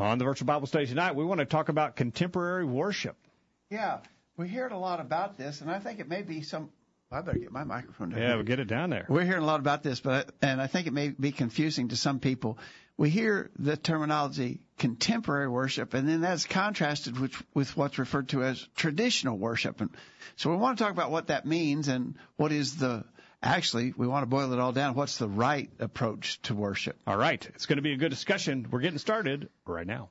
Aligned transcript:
On 0.00 0.18
the 0.18 0.24
virtual 0.24 0.46
Bible 0.46 0.66
study 0.66 0.86
tonight, 0.86 1.14
we 1.14 1.24
want 1.24 1.38
to 1.38 1.46
talk 1.46 1.68
about 1.68 1.96
contemporary 1.96 2.64
worship. 2.64 3.16
Yeah, 3.70 3.98
we 4.36 4.48
heard 4.48 4.72
a 4.72 4.78
lot 4.78 5.00
about 5.00 5.38
this, 5.38 5.60
and 5.60 5.70
I 5.70 5.78
think 5.78 6.00
it 6.00 6.08
may 6.08 6.22
be 6.22 6.42
some. 6.42 6.70
I 7.10 7.20
better 7.22 7.38
get 7.38 7.52
my 7.52 7.64
microphone 7.64 8.10
down. 8.10 8.20
Yeah, 8.20 8.34
we'll 8.34 8.44
get 8.44 8.58
it 8.58 8.66
down 8.66 8.90
there. 8.90 9.06
We're 9.08 9.24
hearing 9.24 9.42
a 9.42 9.46
lot 9.46 9.60
about 9.60 9.82
this, 9.82 10.00
but 10.00 10.30
and 10.42 10.60
I 10.60 10.66
think 10.66 10.86
it 10.86 10.92
may 10.92 11.08
be 11.08 11.32
confusing 11.32 11.88
to 11.88 11.96
some 11.96 12.20
people. 12.20 12.58
We 12.98 13.10
hear 13.10 13.50
the 13.58 13.76
terminology 13.76 14.60
contemporary 14.78 15.48
worship, 15.48 15.94
and 15.94 16.08
then 16.08 16.22
that's 16.22 16.46
contrasted 16.46 17.18
with, 17.18 17.34
with 17.54 17.76
what's 17.76 17.98
referred 17.98 18.30
to 18.30 18.42
as 18.42 18.66
traditional 18.74 19.38
worship. 19.38 19.80
And 19.80 19.90
so 20.36 20.50
we 20.50 20.56
want 20.56 20.78
to 20.78 20.84
talk 20.84 20.92
about 20.92 21.10
what 21.10 21.28
that 21.28 21.46
means 21.46 21.88
and 21.88 22.16
what 22.36 22.52
is 22.52 22.76
the 22.76 23.04
actually 23.46 23.94
we 23.96 24.06
want 24.06 24.22
to 24.22 24.26
boil 24.26 24.52
it 24.52 24.58
all 24.58 24.72
down. 24.72 24.94
What's 24.94 25.18
the 25.18 25.28
right 25.28 25.70
approach 25.78 26.40
to 26.42 26.54
worship? 26.54 26.98
All 27.06 27.16
right, 27.16 27.44
it's 27.54 27.66
going 27.66 27.76
to 27.76 27.82
be 27.82 27.92
a 27.92 27.96
good 27.96 28.10
discussion. 28.10 28.66
We're 28.70 28.80
getting 28.80 28.98
started 28.98 29.48
right 29.66 29.86
now. 29.86 30.10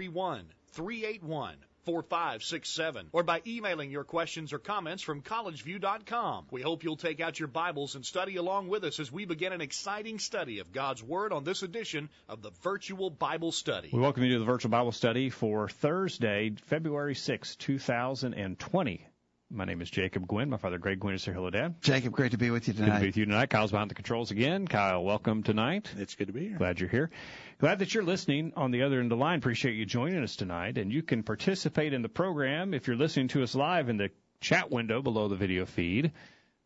931 0.00 0.46
381 0.72 1.56
4567 1.84 3.08
or 3.12 3.22
by 3.22 3.42
emailing 3.46 3.90
your 3.90 4.04
questions 4.04 4.52
or 4.54 4.58
comments 4.58 5.02
from 5.02 5.20
collegeview.com. 5.20 6.46
We 6.50 6.62
hope 6.62 6.84
you'll 6.84 6.96
take 6.96 7.20
out 7.20 7.38
your 7.38 7.48
Bibles 7.48 7.96
and 7.96 8.04
study 8.04 8.36
along 8.36 8.68
with 8.68 8.84
us 8.84 8.98
as 8.98 9.12
we 9.12 9.26
begin 9.26 9.52
an 9.52 9.60
exciting 9.60 10.18
study 10.18 10.60
of 10.60 10.72
God's 10.72 11.02
Word 11.02 11.34
on 11.34 11.44
this 11.44 11.62
edition 11.62 12.08
of 12.30 12.40
the 12.40 12.50
Virtual 12.62 13.10
Bible 13.10 13.52
Study. 13.52 13.90
We 13.92 14.00
welcome 14.00 14.24
you 14.24 14.32
to 14.34 14.38
the 14.38 14.44
virtual 14.46 14.70
Bible 14.70 14.92
study 14.92 15.28
for 15.28 15.68
Thursday, 15.68 16.52
February 16.62 17.14
6, 17.14 17.56
2020. 17.56 19.09
My 19.52 19.64
name 19.64 19.80
is 19.82 19.90
Jacob 19.90 20.28
Gwynn. 20.28 20.48
My 20.48 20.58
father, 20.58 20.78
Greg 20.78 21.00
Gwynn, 21.00 21.16
is 21.16 21.24
here. 21.24 21.34
Hello, 21.34 21.50
Dad. 21.50 21.74
Jacob, 21.82 22.12
great 22.12 22.30
to 22.30 22.38
be 22.38 22.50
with 22.50 22.68
you 22.68 22.74
tonight. 22.74 22.84
Good 22.84 22.84
to 22.84 22.90
tonight. 22.90 23.00
be 23.00 23.06
with 23.08 23.16
you 23.16 23.24
tonight. 23.24 23.50
Kyle's 23.50 23.72
behind 23.72 23.90
the 23.90 23.96
controls 23.96 24.30
again. 24.30 24.68
Kyle, 24.68 25.02
welcome 25.02 25.42
tonight. 25.42 25.90
It's 25.98 26.14
good 26.14 26.28
to 26.28 26.32
be 26.32 26.50
here. 26.50 26.56
Glad 26.56 26.78
you're 26.78 26.88
here. 26.88 27.10
Glad 27.58 27.80
that 27.80 27.92
you're 27.92 28.04
listening 28.04 28.52
on 28.54 28.70
the 28.70 28.82
other 28.82 29.00
end 29.00 29.10
of 29.10 29.18
the 29.18 29.20
line. 29.20 29.38
Appreciate 29.38 29.74
you 29.74 29.84
joining 29.86 30.22
us 30.22 30.36
tonight. 30.36 30.78
And 30.78 30.92
you 30.92 31.02
can 31.02 31.24
participate 31.24 31.92
in 31.92 32.02
the 32.02 32.08
program 32.08 32.74
if 32.74 32.86
you're 32.86 32.96
listening 32.96 33.26
to 33.28 33.42
us 33.42 33.56
live 33.56 33.88
in 33.88 33.96
the 33.96 34.10
chat 34.40 34.70
window 34.70 35.02
below 35.02 35.26
the 35.26 35.34
video 35.34 35.66
feed. 35.66 36.12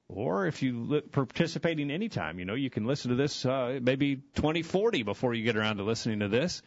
Or 0.09 0.47
if 0.47 0.63
you 0.63 0.85
li- 0.85 1.01
participating 1.01 1.91
anytime, 1.91 2.39
you 2.39 2.45
know, 2.45 2.55
you 2.55 2.69
can 2.69 2.85
listen 2.85 3.13
to 3.13 3.17
this 3.17 3.47
uh, 3.47 3.79
maybe 3.81 4.17
2040 4.17 5.05
before 5.05 5.33
you 5.33 5.43
get 5.43 5.57
around 5.57 5.79
to 5.79 5.85
listening 5.85 6.21
to 6.21 6.29
this. 6.29 6.61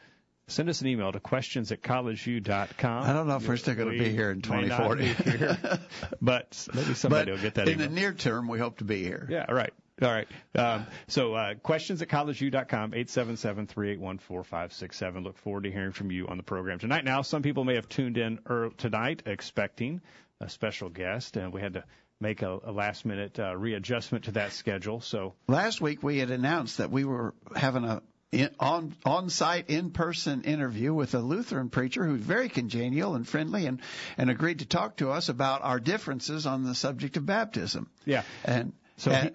Send 0.49 0.69
us 0.69 0.79
an 0.79 0.87
email 0.87 1.11
to 1.11 1.19
questions 1.19 1.73
at 1.73 1.81
collegeview.com. 1.81 3.03
I 3.03 3.11
don't 3.11 3.27
know 3.27 3.35
if 3.35 3.45
we're 3.45 3.57
still 3.57 3.75
going 3.75 3.91
to 3.91 3.99
be 4.01 4.09
here 4.09 4.31
in 4.31 4.41
2040, 4.41 5.05
here, 5.05 5.57
but 6.21 6.67
maybe 6.73 6.93
somebody 6.93 7.31
but 7.31 7.35
will 7.35 7.43
get 7.43 7.55
that 7.55 7.67
in 7.67 7.73
email. 7.75 7.89
the 7.89 7.93
near 7.93 8.13
term, 8.13 8.47
we 8.47 8.57
hope 8.57 8.77
to 8.77 8.85
be 8.85 9.03
here. 9.03 9.27
Yeah, 9.29 9.45
all 9.47 9.55
right. 9.55 9.73
All 10.01 10.09
right. 10.09 10.27
Um, 10.55 10.87
so 11.07 11.33
uh, 11.33 11.55
questions 11.55 12.01
at 12.01 12.07
collegeview.com, 12.07 12.91
877-381-4567. 12.91 15.23
Look 15.23 15.37
forward 15.37 15.63
to 15.63 15.71
hearing 15.71 15.91
from 15.91 16.11
you 16.11 16.27
on 16.27 16.37
the 16.37 16.43
program 16.43 16.79
tonight. 16.79 17.03
Now, 17.03 17.23
some 17.23 17.41
people 17.41 17.65
may 17.65 17.75
have 17.75 17.89
tuned 17.89 18.17
in 18.17 18.39
early 18.45 18.73
tonight 18.77 19.23
expecting 19.25 19.99
a 20.39 20.47
special 20.49 20.89
guest, 20.89 21.35
and 21.35 21.51
we 21.51 21.59
had 21.61 21.73
to 21.73 21.83
make 22.21 22.41
a, 22.41 22.59
a 22.63 22.71
last-minute 22.71 23.37
uh, 23.39 23.55
readjustment 23.57 24.25
to 24.25 24.31
that 24.31 24.53
schedule. 24.53 25.01
So, 25.01 25.33
Last 25.47 25.81
week 25.81 26.03
we 26.03 26.19
had 26.19 26.31
announced 26.31 26.77
that 26.77 26.89
we 26.91 27.03
were 27.03 27.33
having 27.55 27.83
a 27.83 28.01
in, 28.31 28.49
on 28.59 28.95
on 29.05 29.29
site 29.29 29.69
in 29.69 29.91
person 29.91 30.43
interview 30.43 30.93
with 30.93 31.13
a 31.13 31.19
Lutheran 31.19 31.69
preacher 31.69 32.05
who's 32.05 32.21
very 32.21 32.49
congenial 32.49 33.15
and 33.15 33.27
friendly 33.27 33.65
and 33.65 33.81
and 34.17 34.29
agreed 34.29 34.59
to 34.59 34.65
talk 34.65 34.97
to 34.97 35.11
us 35.11 35.29
about 35.29 35.61
our 35.63 35.79
differences 35.79 36.45
on 36.45 36.63
the 36.63 36.75
subject 36.75 37.17
of 37.17 37.25
baptism. 37.25 37.89
yeah, 38.05 38.23
And 38.43 38.73
So 38.97 39.11
and 39.11 39.33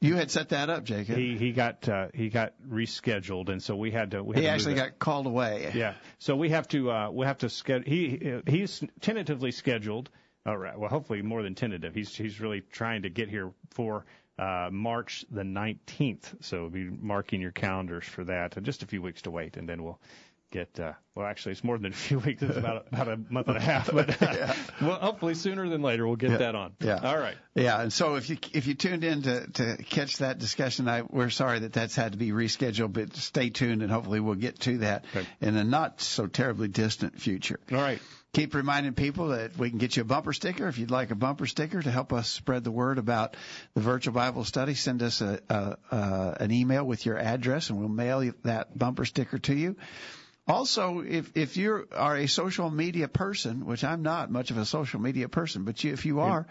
you 0.00 0.16
had 0.16 0.30
set 0.30 0.48
that 0.48 0.70
up, 0.70 0.84
Jacob. 0.84 1.16
he 1.18 1.36
he 1.36 1.52
got 1.52 1.86
uh, 1.86 2.08
he 2.14 2.30
got 2.30 2.54
rescheduled, 2.66 3.50
and 3.50 3.62
so 3.62 3.76
we 3.76 3.90
had 3.90 4.12
to. 4.12 4.24
We 4.24 4.36
had 4.36 4.40
He 4.42 4.46
to 4.48 4.52
actually 4.54 4.74
got 4.74 4.98
called 4.98 5.26
away. 5.26 5.72
Yeah. 5.74 5.94
So 6.18 6.36
we 6.36 6.48
have 6.50 6.66
to 6.68 6.90
uh, 6.90 7.10
we 7.10 7.26
have 7.26 7.38
to 7.38 7.50
schedule. 7.50 7.84
He 7.86 8.40
he's 8.46 8.82
tentatively 9.02 9.50
scheduled. 9.50 10.08
All 10.46 10.56
right. 10.56 10.78
Well, 10.78 10.88
hopefully 10.88 11.20
more 11.20 11.42
than 11.42 11.54
tentative. 11.54 11.94
He's 11.94 12.16
he's 12.16 12.40
really 12.40 12.62
trying 12.62 13.02
to 13.02 13.10
get 13.10 13.28
here 13.28 13.52
for 13.74 14.06
uh, 14.40 14.70
March 14.72 15.24
the 15.30 15.42
19th. 15.42 16.42
So 16.44 16.68
be 16.68 16.84
marking 16.84 17.40
your 17.40 17.52
calendars 17.52 18.04
for 18.04 18.24
that. 18.24 18.56
And 18.56 18.64
just 18.64 18.82
a 18.82 18.86
few 18.86 19.02
weeks 19.02 19.22
to 19.22 19.30
wait, 19.30 19.56
and 19.56 19.68
then 19.68 19.82
we'll 19.82 20.00
get. 20.50 20.80
Uh, 20.80 20.92
well, 21.14 21.26
actually, 21.26 21.52
it's 21.52 21.62
more 21.62 21.76
than 21.78 21.92
a 21.92 21.94
few 21.94 22.18
weeks. 22.26 22.42
It's 22.42 22.56
about 22.56 22.86
about 22.92 23.08
a 23.08 23.16
month 23.28 23.48
and 23.48 23.56
a 23.56 23.60
half. 23.60 23.90
But 23.92 24.20
uh, 24.22 24.54
well, 24.80 24.98
hopefully 24.98 25.34
sooner 25.34 25.68
than 25.68 25.82
later 25.82 26.06
we'll 26.06 26.16
get 26.16 26.30
Yeah. 26.30 26.36
that 26.38 26.54
on. 26.54 26.72
Yeah. 26.80 27.00
All 27.02 27.18
right. 27.18 27.36
Yeah, 27.54 27.80
and 27.82 27.92
so 27.92 28.14
if 28.16 28.30
you 28.30 28.38
if 28.52 28.66
you 28.66 28.74
tuned 28.74 29.04
in 29.04 29.22
to 29.22 29.46
to 29.52 29.76
catch 29.82 30.18
that 30.18 30.38
discussion, 30.38 30.88
I 30.88 31.02
we're 31.02 31.30
sorry 31.30 31.60
that 31.60 31.72
that's 31.72 31.94
had 31.94 32.12
to 32.12 32.18
be 32.18 32.30
rescheduled, 32.30 32.92
but 32.92 33.14
stay 33.16 33.50
tuned 33.50 33.82
and 33.82 33.90
hopefully 33.92 34.20
we'll 34.20 34.34
get 34.36 34.58
to 34.60 34.78
that 34.78 35.04
Okay. 35.14 35.26
in 35.40 35.56
a 35.56 35.64
not 35.64 36.00
so 36.00 36.26
terribly 36.26 36.68
distant 36.68 37.20
future. 37.20 37.60
All 37.70 37.78
right. 37.78 38.00
Keep 38.32 38.54
reminding 38.54 38.92
people 38.94 39.28
that 39.28 39.58
we 39.58 39.70
can 39.70 39.78
get 39.78 39.96
you 39.96 40.02
a 40.02 40.04
bumper 40.04 40.32
sticker 40.32 40.68
if 40.68 40.78
you'd 40.78 40.92
like 40.92 41.10
a 41.10 41.16
bumper 41.16 41.46
sticker 41.46 41.82
to 41.82 41.90
help 41.90 42.12
us 42.12 42.28
spread 42.28 42.62
the 42.62 42.70
word 42.70 42.98
about 42.98 43.36
the 43.74 43.80
virtual 43.80 44.14
Bible 44.14 44.44
study. 44.44 44.74
Send 44.74 45.02
us 45.02 45.20
a, 45.20 45.40
a, 45.48 45.76
a 45.90 46.36
an 46.40 46.52
email 46.52 46.84
with 46.84 47.04
your 47.04 47.18
address, 47.18 47.70
and 47.70 47.80
we'll 47.80 47.88
mail 47.88 48.22
you 48.22 48.34
that 48.44 48.78
bumper 48.78 49.04
sticker 49.04 49.38
to 49.38 49.54
you. 49.54 49.74
Also, 50.46 51.00
if 51.00 51.36
if 51.36 51.56
you 51.56 51.88
are 51.92 52.16
a 52.16 52.26
social 52.26 52.70
media 52.70 53.08
person, 53.08 53.66
which 53.66 53.84
I'm 53.84 54.02
not 54.02 54.30
much 54.30 54.50
of 54.50 54.58
a 54.58 54.64
social 54.64 55.00
media 55.00 55.28
person, 55.28 55.64
but 55.64 55.82
you, 55.82 55.92
if 55.92 56.06
you 56.06 56.20
are, 56.20 56.46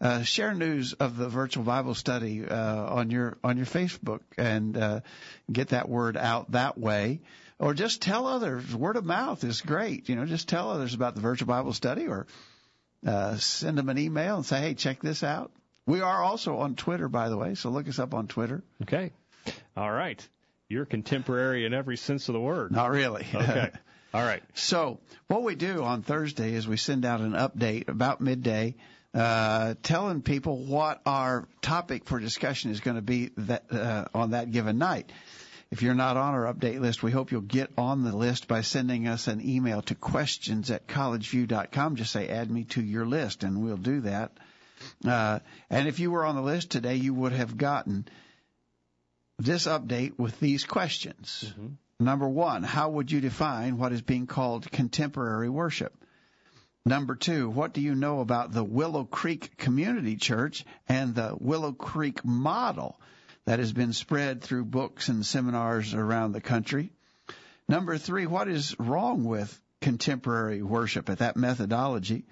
uh, 0.00 0.22
share 0.22 0.54
news 0.54 0.92
of 0.94 1.16
the 1.16 1.28
virtual 1.28 1.64
Bible 1.64 1.94
study 1.94 2.44
uh, 2.44 2.84
on 2.84 3.10
your 3.10 3.36
on 3.42 3.56
your 3.56 3.66
Facebook 3.66 4.20
and 4.38 4.76
uh, 4.76 5.00
get 5.50 5.68
that 5.68 5.88
word 5.88 6.16
out 6.16 6.52
that 6.52 6.78
way. 6.78 7.20
Or 7.58 7.72
just 7.72 8.02
tell 8.02 8.26
others. 8.26 8.74
Word 8.74 8.96
of 8.96 9.04
mouth 9.04 9.42
is 9.42 9.62
great. 9.62 10.08
You 10.08 10.16
know, 10.16 10.26
just 10.26 10.48
tell 10.48 10.70
others 10.70 10.92
about 10.92 11.14
the 11.14 11.22
virtual 11.22 11.48
Bible 11.48 11.72
study, 11.72 12.06
or 12.06 12.26
uh, 13.06 13.36
send 13.36 13.78
them 13.78 13.88
an 13.88 13.98
email 13.98 14.36
and 14.36 14.44
say, 14.44 14.60
"Hey, 14.60 14.74
check 14.74 15.00
this 15.00 15.22
out." 15.22 15.52
We 15.86 16.00
are 16.00 16.22
also 16.22 16.58
on 16.58 16.74
Twitter, 16.74 17.08
by 17.08 17.28
the 17.28 17.36
way, 17.36 17.54
so 17.54 17.70
look 17.70 17.88
us 17.88 17.98
up 17.98 18.12
on 18.12 18.26
Twitter. 18.26 18.62
Okay. 18.82 19.12
All 19.76 19.90
right. 19.90 20.26
You're 20.68 20.84
contemporary 20.84 21.64
in 21.64 21.72
every 21.72 21.96
sense 21.96 22.28
of 22.28 22.32
the 22.32 22.40
word. 22.40 22.72
Not 22.72 22.90
really. 22.90 23.26
Okay. 23.34 23.70
All 24.14 24.24
right. 24.24 24.42
So 24.54 24.98
what 25.26 25.42
we 25.42 25.56
do 25.56 25.82
on 25.82 26.02
Thursday 26.02 26.54
is 26.54 26.66
we 26.66 26.78
send 26.78 27.04
out 27.04 27.20
an 27.20 27.32
update 27.32 27.88
about 27.88 28.20
midday, 28.20 28.76
uh, 29.12 29.74
telling 29.82 30.22
people 30.22 30.64
what 30.64 31.02
our 31.04 31.46
topic 31.60 32.06
for 32.06 32.18
discussion 32.18 32.70
is 32.70 32.80
going 32.80 32.96
to 32.96 33.02
be 33.02 33.30
that 33.36 33.70
uh, 33.70 34.06
on 34.14 34.30
that 34.30 34.50
given 34.50 34.78
night. 34.78 35.12
If 35.70 35.82
you're 35.82 35.94
not 35.94 36.16
on 36.16 36.34
our 36.34 36.52
update 36.52 36.80
list, 36.80 37.02
we 37.02 37.10
hope 37.10 37.32
you'll 37.32 37.40
get 37.40 37.72
on 37.76 38.04
the 38.04 38.16
list 38.16 38.46
by 38.46 38.60
sending 38.60 39.08
us 39.08 39.26
an 39.26 39.46
email 39.46 39.82
to 39.82 39.94
questions 39.96 40.70
at 40.70 40.86
collegeview.com. 40.86 41.96
Just 41.96 42.12
say 42.12 42.28
add 42.28 42.50
me 42.50 42.64
to 42.64 42.82
your 42.82 43.04
list, 43.04 43.42
and 43.42 43.62
we'll 43.62 43.76
do 43.76 44.02
that. 44.02 44.36
Uh, 45.04 45.40
and 45.68 45.88
if 45.88 45.98
you 45.98 46.10
were 46.10 46.24
on 46.24 46.36
the 46.36 46.42
list 46.42 46.70
today, 46.70 46.94
you 46.96 47.12
would 47.14 47.32
have 47.32 47.56
gotten 47.56 48.06
this 49.38 49.66
update 49.66 50.18
with 50.18 50.38
these 50.38 50.64
questions. 50.64 51.52
Number 51.98 52.28
one, 52.28 52.62
how 52.62 52.90
would 52.90 53.10
you 53.10 53.20
define 53.20 53.78
what 53.78 53.92
is 53.92 54.02
being 54.02 54.26
called 54.26 54.70
contemporary 54.70 55.48
worship? 55.48 55.94
Number 56.84 57.16
two, 57.16 57.50
what 57.50 57.72
do 57.72 57.80
you 57.80 57.94
know 57.96 58.20
about 58.20 58.52
the 58.52 58.62
Willow 58.62 59.04
Creek 59.04 59.56
Community 59.56 60.14
Church 60.14 60.64
and 60.88 61.14
the 61.14 61.36
Willow 61.40 61.72
Creek 61.72 62.24
model 62.24 63.00
that 63.46 63.58
has 63.58 63.72
been 63.72 63.92
spread 63.92 64.42
through 64.42 64.64
books 64.64 65.08
and 65.08 65.24
seminars 65.24 65.94
around 65.94 66.32
the 66.32 66.40
country? 66.40 66.90
Number 67.68 67.96
three, 67.98 68.26
what 68.26 68.48
is 68.48 68.76
wrong 68.78 69.24
with 69.24 69.60
contemporary 69.80 70.62
worship 70.62 71.08
at 71.08 71.18
that 71.18 71.36
methodology? 71.36 72.26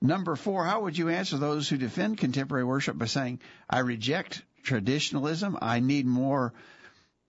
Number 0.00 0.36
four, 0.36 0.64
how 0.64 0.82
would 0.82 0.96
you 0.96 1.08
answer 1.08 1.36
those 1.36 1.68
who 1.68 1.76
defend 1.76 2.18
contemporary 2.18 2.64
worship 2.64 2.98
by 2.98 3.06
saying, 3.06 3.40
I 3.68 3.80
reject 3.80 4.42
traditionalism, 4.62 5.58
I 5.60 5.80
need 5.80 6.06
more 6.06 6.52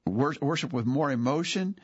wor- 0.05 0.35
worship 0.41 0.73
with 0.73 0.85
more 0.85 1.11
emotion, 1.11 1.77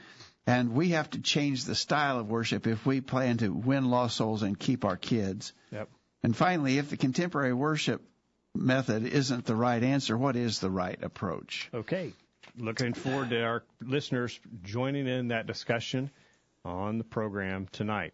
and 0.45 0.73
we 0.73 0.89
have 0.89 1.09
to 1.11 1.21
change 1.21 1.63
the 1.63 1.75
style 1.75 2.19
of 2.19 2.29
worship 2.29 2.67
if 2.67 2.85
we 2.85 3.01
plan 3.01 3.37
to 3.37 3.49
win 3.49 3.89
lost 3.89 4.17
souls 4.17 4.43
and 4.43 4.59
keep 4.59 4.83
our 4.83 4.97
kids. 4.97 5.53
Yep. 5.71 5.89
And 6.23 6.35
finally, 6.35 6.77
if 6.77 6.89
the 6.89 6.97
contemporary 6.97 7.53
worship 7.53 8.01
method 8.55 9.05
isn't 9.05 9.45
the 9.45 9.55
right 9.55 9.81
answer, 9.83 10.17
what 10.17 10.35
is 10.35 10.59
the 10.59 10.69
right 10.69 11.01
approach? 11.01 11.69
Okay. 11.73 12.13
looking 12.57 12.93
forward 12.93 13.29
to 13.31 13.41
our 13.43 13.63
listeners 13.81 14.39
joining 14.63 15.07
in 15.07 15.29
that 15.29 15.47
discussion 15.47 16.11
on 16.65 16.97
the 16.97 17.03
program 17.03 17.67
tonight. 17.71 18.13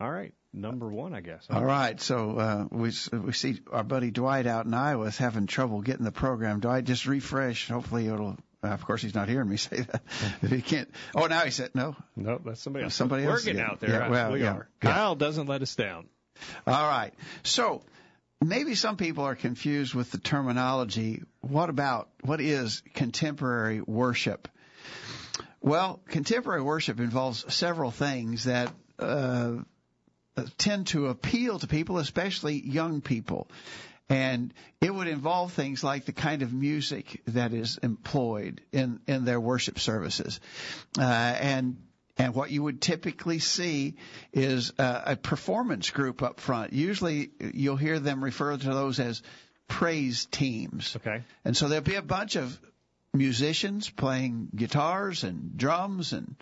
All 0.00 0.10
right, 0.10 0.34
number 0.52 0.88
one, 0.88 1.14
I 1.14 1.20
guess. 1.20 1.46
All 1.48 1.64
right, 1.64 1.98
so 2.00 2.36
uh, 2.38 2.64
we 2.70 2.92
we 3.12 3.32
see 3.32 3.60
our 3.72 3.82
buddy 3.84 4.10
Dwight 4.10 4.46
out 4.46 4.66
in 4.66 4.74
Iowa 4.74 5.06
is 5.06 5.16
having 5.16 5.46
trouble 5.46 5.80
getting 5.80 6.04
the 6.04 6.12
program. 6.12 6.60
Dwight, 6.60 6.84
just 6.84 7.06
refresh. 7.06 7.68
Hopefully 7.68 8.06
it'll. 8.08 8.36
Uh, 8.62 8.68
of 8.68 8.84
course, 8.84 9.00
he's 9.00 9.14
not 9.14 9.28
hearing 9.28 9.48
me 9.48 9.56
say 9.68 9.80
that. 9.82 10.02
if 10.42 10.50
he 10.50 10.60
can't. 10.60 10.90
Oh, 11.14 11.26
now 11.26 11.40
he 11.40 11.50
said 11.50 11.70
no. 11.74 11.96
No, 12.16 12.38
that's 12.44 12.60
somebody 12.60 12.84
else. 12.84 12.94
Somebody 12.94 13.24
We're 13.24 13.32
else. 13.32 13.44
getting 13.44 13.60
again. 13.60 13.70
out 13.70 13.80
there. 13.80 13.90
Yeah, 13.90 14.08
well, 14.08 14.32
we 14.32 14.42
yeah, 14.42 14.52
are. 14.52 14.68
yeah. 14.82 14.92
Kyle 14.92 15.14
doesn't 15.14 15.46
let 15.46 15.62
us 15.62 15.74
down. 15.76 16.06
All 16.66 16.88
right. 16.88 17.14
So 17.44 17.82
maybe 18.42 18.74
some 18.74 18.96
people 18.96 19.24
are 19.24 19.34
confused 19.34 19.94
with 19.94 20.10
the 20.10 20.18
terminology. 20.18 21.22
What 21.40 21.70
about 21.70 22.08
what 22.22 22.40
is 22.40 22.82
contemporary 22.94 23.80
worship? 23.80 24.48
Well, 25.60 26.00
contemporary 26.08 26.62
worship 26.62 27.00
involves 27.00 27.52
several 27.52 27.90
things 27.90 28.44
that 28.44 28.72
uh, 28.98 29.56
tend 30.58 30.88
to 30.88 31.06
appeal 31.06 31.58
to 31.58 31.66
people, 31.66 31.98
especially 31.98 32.60
young 32.60 33.00
people. 33.00 33.48
And 34.08 34.54
it 34.80 34.94
would 34.94 35.08
involve 35.08 35.52
things 35.52 35.82
like 35.82 36.04
the 36.04 36.12
kind 36.12 36.42
of 36.42 36.52
music 36.52 37.22
that 37.26 37.52
is 37.52 37.78
employed 37.82 38.60
in, 38.70 39.00
in 39.08 39.24
their 39.24 39.40
worship 39.40 39.80
services. 39.80 40.38
Uh, 40.96 41.02
and 41.02 41.78
and 42.18 42.34
what 42.34 42.50
you 42.50 42.62
would 42.62 42.80
typically 42.80 43.38
see 43.38 43.96
is 44.32 44.72
uh, 44.78 45.02
a 45.06 45.16
performance 45.16 45.90
group 45.90 46.22
up 46.22 46.40
front. 46.40 46.72
Usually 46.72 47.30
you'll 47.40 47.76
hear 47.76 47.98
them 47.98 48.24
refer 48.24 48.56
to 48.56 48.66
those 48.66 48.98
as 49.00 49.22
praise 49.68 50.26
teams. 50.26 50.96
Okay. 50.96 51.22
And 51.44 51.56
so 51.56 51.68
there'll 51.68 51.84
be 51.84 51.96
a 51.96 52.02
bunch 52.02 52.36
of 52.36 52.58
musicians 53.12 53.90
playing 53.90 54.48
guitars 54.54 55.24
and 55.24 55.56
drums 55.56 56.12
and 56.12 56.36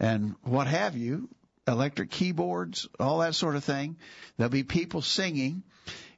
and 0.00 0.34
what 0.42 0.66
have 0.66 0.96
you, 0.96 1.28
electric 1.68 2.10
keyboards, 2.10 2.88
all 2.98 3.20
that 3.20 3.34
sort 3.34 3.54
of 3.54 3.62
thing. 3.62 3.96
There'll 4.36 4.50
be 4.50 4.64
people 4.64 5.02
singing. 5.02 5.62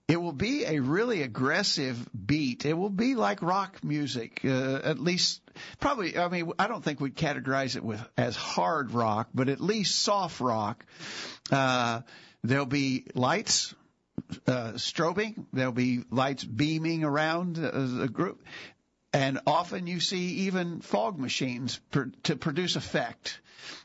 It 0.08 0.23
will 0.23 0.32
be 0.32 0.64
a 0.64 0.79
really 0.79 1.23
aggressive 1.23 2.08
beat. 2.14 2.64
It 2.64 2.75
will 2.75 2.91
be 2.91 3.17
like 3.17 3.43
rock 3.43 3.82
music, 3.82 4.41
uh, 4.44 4.81
at 4.85 5.00
least 5.00 5.41
probably. 5.81 6.17
I 6.17 6.29
mean, 6.29 6.53
I 6.61 6.69
don't 6.69 6.82
think 6.82 7.00
we'd 7.00 7.17
categorize 7.17 7.75
it 7.75 7.82
with 7.85 8.00
as 8.17 8.37
hard 8.37 8.93
rock, 8.93 9.31
but 9.35 9.49
at 9.49 9.61
least 9.61 9.99
soft 9.99 10.41
rock. 10.41 10.87
Uh, 11.50 12.03
there'll 12.44 12.67
be 12.67 13.06
lights 13.14 13.75
uh, 14.47 14.73
strobing. 14.75 15.44
There'll 15.53 15.73
be 15.73 16.05
lights 16.11 16.44
beaming 16.44 17.03
around 17.03 17.56
the 17.56 18.08
group. 18.08 18.44
And 19.12 19.41
often 19.47 19.87
you 19.87 19.99
see 19.99 20.47
even 20.47 20.81
fog 20.81 21.19
machines 21.19 21.81
per, 21.91 22.12
to 22.25 22.37
produce 22.37 22.76
effect. 22.76 23.41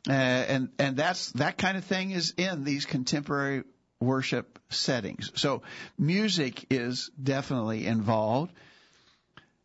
Uh, 0.07 0.11
and, 0.11 0.69
and 0.77 0.97
that's, 0.97 1.31
that 1.33 1.57
kind 1.57 1.77
of 1.77 1.85
thing 1.85 2.11
is 2.11 2.33
in 2.37 2.63
these 2.63 2.85
contemporary 2.85 3.63
worship 4.01 4.59
settings. 4.69 5.31
So 5.35 5.61
music 5.97 6.65
is 6.69 7.09
definitely 7.21 7.85
involved. 7.85 8.51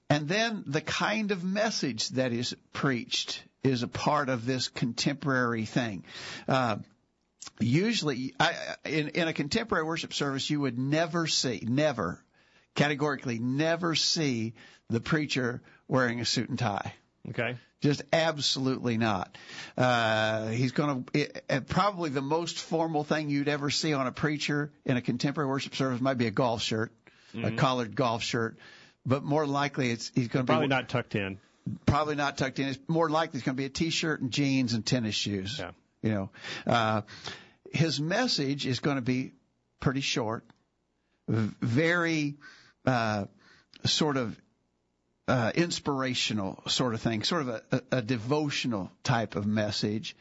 And 0.09 0.29
then 0.29 0.62
the 0.67 0.81
kind 0.81 1.33
of 1.33 1.43
message 1.43 2.11
that 2.11 2.33
is 2.33 2.55
preached 2.73 3.43
is 3.65 3.83
a 3.83 3.88
part 3.88 4.29
of 4.29 4.47
this 4.47 4.69
contemporary 4.69 5.65
thing. 5.65 6.05
Uh, 6.47 6.77
usually, 7.59 8.35
I, 8.38 8.55
in, 8.85 9.09
in 9.09 9.27
a 9.27 9.33
contemporary 9.33 9.85
worship 9.85 10.15
service, 10.15 10.49
you 10.49 10.61
would 10.61 10.79
never 10.79 11.27
see, 11.27 11.61
never, 11.67 12.23
categorically, 12.77 13.41
never 13.41 13.97
see 13.97 14.55
the 14.89 15.00
preacher 15.00 15.61
wearing 15.89 16.21
a 16.21 16.25
suit 16.25 16.49
and 16.49 16.59
tie. 16.59 16.94
Okay. 17.31 17.56
Just 17.82 18.02
absolutely 18.12 18.96
not. 18.96 19.37
Uh, 19.76 20.49
he's 20.49 20.73
going 20.73 21.05
to 21.12 21.61
probably 21.69 22.08
the 22.11 22.23
most 22.23 22.58
formal 22.58 23.05
thing 23.05 23.28
you'd 23.28 23.49
ever 23.49 23.69
see 23.70 23.93
on 23.93 24.06
a 24.06 24.12
preacher 24.12 24.73
in 24.87 24.96
a 24.96 25.02
contemporary 25.02 25.49
worship 25.49 25.75
service 25.75 26.00
might 26.00 26.17
be 26.17 26.26
a 26.26 26.31
golf 26.31 26.62
shirt, 26.62 26.90
a 27.34 27.50
collared 27.52 27.94
golf 27.94 28.23
shirt, 28.23 28.56
but 29.05 29.23
more 29.23 29.46
likely 29.46 29.90
it's 29.90 30.11
he's 30.14 30.28
going 30.28 30.44
to 30.46 30.50
be 30.50 30.55
Probably 30.55 30.69
be 30.69 30.70
not 30.70 30.88
tucked 30.88 31.14
in. 31.14 31.38
probably 31.84 32.14
not 32.14 32.38
tucked 32.38 32.58
in. 32.58 32.69
It's 32.69 32.78
more 32.88 33.11
likely 33.11 33.38
it's 33.38 33.44
going 33.44 33.56
to 33.56 33.61
be 33.61 33.67
a 33.67 33.69
t-shirt 33.69 34.20
and 34.22 34.31
jeans 34.31 34.72
and 34.72 34.84
tennis 34.84 35.14
shoes. 35.14 35.58
Yeah. 35.58 35.72
You 36.02 36.11
know, 36.12 36.31
uh, 36.67 37.02
his 37.72 38.00
message 38.00 38.67
is 38.67 38.81
going 38.81 38.96
to 38.96 39.02
be 39.02 39.32
pretty 39.81 40.00
short, 40.00 40.44
very 41.29 42.37
uh, 42.87 43.26
sort 43.84 44.17
of 44.17 44.40
uh, 45.28 45.52
inspirational 45.55 46.62
sort 46.69 46.94
of 46.94 47.00
thing, 47.00 47.23
sort 47.23 47.43
of 47.43 47.49
a, 47.49 47.62
a, 47.73 47.82
a 47.99 48.02
devotional 48.02 48.90
type 49.02 49.37
of 49.37 49.46
message. 49.46 50.17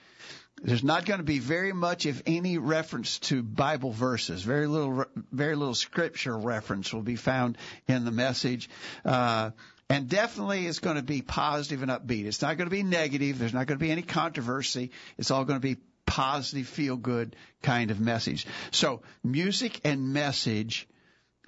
There's 0.62 0.84
not 0.84 1.06
going 1.06 1.20
to 1.20 1.26
be 1.26 1.40
very 1.40 1.74
much, 1.74 2.06
if 2.06 2.24
any, 2.26 2.58
reference 2.58 3.20
to 3.20 3.44
Bible 3.44 3.92
verses. 3.92 4.42
Very 4.42 4.68
little, 4.68 5.06
very 5.32 5.56
little 5.56 5.76
scripture 5.76 6.38
reference 6.38 6.94
will 6.94 7.02
be 7.02 7.18
found 7.18 7.58
in 7.88 8.06
the 8.06 8.12
message. 8.12 8.70
Uh, 9.04 9.52
and 9.90 10.10
definitely 10.10 10.66
it's 10.66 10.80
going 10.80 10.96
to 10.96 11.04
be 11.04 11.22
positive 11.22 11.84
and 11.84 11.92
upbeat. 11.92 12.26
It's 12.26 12.42
not 12.42 12.58
going 12.58 12.70
to 12.70 12.76
be 12.76 12.84
negative. 12.84 13.38
There's 13.38 13.54
not 13.54 13.68
going 13.68 13.78
to 13.78 13.84
be 13.86 13.92
any 13.92 14.02
controversy. 14.02 14.92
It's 15.18 15.30
all 15.30 15.46
going 15.46 15.60
to 15.60 15.68
be 15.68 15.78
positive, 16.06 16.68
feel 16.68 16.96
good 16.96 17.36
kind 17.62 17.92
of 17.92 18.00
message. 18.00 18.48
So 18.72 19.02
music 19.24 19.82
and 19.84 20.14
message 20.14 20.88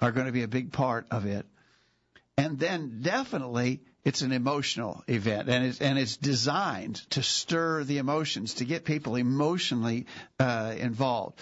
are 0.00 0.12
going 0.12 0.26
to 0.26 0.32
be 0.32 0.42
a 0.42 0.48
big 0.48 0.72
part 0.72 1.06
of 1.10 1.26
it. 1.26 1.46
And 2.38 2.58
then 2.58 3.00
definitely 3.02 3.80
it's 4.04 4.22
an 4.22 4.30
emotional 4.32 5.02
event 5.08 5.48
and 5.48 5.66
it's, 5.66 5.80
and 5.80 5.98
it's 5.98 6.16
designed 6.16 6.94
to 7.10 7.22
stir 7.22 7.82
the 7.84 7.98
emotions, 7.98 8.54
to 8.54 8.64
get 8.64 8.84
people 8.84 9.16
emotionally, 9.16 10.06
uh, 10.38 10.72
involved. 10.78 11.40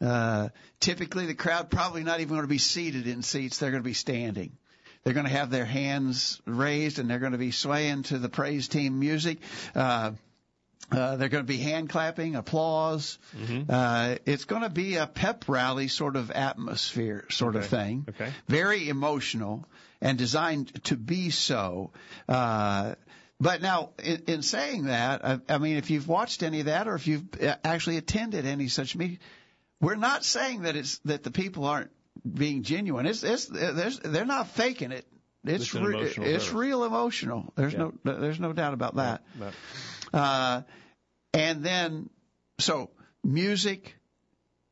Uh, 0.00 0.48
typically 0.80 1.26
the 1.26 1.34
crowd 1.34 1.70
probably 1.70 2.02
not 2.02 2.20
even 2.20 2.30
going 2.30 2.40
to 2.40 2.48
be 2.48 2.56
seated 2.58 3.06
in 3.06 3.22
seats. 3.22 3.58
They're 3.58 3.70
going 3.70 3.82
to 3.82 3.88
be 3.88 3.92
standing. 3.94 4.56
They're 5.04 5.12
going 5.12 5.26
to 5.26 5.32
have 5.32 5.50
their 5.50 5.66
hands 5.66 6.40
raised 6.46 6.98
and 6.98 7.08
they're 7.10 7.18
going 7.18 7.32
to 7.32 7.38
be 7.38 7.50
swaying 7.52 8.04
to 8.04 8.18
the 8.18 8.30
praise 8.30 8.66
team 8.68 8.98
music. 8.98 9.38
Uh, 9.74 10.12
uh, 10.90 11.16
they're 11.16 11.28
going 11.28 11.44
to 11.44 11.48
be 11.48 11.58
hand 11.58 11.90
clapping, 11.90 12.34
applause. 12.34 13.18
Mm-hmm. 13.38 13.70
Uh, 13.70 14.16
it's 14.24 14.44
going 14.46 14.62
to 14.62 14.70
be 14.70 14.96
a 14.96 15.06
pep 15.06 15.44
rally 15.48 15.88
sort 15.88 16.16
of 16.16 16.30
atmosphere, 16.30 17.26
sort 17.30 17.56
of 17.56 17.64
Okay. 17.64 17.76
thing. 17.76 18.06
Okay. 18.08 18.32
Very 18.48 18.88
emotional 18.88 19.66
and 20.00 20.16
designed 20.18 20.84
to 20.84 20.96
be 20.96 21.30
so. 21.30 21.92
Uh, 22.28 22.94
but 23.40 23.62
now, 23.62 23.90
in, 24.02 24.22
in 24.26 24.42
saying 24.42 24.84
that, 24.84 25.24
I, 25.24 25.40
I 25.48 25.58
mean, 25.58 25.76
if 25.76 25.90
you've 25.90 26.08
watched 26.08 26.42
any 26.42 26.60
of 26.60 26.66
that 26.66 26.88
or 26.88 26.94
if 26.94 27.06
you've 27.06 27.24
uh, 27.42 27.56
actually 27.64 27.96
attended 27.96 28.44
any 28.46 28.68
such 28.68 28.96
meeting, 28.96 29.18
we're 29.80 29.94
not 29.96 30.24
saying 30.24 30.62
that 30.62 30.76
it's 30.76 30.98
that 31.06 31.22
the 31.22 31.30
people 31.30 31.64
aren't 31.64 31.90
being 32.30 32.62
genuine. 32.62 33.06
It's, 33.06 33.22
it's 33.22 33.46
there's, 33.46 33.98
they're 34.00 34.26
not 34.26 34.48
faking 34.48 34.92
it. 34.92 35.06
It's 35.42 35.64
It's 35.64 35.74
re- 35.74 36.12
it's 36.18 36.52
real 36.52 36.84
emotional. 36.84 37.50
There's 37.56 37.72
Yeah. 37.72 37.88
no 38.04 38.14
there's 38.20 38.38
no 38.38 38.52
doubt 38.52 38.74
about 38.74 38.96
that. 38.96 39.22
But- 39.38 39.54
Uh, 40.12 40.62
and 41.32 41.62
then, 41.64 42.10
so 42.58 42.90
music, 43.24 43.94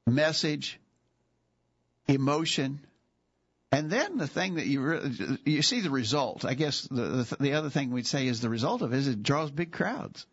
message, 0.06 0.78
emotion, 2.06 2.80
and 3.70 3.90
then 3.90 4.16
the 4.16 4.26
thing 4.26 4.54
that 4.54 4.66
you 4.66 4.80
re- 4.80 5.38
you 5.44 5.62
see 5.62 5.80
the 5.80 5.90
result. 5.90 6.44
I 6.44 6.54
guess 6.54 6.82
the, 6.82 7.02
the 7.02 7.37
the 7.40 7.52
other 7.54 7.70
thing 7.70 7.90
we'd 7.90 8.06
say 8.06 8.26
is 8.26 8.40
the 8.40 8.48
result 8.48 8.82
of 8.82 8.92
it 8.92 8.98
is 8.98 9.08
it 9.08 9.22
draws 9.22 9.50
big 9.50 9.72
crowds. 9.72 10.26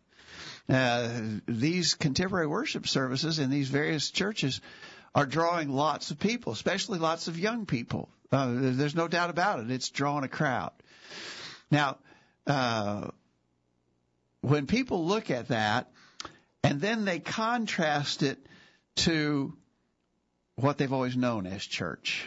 Uh, 0.68 1.08
these 1.46 1.94
contemporary 1.94 2.46
worship 2.46 2.88
services 2.88 3.38
in 3.38 3.50
these 3.50 3.68
various 3.68 4.10
churches 4.10 4.60
are 5.14 5.26
drawing 5.26 5.70
lots 5.70 6.10
of 6.10 6.18
people, 6.18 6.52
especially 6.52 6.98
lots 6.98 7.28
of 7.28 7.38
young 7.38 7.66
people. 7.66 8.08
Uh, 8.32 8.48
there's 8.52 8.96
no 8.96 9.06
doubt 9.06 9.30
about 9.30 9.60
it. 9.60 9.70
It's 9.70 9.90
drawing 9.90 10.24
a 10.24 10.28
crowd. 10.28 10.72
Now, 11.70 11.98
uh, 12.46 13.08
when 14.40 14.66
people 14.66 15.06
look 15.06 15.30
at 15.30 15.48
that 15.48 15.90
and 16.62 16.80
then 16.80 17.04
they 17.04 17.20
contrast 17.20 18.22
it 18.22 18.38
to 18.96 19.56
what 20.56 20.78
they've 20.78 20.92
always 20.92 21.16
known 21.16 21.46
as 21.46 21.64
church. 21.64 22.26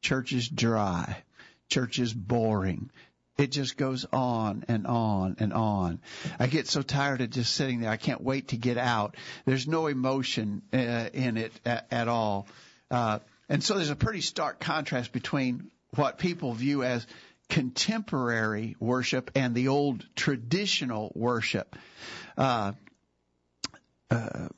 Church 0.00 0.32
is 0.32 0.48
dry. 0.48 1.22
Church 1.68 1.98
is 1.98 2.12
boring. 2.12 2.90
It 3.38 3.52
just 3.52 3.78
goes 3.78 4.04
on 4.12 4.64
and 4.68 4.86
on 4.86 5.36
and 5.38 5.52
on. 5.54 6.00
I 6.38 6.46
get 6.46 6.68
so 6.68 6.82
tired 6.82 7.22
of 7.22 7.30
just 7.30 7.54
sitting 7.54 7.80
there. 7.80 7.90
I 7.90 7.96
can't 7.96 8.22
wait 8.22 8.48
to 8.48 8.58
get 8.58 8.76
out. 8.76 9.16
There's 9.46 9.66
no 9.66 9.86
emotion 9.86 10.62
uh, 10.72 11.08
in 11.14 11.38
it 11.38 11.52
at, 11.64 11.86
at 11.90 12.08
all. 12.08 12.46
Uh, 12.90 13.20
and 13.48 13.64
so 13.64 13.76
there's 13.76 13.90
a 13.90 13.96
pretty 13.96 14.20
stark 14.20 14.60
contrast 14.60 15.12
between 15.12 15.70
what 15.94 16.18
people 16.18 16.52
view 16.52 16.82
as 16.82 17.06
contemporary 17.48 18.76
worship 18.78 19.30
and 19.34 19.54
the 19.54 19.68
old 19.68 20.04
traditional 20.14 21.10
worship. 21.14 21.76
Uh, 22.36 22.72
uh, 24.10 24.48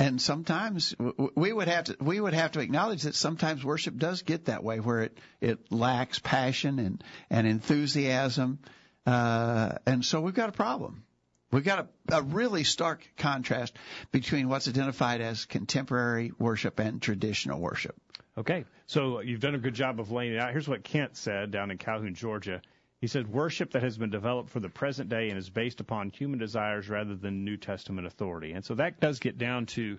and 0.00 0.20
sometimes 0.20 0.94
we 1.36 1.52
would 1.52 1.68
have 1.68 1.84
to 1.84 1.96
we 2.00 2.18
would 2.18 2.34
have 2.34 2.52
to 2.52 2.60
acknowledge 2.60 3.02
that 3.02 3.14
sometimes 3.14 3.64
worship 3.64 3.96
does 3.96 4.22
get 4.22 4.46
that 4.46 4.64
way 4.64 4.80
where 4.80 5.02
it 5.02 5.18
it 5.40 5.70
lacks 5.70 6.18
passion 6.18 6.78
and 6.80 7.04
and 7.28 7.46
enthusiasm 7.46 8.58
Uh, 9.06 9.78
and 9.86 10.04
so 10.04 10.20
we've 10.20 10.34
got 10.34 10.48
a 10.48 10.52
problem. 10.52 11.04
We've 11.52 11.64
got 11.64 11.88
a, 12.10 12.16
a 12.18 12.22
really 12.22 12.64
stark 12.64 13.00
contrast 13.16 13.74
between 14.12 14.48
what's 14.48 14.68
identified 14.68 15.20
as 15.20 15.46
contemporary 15.46 16.32
worship 16.38 16.78
and 16.78 17.00
traditional 17.02 17.58
worship. 17.60 17.96
Okay, 18.36 18.64
so 18.86 19.20
you've 19.20 19.40
done 19.40 19.56
a 19.56 19.58
good 19.58 19.74
job 19.74 19.98
of 20.00 20.10
laying 20.12 20.34
it 20.34 20.38
out. 20.38 20.52
Here's 20.52 20.68
what 20.68 20.84
Kent 20.84 21.16
said 21.16 21.50
down 21.50 21.70
in 21.70 21.78
Calhoun, 21.78 22.14
Georgia. 22.14 22.60
He 23.00 23.06
said, 23.06 23.28
Worship 23.28 23.72
that 23.72 23.82
has 23.82 23.96
been 23.96 24.10
developed 24.10 24.50
for 24.50 24.60
the 24.60 24.68
present 24.68 25.08
day 25.08 25.30
and 25.30 25.38
is 25.38 25.48
based 25.48 25.80
upon 25.80 26.10
human 26.10 26.38
desires 26.38 26.88
rather 26.88 27.14
than 27.14 27.44
New 27.44 27.56
Testament 27.56 28.06
authority. 28.06 28.52
And 28.52 28.64
so 28.64 28.74
that 28.74 29.00
does 29.00 29.20
get 29.20 29.38
down 29.38 29.66
to 29.66 29.98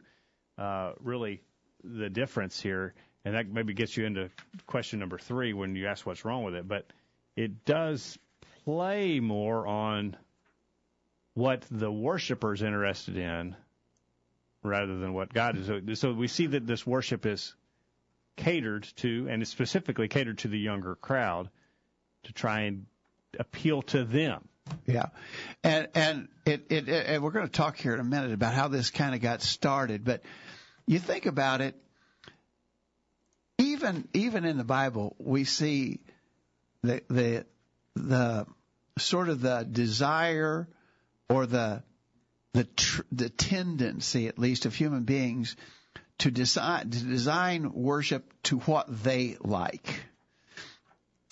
uh, 0.58 0.94
really 1.00 1.42
the 1.84 2.10
difference 2.10 2.62
here. 2.62 2.94
And 3.26 3.36
that 3.36 3.48
maybe 3.48 3.74
gets 3.74 3.98
you 3.98 4.06
into 4.06 4.30
question 4.68 5.00
number 5.00 5.18
three 5.18 5.54
when 5.54 5.76
you 5.76 5.88
ask 5.88 6.06
what's 6.06 6.26
wrong 6.26 6.44
with 6.44 6.56
it. 6.56 6.68
But 6.68 6.86
it 7.36 7.66
does 7.66 8.18
play 8.66 9.20
more 9.20 9.66
on 9.66 10.16
what 11.34 11.66
the 11.72 11.92
worshiper's 11.92 12.62
interested 12.62 13.18
in 13.18 13.56
rather 14.64 14.98
than 14.98 15.14
what 15.14 15.34
God 15.34 15.58
is. 15.58 16.00
So 16.00 16.14
we 16.14 16.28
see 16.28 16.48
that 16.48 16.68
this 16.68 16.86
worship 16.86 17.26
is 17.26 17.56
catered 18.36 18.88
to, 18.98 19.28
and 19.30 19.42
it's 19.42 19.52
specifically 19.52 20.08
catered 20.08 20.40
to 20.40 20.48
the 20.48 20.60
younger 20.60 20.96
crowd 20.96 21.50
to 22.24 22.34
try 22.34 22.62
and 22.62 22.86
appeal 23.40 23.82
to 23.84 24.04
them. 24.04 24.48
Yeah, 24.86 25.08
and 25.64 25.88
and 25.96 26.28
it, 26.46 26.68
it, 26.70 26.88
and 26.88 27.24
we're 27.24 27.32
going 27.32 27.48
to 27.48 27.52
talk 27.52 27.78
here 27.78 27.94
in 27.94 28.00
a 28.00 28.06
minute 28.06 28.32
about 28.32 28.54
how 28.54 28.68
this 28.68 28.90
kind 28.90 29.14
of 29.16 29.22
got 29.22 29.42
started. 29.42 30.06
But 30.06 30.22
you 30.86 31.00
think 31.00 31.26
about 31.26 31.62
it, 31.62 31.76
even 33.58 34.08
even 34.14 34.46
in 34.46 34.58
the 34.58 34.64
Bible, 34.64 35.16
we 35.20 35.44
see 35.44 36.00
the 36.84 37.02
the 37.10 37.46
the 37.96 38.46
sort 38.98 39.30
of 39.30 39.42
the 39.42 39.68
desire 39.70 40.68
or 41.30 41.46
the 41.46 41.84
the 42.54 42.64
tr- 42.64 43.02
the 43.12 43.30
tendency, 43.30 44.28
at 44.28 44.40
least, 44.40 44.66
of 44.66 44.76
human 44.76 45.04
beings 45.04 45.56
to 46.20 46.32
design 46.32 46.90
to 46.90 47.00
design 47.00 47.74
worship 47.74 48.32
to 48.44 48.60
what 48.60 48.86
they 49.04 49.38
like. 49.42 50.02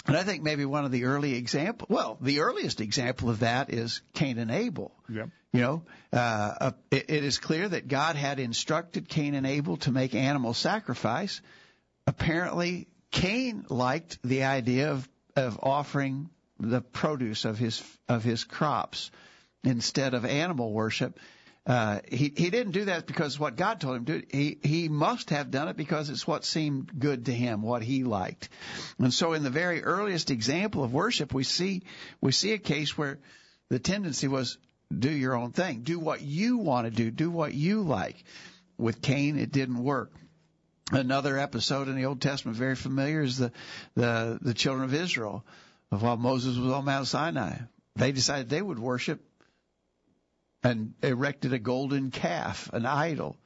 And 0.09 0.17
I 0.17 0.23
think 0.23 0.43
maybe 0.43 0.65
one 0.65 0.85
of 0.85 0.91
the 0.91 1.05
early 1.05 1.35
example, 1.35 1.87
well, 1.89 2.17
the 2.19 2.39
earliest 2.39 2.81
example 2.81 3.29
of 3.29 3.39
that 3.39 3.71
is 3.71 4.01
Cain 4.13 4.37
and 4.39 4.51
Abel. 4.51 4.91
Yep. 5.07 5.29
You 5.53 5.61
know, 5.61 5.83
uh, 6.11 6.71
it, 6.91 7.05
it 7.09 7.23
is 7.23 7.37
clear 7.37 7.67
that 7.67 7.87
God 7.87 8.15
had 8.15 8.39
instructed 8.39 9.07
Cain 9.07 9.33
and 9.33 9.47
Abel 9.47 9.77
to 9.77 9.91
make 9.91 10.13
animal 10.13 10.53
sacrifice. 10.53 11.41
Apparently, 12.05 12.87
Cain 13.11 13.65
liked 13.69 14.19
the 14.23 14.43
idea 14.43 14.91
of 14.91 15.07
of 15.35 15.59
offering 15.63 16.29
the 16.59 16.81
produce 16.81 17.45
of 17.45 17.57
his 17.57 17.81
of 18.07 18.23
his 18.23 18.43
crops 18.43 19.11
instead 19.63 20.13
of 20.13 20.25
animal 20.25 20.71
worship. 20.71 21.19
Uh, 21.69 21.99
he 22.11 22.33
he 22.35 22.49
didn't 22.49 22.71
do 22.71 22.85
that 22.85 23.05
because 23.05 23.39
what 23.39 23.55
God 23.55 23.79
told 23.79 23.97
him 23.97 24.05
to. 24.05 24.23
He 24.31 24.57
he 24.63 24.89
must 24.89 25.29
have 25.29 25.51
done 25.51 25.67
it 25.67 25.77
because 25.77 26.09
it's 26.09 26.25
what 26.25 26.43
seemed 26.43 26.91
good 26.97 27.25
to 27.27 27.31
him, 27.31 27.61
what 27.61 27.83
he 27.83 28.03
liked. 28.03 28.49
And 28.97 29.13
so, 29.13 29.33
in 29.33 29.43
the 29.43 29.51
very 29.51 29.83
earliest 29.83 30.31
example 30.31 30.83
of 30.83 30.91
worship, 30.91 31.31
we 31.31 31.43
see 31.43 31.83
we 32.21 32.31
see 32.31 32.53
a 32.53 32.57
case 32.57 32.97
where 32.97 33.19
the 33.69 33.77
tendency 33.77 34.27
was 34.27 34.57
do 34.97 35.11
your 35.11 35.35
own 35.35 35.51
thing, 35.51 35.81
do 35.83 35.99
what 35.99 36.23
you 36.23 36.57
want 36.57 36.87
to 36.87 36.91
do, 36.91 37.11
do 37.11 37.29
what 37.29 37.53
you 37.53 37.83
like. 37.83 38.23
With 38.79 39.03
Cain, 39.03 39.37
it 39.37 39.51
didn't 39.51 39.83
work. 39.83 40.11
Another 40.91 41.37
episode 41.37 41.87
in 41.87 41.95
the 41.95 42.05
Old 42.05 42.19
Testament, 42.19 42.57
very 42.57 42.77
familiar, 42.77 43.21
is 43.21 43.37
the 43.37 43.51
the 43.93 44.39
the 44.41 44.55
children 44.55 44.85
of 44.85 44.95
Israel. 44.95 45.45
While 45.89 46.17
Moses 46.17 46.57
was 46.57 46.73
on 46.73 46.85
Mount 46.85 47.05
Sinai, 47.05 47.57
they 47.95 48.11
decided 48.11 48.49
they 48.49 48.59
would 48.59 48.79
worship 48.79 49.23
and 50.63 50.93
erected 51.01 51.53
a 51.53 51.59
golden 51.59 52.11
calf, 52.11 52.69
an 52.73 52.85
idol, 52.85 53.37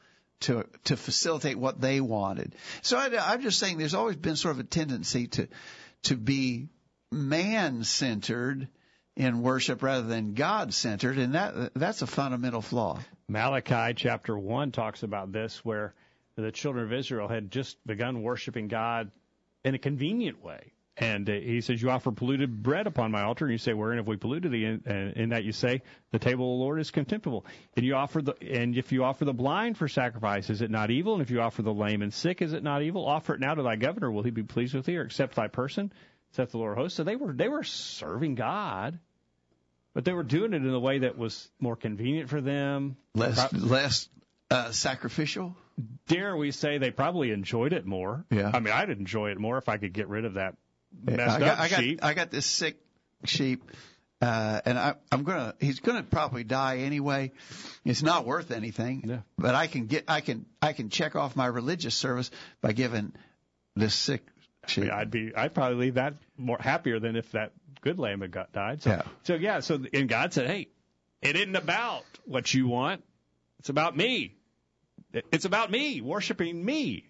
to 0.42 0.66
to 0.86 0.98
facilitate 0.98 1.58
what 1.58 1.80
they 1.80 2.02
wanted. 2.02 2.56
So 2.82 2.98
I, 2.98 3.10
I'm 3.32 3.42
just 3.42 3.60
saying, 3.60 3.78
there's 3.78 3.94
always 3.94 4.18
been 4.18 4.36
sort 4.36 4.56
of 4.56 4.60
a 4.60 4.64
tendency 4.64 5.28
to 5.28 5.48
to 6.04 6.18
be 6.18 6.68
man 7.12 7.84
centered 7.84 8.68
in 9.16 9.42
worship 9.42 9.84
rather 9.84 10.08
than 10.08 10.34
God 10.34 10.74
centered, 10.74 11.18
and 11.18 11.36
that 11.36 11.74
that's 11.76 12.02
a 12.02 12.08
fundamental 12.08 12.62
flaw. 12.62 13.00
Malachi 13.28 13.94
chapter 13.96 14.38
one 14.38 14.72
talks 14.72 15.04
about 15.04 15.32
this, 15.32 15.64
where 15.64 15.94
the 16.36 16.52
children 16.52 16.86
of 16.86 16.94
Israel 16.94 17.28
had 17.28 17.52
just 17.52 17.78
begun 17.86 18.24
worshiping 18.24 18.68
God 18.68 19.12
in 19.64 19.76
a 19.76 19.80
convenient 19.80 20.44
way. 20.44 20.74
And 20.96 21.28
uh, 21.28 21.34
he 21.34 21.62
says, 21.62 21.82
You 21.82 21.90
offer 21.90 22.12
polluted 22.12 22.62
bread 22.62 22.86
upon 22.86 23.12
my 23.12 23.24
altar. 23.24 23.46
And 23.46 23.52
you 23.52 23.58
say, 23.58 23.74
Wherein 23.74 23.98
have 23.98 24.08
we 24.08 24.18
polluted 24.18 24.52
thee? 24.52 24.66
And 24.66 24.86
in, 24.86 25.12
in 25.16 25.30
that 25.30 25.44
you 25.44 25.52
say, 25.52 25.82
The 26.12 26.20
table 26.20 26.54
of 26.54 26.60
the 26.60 26.64
Lord 26.64 26.80
is 26.80 26.92
contemptible. 26.92 27.46
And 27.76 27.86
you 27.86 27.96
offer 27.96 28.22
the, 28.22 28.36
and 28.42 28.78
if 28.78 28.92
you 28.92 29.04
offer 29.04 29.26
the 29.26 29.34
blind 29.34 29.78
for 29.78 29.88
sacrifice, 29.88 30.50
is 30.50 30.62
it 30.62 30.70
not 30.70 30.92
evil? 30.92 31.14
And 31.14 31.22
if 31.24 31.32
you 31.32 31.42
offer 31.42 31.64
the 31.64 31.74
lame 31.74 32.04
and 32.04 32.14
sick, 32.14 32.42
is 32.42 32.54
it 32.54 32.64
not 32.64 32.84
evil? 32.84 33.08
Offer 33.08 33.36
it 33.36 33.40
now 33.40 33.56
to 33.56 33.64
thy 33.64 33.76
governor. 33.76 34.12
Will 34.12 34.24
he 34.24 34.32
be 34.32 34.44
pleased 34.44 34.76
with 34.76 34.86
thee 34.86 34.98
or 34.98 35.02
accept 35.02 35.36
thy 35.36 35.48
person? 35.48 35.92
Saith 36.32 36.52
the 36.52 36.58
Lord 36.58 36.74
of 36.74 36.78
hosts. 36.78 36.98
So 36.98 37.04
they 37.04 37.16
were, 37.16 37.34
they 37.34 37.50
were 37.50 37.64
serving 37.64 38.36
God. 38.36 39.00
But 39.96 40.06
they 40.06 40.14
were 40.14 40.24
doing 40.24 40.54
it 40.54 40.64
in 40.64 40.70
a 40.70 40.80
way 40.80 41.00
that 41.00 41.18
was 41.18 41.50
more 41.60 41.76
convenient 41.76 42.30
for 42.30 42.42
them. 42.42 42.98
Less, 43.14 43.54
less 43.54 44.10
uh, 44.50 44.72
sacrificial. 44.72 45.56
Dare 46.08 46.36
we 46.36 46.52
say 46.52 46.78
they 46.80 46.92
probably 46.92 47.32
enjoyed 47.32 47.74
it 47.74 47.86
more? 47.86 48.26
Yeah. 48.32 48.50
I 48.54 48.60
mean, 48.60 48.74
I'd 48.74 48.90
enjoy 48.90 49.32
it 49.32 49.40
more 49.40 49.58
if 49.58 49.70
I 49.70 49.78
could 49.78 49.94
get 49.94 50.08
rid 50.08 50.26
of 50.26 50.36
that 50.36 50.56
messed 51.04 51.36
I 51.36 51.40
got, 51.40 51.48
up 51.50 51.60
I 51.60 51.70
got, 51.70 51.80
sheep. 51.80 52.00
I 52.04 52.14
got 52.14 52.32
this 52.32 52.46
sick 52.46 52.78
sheep, 53.26 53.72
uh, 54.22 54.62
and 54.66 54.78
I, 54.78 54.96
I'm 55.12 55.24
gonna. 55.24 55.56
He's 55.60 55.80
gonna 55.80 56.04
probably 56.04 56.44
die 56.44 56.80
anyway. 56.80 57.32
It's 57.86 58.04
not 58.04 58.26
worth 58.26 58.52
anything. 58.52 59.04
Yeah. 59.06 59.20
But 59.38 59.56
I 59.56 59.68
can 59.68 59.88
get. 59.88 60.06
I 60.08 60.22
can. 60.22 60.46
I 60.62 60.74
can 60.74 60.90
check 60.90 61.16
off 61.16 61.36
my 61.36 61.46
religious 61.46 61.96
service 61.96 62.32
by 62.62 62.74
giving 62.74 63.14
this 63.76 63.94
sick 63.96 64.26
sheep. 64.68 64.84
I 64.84 64.88
mean, 64.88 64.92
I'd 64.96 65.12
be, 65.12 65.36
I'd 65.36 65.54
probably 65.54 65.78
leave 65.78 65.96
that 65.96 66.16
more 66.38 66.58
happier 66.60 67.00
than 67.00 67.16
if 67.16 67.32
that 67.32 67.52
good 67.82 68.00
lamb 68.00 68.22
had 68.22 68.32
got 68.32 68.54
died. 68.54 68.82
So, 68.84 68.90
Yeah. 68.92 69.02
so 69.24 69.34
yeah. 69.36 69.60
So, 69.60 69.80
and 69.94 70.08
God 70.08 70.34
said, 70.34 70.48
"Hey, 70.48 70.70
it 71.22 71.36
isn't 71.36 71.56
about 71.56 72.06
what 72.26 72.54
you 72.54 72.68
want. 72.68 73.04
It's 73.60 73.70
about 73.70 73.96
me. 73.98 74.36
It's 75.32 75.46
about 75.46 75.70
me 75.72 76.02
worshiping 76.02 76.64
me." 76.64 77.10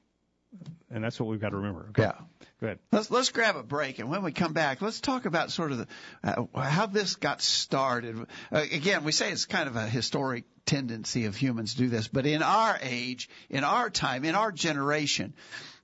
And 0.89 1.03
that's 1.03 1.19
what 1.19 1.27
we've 1.27 1.41
got 1.41 1.49
to 1.49 1.57
remember. 1.57 1.87
Okay. 1.89 2.03
Yeah. 2.03 2.13
Go 2.61 2.67
ahead. 2.67 2.79
Let's 2.91 3.09
let's 3.09 3.29
grab 3.31 3.55
a 3.55 3.63
break, 3.63 3.99
and 3.99 4.09
when 4.09 4.23
we 4.23 4.31
come 4.31 4.53
back, 4.53 4.81
let's 4.81 5.01
talk 5.01 5.25
about 5.25 5.51
sort 5.51 5.71
of 5.71 5.79
the, 5.79 5.87
uh, 6.23 6.45
how 6.61 6.85
this 6.85 7.15
got 7.15 7.41
started. 7.41 8.17
Uh, 8.51 8.65
again, 8.71 9.03
we 9.03 9.11
say 9.11 9.31
it's 9.31 9.45
kind 9.45 9.67
of 9.67 9.75
a 9.75 9.87
historic 9.87 10.45
tendency 10.65 11.25
of 11.25 11.35
humans 11.35 11.73
to 11.73 11.79
do 11.79 11.89
this, 11.89 12.07
but 12.07 12.25
in 12.25 12.41
our 12.41 12.77
age, 12.81 13.29
in 13.49 13.63
our 13.63 13.89
time, 13.89 14.23
in 14.23 14.35
our 14.35 14.51
generation, 14.51 15.33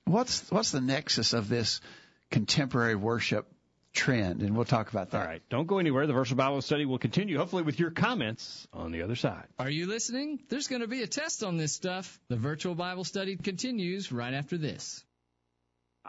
what's 0.05 0.49
what's 0.51 0.71
the 0.71 0.79
nexus 0.79 1.33
of 1.33 1.49
this 1.49 1.81
contemporary 2.31 2.95
worship 2.95 3.51
trend? 3.93 4.41
And 4.41 4.55
we'll 4.55 4.65
talk 4.65 4.89
about 4.89 5.11
that. 5.11 5.21
All 5.21 5.27
right. 5.27 5.41
Don't 5.49 5.67
go 5.67 5.79
anywhere. 5.79 6.07
The 6.07 6.13
Virtual 6.13 6.37
Bible 6.37 6.61
Study 6.61 6.85
will 6.85 6.97
continue, 6.97 7.37
hopefully, 7.37 7.63
with 7.63 7.79
your 7.79 7.91
comments 7.91 8.67
on 8.73 8.91
the 8.91 9.01
other 9.01 9.15
side. 9.15 9.47
Are 9.57 9.69
you 9.69 9.87
listening? 9.87 10.39
There's 10.49 10.67
going 10.67 10.81
to 10.81 10.87
be 10.87 11.03
a 11.03 11.07
test 11.07 11.43
on 11.43 11.57
this 11.57 11.73
stuff. 11.73 12.19
The 12.29 12.35
virtual 12.35 12.75
Bible 12.75 13.03
study 13.03 13.35
continues 13.35 14.11
right 14.11 14.33
after 14.33 14.57
this. 14.57 15.03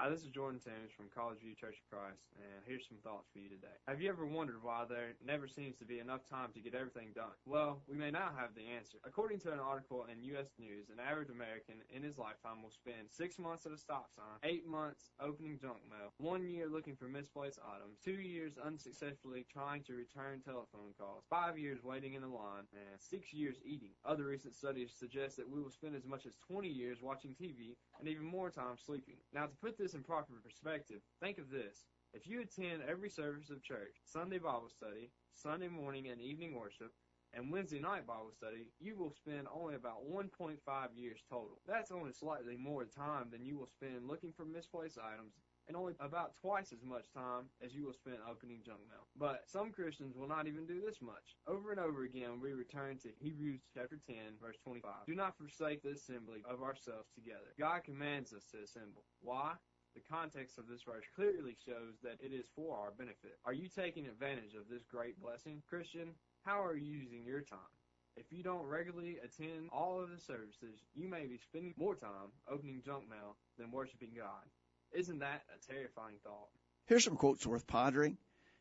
Hi, 0.00 0.08
this 0.08 0.24
is 0.24 0.32
Jordan 0.32 0.56
Sanders 0.58 0.96
from 0.96 1.12
College 1.12 1.44
View 1.44 1.52
Church 1.52 1.76
of 1.76 1.84
Christ, 1.92 2.24
and 2.40 2.64
here's 2.64 2.88
some 2.88 2.96
thoughts 3.04 3.28
for 3.28 3.36
you 3.36 3.52
today. 3.52 3.76
Have 3.84 4.00
you 4.00 4.08
ever 4.08 4.24
wondered 4.24 4.64
why 4.64 4.88
there 4.88 5.12
never 5.20 5.44
seems 5.44 5.76
to 5.76 5.84
be 5.84 6.00
enough 6.00 6.24
time 6.24 6.56
to 6.56 6.60
get 6.64 6.72
everything 6.72 7.12
done? 7.12 7.36
Well, 7.44 7.84
we 7.84 8.00
may 8.00 8.10
now 8.10 8.32
have 8.32 8.56
the 8.56 8.64
answer. 8.64 8.96
According 9.04 9.44
to 9.44 9.52
an 9.52 9.60
article 9.60 10.06
in 10.08 10.24
U.S. 10.32 10.56
News, 10.56 10.88
an 10.88 11.04
average 11.04 11.28
American 11.28 11.84
in 11.92 12.00
his 12.00 12.16
lifetime 12.16 12.64
will 12.64 12.72
spend 12.72 13.12
six 13.12 13.38
months 13.38 13.66
at 13.66 13.76
a 13.76 13.76
stop 13.76 14.08
sign, 14.16 14.40
eight 14.40 14.64
months 14.64 15.12
opening 15.20 15.60
junk 15.60 15.84
mail, 15.84 16.16
one 16.16 16.48
year 16.48 16.64
looking 16.64 16.96
for 16.96 17.04
misplaced 17.04 17.60
items, 17.60 18.00
two 18.00 18.24
years 18.24 18.56
unsuccessfully 18.56 19.44
trying 19.52 19.84
to 19.84 19.92
return 19.92 20.40
telephone 20.40 20.96
calls, 20.96 21.28
five 21.28 21.58
years 21.58 21.84
waiting 21.84 22.14
in 22.14 22.24
a 22.24 22.32
line, 22.32 22.64
and 22.72 22.96
six 22.96 23.34
years 23.34 23.60
eating. 23.68 23.92
Other 24.08 24.24
recent 24.24 24.56
studies 24.56 24.96
suggest 24.96 25.36
that 25.36 25.50
we 25.50 25.60
will 25.60 25.68
spend 25.68 25.94
as 25.94 26.06
much 26.08 26.24
as 26.24 26.40
20 26.48 26.72
years 26.72 27.04
watching 27.04 27.36
TV 27.36 27.76
and 28.00 28.08
even 28.08 28.24
more 28.24 28.48
time 28.48 28.80
sleeping. 28.80 29.20
Now, 29.34 29.44
to 29.44 29.52
put 29.60 29.76
this 29.76 29.89
in 29.94 30.02
proper 30.02 30.32
perspective, 30.42 31.00
think 31.20 31.38
of 31.38 31.50
this. 31.50 31.86
If 32.12 32.26
you 32.26 32.40
attend 32.40 32.82
every 32.88 33.08
service 33.08 33.50
of 33.50 33.62
church, 33.62 33.94
Sunday 34.04 34.38
Bible 34.38 34.68
study, 34.68 35.10
Sunday 35.32 35.68
morning 35.68 36.08
and 36.08 36.20
evening 36.20 36.54
worship, 36.54 36.92
and 37.32 37.52
Wednesday 37.52 37.78
night 37.78 38.06
Bible 38.06 38.32
study, 38.36 38.66
you 38.80 38.96
will 38.96 39.12
spend 39.12 39.46
only 39.54 39.76
about 39.76 40.04
1.5 40.10 40.56
years 40.94 41.22
total. 41.28 41.60
That's 41.66 41.92
only 41.92 42.12
slightly 42.12 42.56
more 42.56 42.84
time 42.84 43.26
than 43.30 43.44
you 43.44 43.56
will 43.56 43.68
spend 43.68 44.08
looking 44.08 44.32
for 44.32 44.44
misplaced 44.44 44.98
items 44.98 45.34
and 45.68 45.76
only 45.76 45.94
about 46.00 46.34
twice 46.40 46.72
as 46.72 46.82
much 46.82 47.06
time 47.14 47.44
as 47.64 47.72
you 47.72 47.86
will 47.86 47.92
spend 47.92 48.16
opening 48.28 48.58
junk 48.66 48.80
mail. 48.88 49.06
But 49.16 49.44
some 49.46 49.70
Christians 49.70 50.16
will 50.16 50.26
not 50.26 50.48
even 50.48 50.66
do 50.66 50.80
this 50.84 51.00
much. 51.00 51.36
Over 51.46 51.70
and 51.70 51.78
over 51.78 52.02
again, 52.02 52.40
we 52.42 52.52
return 52.52 52.98
to 52.98 53.08
Hebrews 53.20 53.60
chapter 53.72 54.00
10, 54.04 54.16
verse 54.42 54.56
25. 54.64 55.06
Do 55.06 55.14
not 55.14 55.36
forsake 55.38 55.84
the 55.84 55.90
assembly 55.90 56.42
of 56.48 56.62
ourselves 56.62 57.10
together. 57.14 57.54
God 57.56 57.84
commands 57.84 58.32
us 58.32 58.44
to 58.50 58.64
assemble. 58.64 59.04
Why? 59.20 59.52
The 59.94 60.02
context 60.08 60.58
of 60.58 60.68
this 60.68 60.82
verse 60.82 61.04
clearly 61.16 61.56
shows 61.66 61.98
that 62.02 62.18
it 62.20 62.32
is 62.32 62.46
for 62.54 62.76
our 62.76 62.92
benefit. 62.92 63.38
Are 63.44 63.52
you 63.52 63.68
taking 63.68 64.06
advantage 64.06 64.54
of 64.54 64.68
this 64.68 64.84
great 64.90 65.20
blessing? 65.20 65.62
Christian, 65.68 66.14
how 66.44 66.64
are 66.64 66.76
you 66.76 66.86
using 66.86 67.24
your 67.24 67.40
time? 67.40 67.74
If 68.16 68.26
you 68.30 68.42
don't 68.42 68.66
regularly 68.66 69.18
attend 69.18 69.68
all 69.72 70.00
of 70.00 70.10
the 70.10 70.18
services, 70.18 70.78
you 70.94 71.08
may 71.08 71.26
be 71.26 71.38
spending 71.38 71.74
more 71.76 71.94
time 71.94 72.30
opening 72.48 72.82
junk 72.84 73.08
mail 73.08 73.36
than 73.58 73.70
worshiping 73.70 74.10
God. 74.16 74.44
Isn't 74.92 75.20
that 75.20 75.42
a 75.54 75.72
terrifying 75.72 76.16
thought? 76.24 76.48
Here's 76.86 77.04
some 77.04 77.16
quotes 77.16 77.46
worth 77.46 77.66
pondering. 77.66 78.18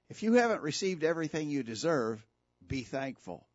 If 0.09 0.24
you 0.24 0.33
haven't 0.33 0.62
received 0.62 1.03
everything 1.03 1.50
you 1.50 1.63
deserve, 1.63 2.25
be 2.65 2.83
thankful. 2.83 3.48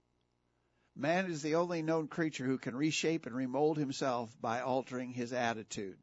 Man 0.97 1.26
is 1.26 1.43
the 1.43 1.57
only 1.57 1.83
known 1.83 2.07
creature 2.07 2.45
who 2.45 2.59
can 2.59 2.76
reshape 2.76 3.26
and 3.26 3.35
remold 3.35 3.78
himself 3.78 4.35
by 4.40 4.61
altering 4.61 5.12
his 5.12 5.33
attitude. 5.33 5.99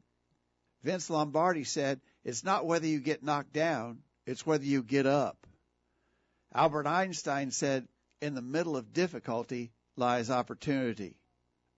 Vince 0.83 1.09
Lombardi 1.09 1.63
said, 1.63 2.01
It's 2.23 2.43
not 2.43 2.65
whether 2.65 2.87
you 2.87 2.99
get 2.99 3.23
knocked 3.23 3.53
down, 3.53 3.99
it's 4.25 4.45
whether 4.45 4.65
you 4.65 4.83
get 4.83 5.05
up. 5.05 5.47
Albert 6.53 6.87
Einstein 6.87 7.51
said, 7.51 7.87
In 8.21 8.33
the 8.33 8.41
middle 8.41 8.75
of 8.75 8.93
difficulty 8.93 9.71
lies 9.95 10.29
opportunity. 10.29 11.15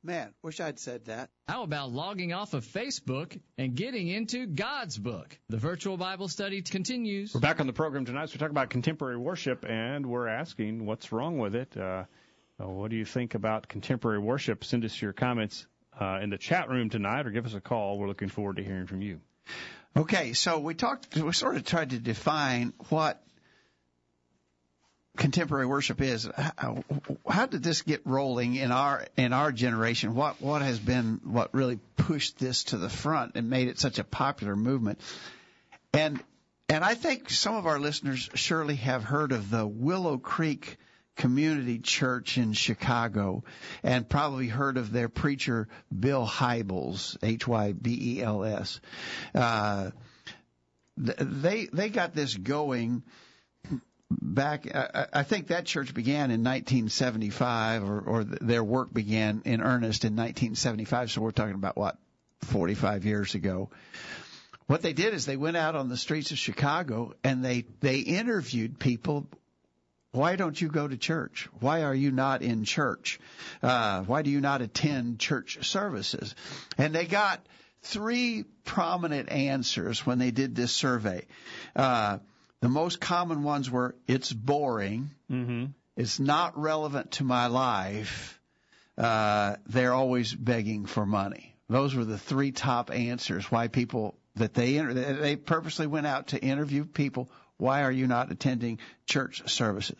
Man, 0.05 0.33
wish 0.41 0.60
I'd 0.60 0.79
said 0.79 1.05
that. 1.05 1.29
How 1.48 1.63
about 1.63 1.93
logging 1.93 2.33
off 2.33 2.53
of 2.53 2.65
Facebook 2.65 3.39
and 3.57 3.74
getting 3.74 4.10
into 4.10 4.48
God's 4.48 4.98
book? 4.98 5.38
The 5.48 5.57
virtual 5.57 5.95
Bible 5.95 6.27
study 6.27 6.62
continues. 6.62 7.33
We're 7.33 7.39
back 7.39 7.62
on 7.62 7.67
the 7.67 7.74
program 7.74 8.03
tonight. 8.03 8.27
So 8.27 8.33
we're 8.36 8.39
talking 8.39 8.51
about 8.51 8.69
contemporary 8.69 9.15
worship, 9.15 9.63
and 9.65 10.05
we're 10.05 10.27
asking 10.27 10.86
what's 10.86 11.13
wrong 11.13 11.38
with 11.38 11.55
it. 11.55 11.77
Uh, 11.77 12.03
uh, 12.62 12.67
what 12.67 12.91
do 12.91 12.98
you 12.98 13.05
think 13.05 13.33
about 13.33 13.69
contemporary 13.69 14.19
worship? 14.19 14.65
Send 14.65 14.83
us 14.83 15.01
your 15.01 15.13
comments 15.13 15.67
uh, 16.00 16.19
in 16.21 16.29
the 16.29 16.38
chat 16.38 16.69
room 16.69 16.89
tonight, 16.89 17.25
or 17.25 17.31
give 17.31 17.45
us 17.45 17.53
a 17.53 17.62
call. 17.62 17.97
We're 17.97 18.07
looking 18.07 18.29
forward 18.29 18.57
to 18.57 18.63
hearing 18.63 18.88
from 18.88 19.01
you. 19.01 19.19
Okay, 19.95 20.33
so 20.33 20.59
we 20.59 20.73
talked, 20.73 21.15
we 21.15 21.31
sort 21.33 21.55
of 21.55 21.65
tried 21.65 21.91
to 21.91 22.00
define 22.00 22.73
what 22.89 23.23
contemporary 25.17 25.65
worship 25.65 26.01
is. 26.01 26.27
How, 26.57 26.83
how, 27.27 27.45
did 27.45 27.62
this 27.62 27.83
get 27.83 28.01
rolling 28.05 28.55
in 28.55 28.71
our 28.71 29.05
in 29.15 29.33
our 29.33 29.51
generation? 29.51 30.15
What 30.15 30.41
what 30.41 30.62
has 30.62 30.79
been 30.79 31.21
what 31.23 31.53
really 31.53 31.79
pushed 31.95 32.39
this 32.39 32.65
to 32.65 32.77
the 32.77 32.89
front 32.89 33.33
and 33.35 33.50
made 33.50 33.67
it 33.67 33.79
such 33.79 34.00
a 34.00 34.03
popular 34.03 34.55
movement? 34.55 35.00
And 35.93 36.21
and 36.69 36.83
I 36.83 36.95
think 36.95 37.29
some 37.29 37.55
of 37.55 37.67
our 37.67 37.79
listeners 37.79 38.29
surely 38.33 38.75
have 38.77 39.03
heard 39.03 39.31
of 39.31 39.51
the 39.51 39.67
Willow 39.67 40.17
Creek 40.17 40.77
Community 41.15 41.79
Church 41.79 42.38
in 42.38 42.53
Chicago 42.53 43.43
and 43.84 44.08
probably 44.08 44.48
heard 44.48 44.77
of 44.77 44.91
their 44.91 45.10
preacher 45.10 45.67
Bill 45.98 46.25
Hybels, 46.25 47.17
H 47.22 47.48
Y 47.48 47.74
B 47.74 48.17
E 48.17 48.22
L 48.24 48.43
S. 48.43 48.79
Uh, 49.34 49.91
they 50.98 51.67
they 51.72 51.89
got 51.89 52.13
this 52.13 52.36
going 52.36 53.03
back. 54.10 54.74
I, 54.74 55.08
I 55.13 55.24
think 55.24 55.48
that 55.48 55.65
church 55.65 55.93
began 55.93 56.32
in 56.32 56.43
1975, 56.43 57.84
or, 57.84 58.00
or 58.00 58.24
their 58.24 58.63
work 58.63 58.93
began 58.93 59.41
in 59.46 59.62
earnest 59.62 60.05
in 60.05 60.15
1975. 60.15 61.12
So 61.12 61.22
we're 61.22 61.32
talking 61.32 61.55
about 61.55 61.77
what 61.77 61.98
45 62.41 63.05
years 63.05 63.36
ago. 63.36 63.70
What 64.67 64.82
they 64.82 64.93
did 64.93 65.13
is 65.13 65.25
they 65.25 65.38
went 65.38 65.58
out 65.58 65.75
on 65.75 65.89
the 65.89 65.98
streets 65.98 66.32
of 66.32 66.38
Chicago 66.38 67.13
and 67.24 67.43
they 67.43 67.65
they 67.82 68.00
interviewed 68.00 68.79
people. 68.79 69.27
Why 70.13 70.36
don't 70.36 70.60
you 70.60 70.67
go 70.67 70.88
to 70.88 70.96
church? 70.96 71.50
Why 71.60 71.82
are 71.82 71.93
you 71.93 72.12
not 72.12 72.43
in 72.43 72.65
church? 72.65 73.20
Uh, 73.63 74.03
why 74.03 74.22
do 74.22 74.29
you 74.29 74.41
not 74.41 74.62
attend 74.62 75.20
church 75.20 75.67
services? 75.67 76.36
And 76.77 76.93
they 76.93 77.05
got 77.05 77.43
three 77.82 78.46
prominent 78.63 79.29
answers 79.29 80.05
when 80.05 80.20
they 80.20 80.29
did 80.29 80.55
this 80.55 80.72
survey. 80.72 81.25
Uh, 81.75 82.20
the 82.62 82.70
most 82.70 83.01
common 83.01 83.41
ones 83.41 83.72
were 83.72 83.96
it's 84.08 84.32
boring, 84.32 85.10
mm-hmm. 85.32 85.65
it's 85.98 86.20
not 86.20 86.60
relevant 86.60 87.13
to 87.13 87.24
my 87.24 87.48
life. 87.48 88.39
Uh, 88.96 89.55
they're 89.65 89.93
always 89.93 90.32
begging 90.34 90.86
for 90.86 91.08
money. 91.08 91.55
Those 91.70 91.96
were 91.96 92.05
the 92.05 92.20
three 92.20 92.51
top 92.51 92.91
answers 92.91 93.51
why 93.51 93.67
people 93.67 94.16
that 94.35 94.53
they 94.53 94.77
they 94.77 95.35
purposely 95.35 95.87
went 95.87 96.05
out 96.05 96.27
to 96.27 96.40
interview 96.40 96.85
people. 96.85 97.29
Why 97.57 97.83
are 97.83 97.92
you 97.92 98.07
not 98.07 98.31
attending 98.31 98.79
church 99.05 99.50
services? 99.50 99.98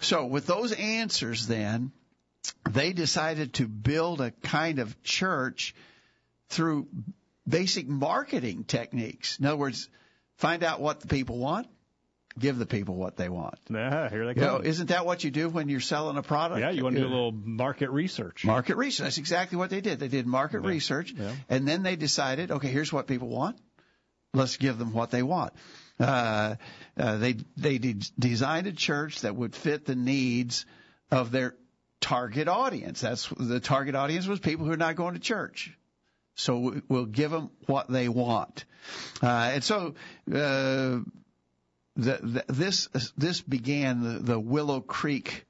So 0.00 0.26
with 0.26 0.46
those 0.46 0.72
answers, 0.72 1.46
then 1.46 1.92
they 2.70 2.92
decided 2.92 3.54
to 3.54 3.66
build 3.66 4.20
a 4.20 4.30
kind 4.30 4.78
of 4.78 5.02
church 5.02 5.74
through 6.48 6.88
basic 7.46 7.88
marketing 7.88 8.64
techniques. 8.64 9.38
In 9.38 9.46
other 9.46 9.56
words, 9.56 9.88
find 10.36 10.62
out 10.62 10.80
what 10.80 11.00
the 11.00 11.08
people 11.08 11.38
want, 11.38 11.66
give 12.38 12.58
the 12.58 12.66
people 12.66 12.94
what 12.94 13.16
they 13.16 13.28
want. 13.28 13.58
Yeah, 13.70 14.08
here 14.08 14.26
they 14.26 14.34
go. 14.34 14.40
You 14.40 14.46
know, 14.46 14.64
isn't 14.64 14.86
that 14.86 15.04
what 15.04 15.24
you 15.24 15.30
do 15.30 15.48
when 15.48 15.68
you're 15.68 15.80
selling 15.80 16.16
a 16.16 16.22
product? 16.22 16.60
Yeah, 16.60 16.70
you 16.70 16.84
want 16.84 16.96
to 16.96 17.02
do 17.02 17.06
a 17.06 17.08
little 17.08 17.32
market 17.32 17.90
research. 17.90 18.44
Market 18.44 18.76
research. 18.76 19.04
That's 19.04 19.18
exactly 19.18 19.58
what 19.58 19.70
they 19.70 19.80
did. 19.80 19.98
They 19.98 20.08
did 20.08 20.26
market 20.26 20.62
yeah. 20.62 20.68
research, 20.68 21.12
yeah. 21.16 21.32
and 21.48 21.66
then 21.66 21.82
they 21.82 21.96
decided, 21.96 22.50
okay, 22.50 22.68
here's 22.68 22.92
what 22.92 23.06
people 23.06 23.28
want. 23.28 23.58
Let's 24.34 24.56
give 24.56 24.78
them 24.78 24.92
what 24.92 25.10
they 25.10 25.22
want. 25.22 25.54
Uh, 26.00 26.56
uh, 26.96 27.16
they 27.16 27.36
they 27.56 27.78
de- 27.78 28.00
designed 28.18 28.66
a 28.66 28.72
church 28.72 29.22
that 29.22 29.34
would 29.34 29.54
fit 29.54 29.84
the 29.84 29.96
needs 29.96 30.64
of 31.10 31.30
their 31.30 31.54
target 32.00 32.48
audience. 32.48 33.00
That's 33.00 33.28
the 33.36 33.60
target 33.60 33.94
audience 33.94 34.26
was 34.26 34.40
people 34.40 34.66
who 34.66 34.72
are 34.72 34.76
not 34.76 34.96
going 34.96 35.14
to 35.14 35.20
church. 35.20 35.76
So 36.36 36.80
we'll 36.88 37.06
give 37.06 37.32
them 37.32 37.50
what 37.66 37.90
they 37.90 38.08
want. 38.08 38.64
Uh, 39.20 39.50
and 39.54 39.64
so, 39.64 39.94
uh, 40.28 41.00
the, 41.00 41.04
the, 41.96 42.44
this 42.48 42.88
this 43.16 43.40
began 43.40 44.02
the, 44.02 44.18
the 44.20 44.38
Willow 44.38 44.80
Creek. 44.80 45.46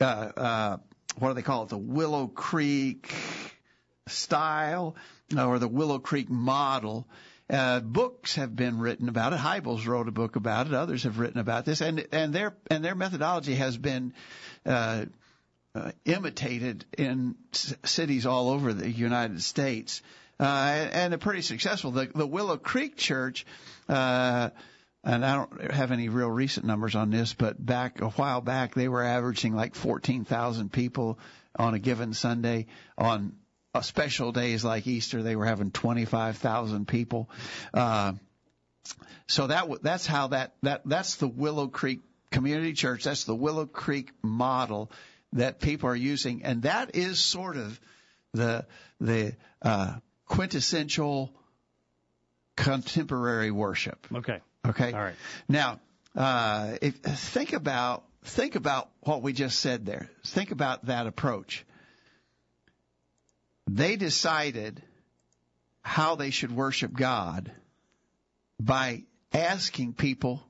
Uh, 0.00 0.04
uh, 0.04 0.76
what 1.18 1.28
do 1.28 1.34
they 1.34 1.42
call 1.42 1.64
it? 1.64 1.68
The 1.68 1.76
Willow 1.76 2.26
Creek 2.26 3.14
style 4.06 4.96
or 5.36 5.58
the 5.58 5.68
Willow 5.68 5.98
Creek 5.98 6.30
model. 6.30 7.06
Uh, 7.50 7.80
books 7.80 8.36
have 8.36 8.54
been 8.54 8.78
written 8.78 9.08
about 9.08 9.32
it. 9.32 9.38
Hybels 9.38 9.86
wrote 9.86 10.08
a 10.08 10.12
book 10.12 10.36
about 10.36 10.66
it. 10.66 10.74
Others 10.74 11.02
have 11.02 11.18
written 11.18 11.40
about 11.40 11.64
this, 11.64 11.80
and 11.80 12.06
and 12.12 12.32
their 12.32 12.54
and 12.70 12.84
their 12.84 12.94
methodology 12.94 13.54
has 13.56 13.76
been 13.76 14.14
uh, 14.64 15.04
uh, 15.74 15.92
imitated 16.04 16.84
in 16.96 17.34
c- 17.52 17.74
cities 17.84 18.26
all 18.26 18.48
over 18.48 18.72
the 18.72 18.90
United 18.90 19.42
States, 19.42 20.02
uh, 20.40 20.44
and 20.44 21.12
they're 21.12 21.18
pretty 21.18 21.42
successful. 21.42 21.90
The, 21.90 22.10
the 22.14 22.26
Willow 22.26 22.56
Creek 22.56 22.96
Church. 22.96 23.44
Uh, 23.88 24.50
and 25.04 25.26
I 25.26 25.34
don't 25.34 25.72
have 25.72 25.90
any 25.90 26.08
real 26.08 26.28
recent 26.28 26.64
numbers 26.64 26.94
on 26.94 27.10
this, 27.10 27.34
but 27.34 27.64
back 27.64 28.00
a 28.00 28.10
while 28.10 28.40
back, 28.40 28.74
they 28.74 28.86
were 28.86 29.02
averaging 29.02 29.52
like 29.52 29.74
14,000 29.74 30.70
people 30.70 31.18
on 31.56 31.74
a 31.74 31.80
given 31.80 32.14
Sunday. 32.14 32.66
On 32.96 33.32
special 33.80 34.32
days 34.32 34.64
like 34.64 34.86
Easter, 34.86 35.22
they 35.22 35.36
were 35.36 35.46
having 35.46 35.70
25,000 35.70 36.86
people. 36.86 37.30
Uh, 37.72 38.12
so 39.26 39.46
that 39.46 39.82
that's 39.82 40.06
how 40.06 40.28
that 40.28 40.54
that 40.62 40.82
that's 40.84 41.16
the 41.16 41.28
Willow 41.28 41.68
Creek 41.68 42.00
Community 42.30 42.74
Church. 42.74 43.04
That's 43.04 43.24
the 43.24 43.34
Willow 43.34 43.64
Creek 43.64 44.10
model 44.20 44.90
that 45.32 45.60
people 45.60 45.88
are 45.88 45.96
using, 45.96 46.44
and 46.44 46.62
that 46.62 46.94
is 46.96 47.18
sort 47.18 47.56
of 47.56 47.80
the 48.32 48.66
the 49.00 49.34
uh, 49.62 49.94
quintessential 50.26 51.32
contemporary 52.56 53.50
worship. 53.50 54.06
Okay. 54.14 54.40
Okay. 54.66 54.92
All 54.92 55.00
right. 55.00 55.14
Now, 55.48 55.80
uh, 56.14 56.76
if, 56.82 56.96
think 56.96 57.52
about 57.52 58.04
think 58.24 58.54
about 58.54 58.90
what 59.00 59.22
we 59.22 59.32
just 59.32 59.60
said 59.60 59.86
there. 59.86 60.10
Think 60.24 60.50
about 60.50 60.86
that 60.86 61.06
approach. 61.06 61.64
They 63.72 63.96
decided 63.96 64.82
how 65.80 66.14
they 66.14 66.28
should 66.28 66.54
worship 66.54 66.92
God 66.92 67.50
by 68.60 69.04
asking 69.32 69.94
people 69.94 70.42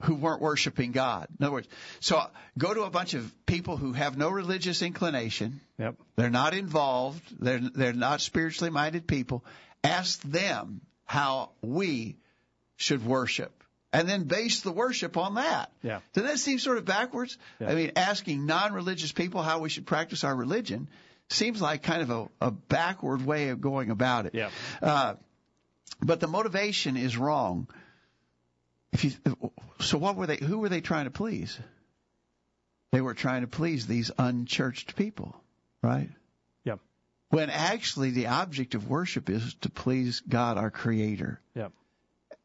who 0.00 0.14
weren't 0.14 0.40
worshiping 0.40 0.92
God. 0.92 1.28
In 1.38 1.44
other 1.44 1.52
words, 1.52 1.68
so 2.00 2.22
go 2.56 2.72
to 2.72 2.84
a 2.84 2.90
bunch 2.90 3.12
of 3.12 3.30
people 3.44 3.76
who 3.76 3.92
have 3.92 4.16
no 4.16 4.30
religious 4.30 4.80
inclination. 4.80 5.60
Yep. 5.78 5.96
They're 6.16 6.30
not 6.30 6.54
involved. 6.54 7.22
They're 7.38 7.60
they're 7.60 7.92
not 7.92 8.22
spiritually 8.22 8.70
minded 8.70 9.06
people. 9.06 9.44
Ask 9.84 10.22
them 10.22 10.80
how 11.04 11.50
we 11.60 12.16
should 12.76 13.04
worship. 13.04 13.52
And 13.92 14.08
then 14.08 14.24
base 14.24 14.62
the 14.62 14.72
worship 14.72 15.18
on 15.18 15.34
that. 15.34 15.70
Yeah. 15.82 16.00
Doesn't 16.14 16.30
that 16.30 16.38
seem 16.38 16.58
sort 16.58 16.78
of 16.78 16.86
backwards? 16.86 17.36
Yeah. 17.60 17.68
I 17.68 17.74
mean, 17.74 17.92
asking 17.96 18.46
non-religious 18.46 19.12
people 19.12 19.42
how 19.42 19.58
we 19.58 19.68
should 19.68 19.86
practice 19.86 20.24
our 20.24 20.34
religion 20.34 20.88
seems 21.32 21.60
like 21.60 21.82
kind 21.82 22.02
of 22.02 22.10
a, 22.10 22.28
a 22.40 22.50
backward 22.50 23.24
way 23.24 23.48
of 23.48 23.60
going 23.60 23.90
about 23.90 24.26
it. 24.26 24.34
Yeah. 24.34 24.50
Uh, 24.80 25.14
but 26.00 26.20
the 26.20 26.28
motivation 26.28 26.96
is 26.96 27.16
wrong. 27.16 27.68
If 28.92 29.04
you, 29.04 29.12
so 29.80 29.98
what 29.98 30.16
were 30.16 30.26
they, 30.26 30.36
who 30.36 30.58
were 30.58 30.68
they 30.68 30.80
trying 30.80 31.04
to 31.04 31.10
please? 31.10 31.58
They 32.90 33.00
were 33.00 33.14
trying 33.14 33.40
to 33.40 33.46
please 33.46 33.86
these 33.86 34.10
unchurched 34.18 34.96
people, 34.96 35.34
right? 35.82 36.10
Yep. 36.64 36.80
when 37.30 37.48
actually 37.48 38.10
the 38.10 38.26
object 38.26 38.74
of 38.74 38.88
worship 38.88 39.30
is 39.30 39.54
to 39.62 39.70
please 39.70 40.20
God, 40.28 40.58
our 40.58 40.70
Creator. 40.70 41.40
Yep. 41.54 41.72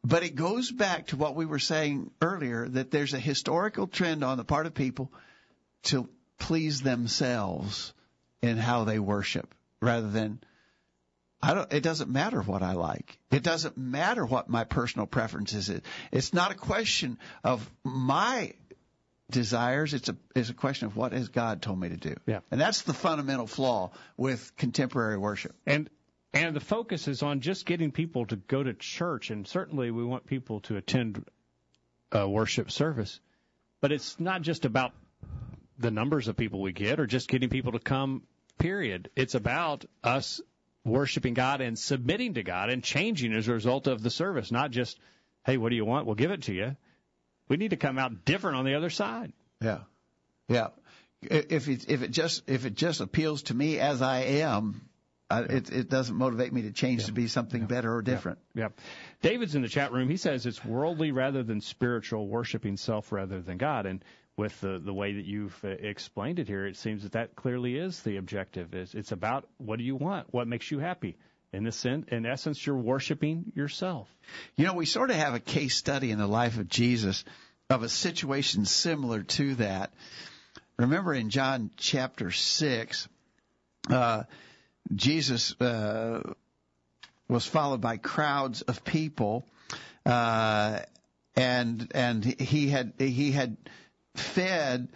But 0.03 0.23
it 0.23 0.35
goes 0.35 0.71
back 0.71 1.07
to 1.07 1.17
what 1.17 1.35
we 1.35 1.45
were 1.45 1.59
saying 1.59 2.11
earlier 2.21 2.65
that 2.69 2.91
there's 2.91 3.13
a 3.13 3.19
historical 3.19 3.87
trend 3.87 4.23
on 4.23 4.37
the 4.37 4.45
part 4.45 4.65
of 4.65 4.73
people 4.73 5.11
to 5.83 6.07
please 6.37 6.79
themselves 6.81 7.93
in 8.41 8.57
how 8.57 8.83
they 8.83 8.99
worship 8.99 9.53
rather 9.81 10.09
than 10.09 10.39
I 11.41 11.53
don't 11.53 11.71
it 11.71 11.83
doesn't 11.83 12.09
matter 12.09 12.41
what 12.41 12.63
I 12.63 12.73
like. 12.73 13.19
It 13.31 13.43
doesn't 13.43 13.77
matter 13.77 14.25
what 14.25 14.49
my 14.49 14.63
personal 14.63 15.05
preferences 15.05 15.69
is. 15.69 15.81
It's 16.11 16.33
not 16.33 16.51
a 16.51 16.55
question 16.55 17.19
of 17.43 17.69
my 17.83 18.53
desires. 19.29 19.93
It's 19.93 20.09
a 20.09 20.17
it's 20.35 20.49
a 20.49 20.53
question 20.53 20.87
of 20.87 20.95
what 20.95 21.11
has 21.11 21.29
God 21.29 21.61
told 21.61 21.79
me 21.79 21.89
to 21.89 21.97
do. 21.97 22.15
Yeah. 22.25 22.39
And 22.49 22.59
that's 22.59 22.81
the 22.83 22.93
fundamental 22.93 23.47
flaw 23.47 23.91
with 24.15 24.55
contemporary 24.57 25.17
worship. 25.17 25.55
And 25.65 25.89
and 26.33 26.55
the 26.55 26.61
focus 26.61 27.07
is 27.07 27.23
on 27.23 27.39
just 27.39 27.65
getting 27.65 27.91
people 27.91 28.25
to 28.27 28.35
go 28.35 28.61
to 28.61 28.73
church, 28.73 29.29
and 29.29 29.47
certainly 29.47 29.91
we 29.91 30.03
want 30.03 30.25
people 30.25 30.59
to 30.61 30.77
attend 30.77 31.23
a 32.11 32.27
worship 32.27 32.71
service. 32.71 33.19
But 33.81 33.91
it's 33.91 34.19
not 34.19 34.41
just 34.41 34.65
about 34.65 34.93
the 35.77 35.91
numbers 35.91 36.27
of 36.27 36.37
people 36.37 36.61
we 36.61 36.71
get, 36.71 36.99
or 36.99 37.07
just 37.07 37.29
getting 37.29 37.49
people 37.49 37.73
to 37.73 37.79
come. 37.79 38.23
Period. 38.57 39.09
It's 39.15 39.35
about 39.35 39.85
us 40.03 40.41
worshiping 40.83 41.33
God 41.33 41.61
and 41.61 41.77
submitting 41.77 42.35
to 42.35 42.43
God 42.43 42.69
and 42.69 42.83
changing 42.83 43.33
as 43.33 43.47
a 43.47 43.53
result 43.53 43.87
of 43.87 44.01
the 44.01 44.09
service, 44.09 44.51
not 44.51 44.71
just, 44.71 44.97
hey, 45.45 45.57
what 45.57 45.69
do 45.69 45.75
you 45.75 45.85
want? 45.85 46.05
We'll 46.05 46.15
give 46.15 46.31
it 46.31 46.43
to 46.43 46.53
you. 46.53 46.75
We 47.49 47.57
need 47.57 47.69
to 47.69 47.77
come 47.77 47.97
out 47.97 48.25
different 48.25 48.57
on 48.57 48.65
the 48.65 48.75
other 48.75 48.89
side. 48.89 49.33
Yeah. 49.61 49.79
Yeah. 50.47 50.69
If 51.21 51.67
it 51.67 51.89
if 51.89 52.03
it 52.03 52.11
just 52.11 52.43
if 52.47 52.65
it 52.65 52.75
just 52.75 53.01
appeals 53.01 53.43
to 53.43 53.53
me 53.53 53.79
as 53.79 54.01
I 54.01 54.19
am, 54.19 54.87
I, 55.29 55.41
it 55.41 55.69
it 55.69 55.89
doesn't 55.89 56.15
motivate 56.15 56.53
me 56.53 56.61
to 56.63 56.71
change 56.71 57.05
to 57.05 57.11
be 57.11 57.27
something 57.27 57.65
better 57.65 57.93
or 57.93 58.01
different. 58.01 58.39
Yep. 58.55 58.79
David's 59.21 59.55
in 59.55 59.61
the 59.61 59.67
chat 59.67 59.91
room. 59.91 60.09
He 60.09 60.17
says 60.17 60.45
it's 60.45 60.63
worldly 60.63 61.11
rather 61.11 61.43
than 61.43 61.59
spiritual, 61.59 62.27
worshiping 62.27 62.77
self 62.77 63.11
rather 63.11 63.41
than 63.41 63.57
God. 63.57 63.85
And 63.85 64.03
with 64.37 64.59
the 64.61 64.79
the 64.79 64.93
way 64.93 65.13
that 65.13 65.25
you've 65.25 65.59
uh, 65.65 65.69
explained 65.69 66.39
it 66.39 66.47
here, 66.47 66.65
it 66.65 66.77
seems 66.77 67.03
that 67.03 67.13
that 67.13 67.35
clearly 67.35 67.75
is 67.75 68.01
the 68.03 68.17
objective. 68.17 68.73
Is 68.73 68.95
it's 68.95 69.11
about 69.11 69.49
what 69.57 69.79
do 69.79 69.83
you 69.83 69.95
want? 69.95 70.27
What 70.31 70.47
makes 70.47 70.71
you 70.71 70.79
happy? 70.79 71.17
In 71.51 71.63
this 71.63 71.85
in, 71.85 72.05
in 72.09 72.25
essence, 72.25 72.65
you're 72.65 72.77
worshiping 72.77 73.51
yourself. 73.55 74.07
You 74.55 74.65
know, 74.65 74.73
we 74.73 74.85
sort 74.85 75.09
of 75.09 75.15
have 75.17 75.33
a 75.33 75.39
case 75.39 75.75
study 75.75 76.11
in 76.11 76.19
the 76.19 76.27
life 76.27 76.57
of 76.57 76.69
Jesus 76.69 77.25
of 77.69 77.83
a 77.83 77.89
situation 77.89 78.65
similar 78.65 79.23
to 79.23 79.55
that. 79.55 79.91
Remember 80.77 81.13
in 81.13 81.29
John 81.29 81.71
chapter 81.75 82.31
six, 82.31 83.09
uh, 83.89 84.23
Jesus 84.93 85.59
uh, 85.61 86.21
was 87.27 87.45
followed 87.45 87.81
by 87.81 87.97
crowds 87.97 88.61
of 88.61 88.83
people, 88.83 89.45
uh, 90.05 90.79
and 91.35 91.91
and 91.93 92.23
he 92.23 92.69
had 92.69 92.93
he 92.97 93.31
had 93.31 93.57
fed 94.15 94.89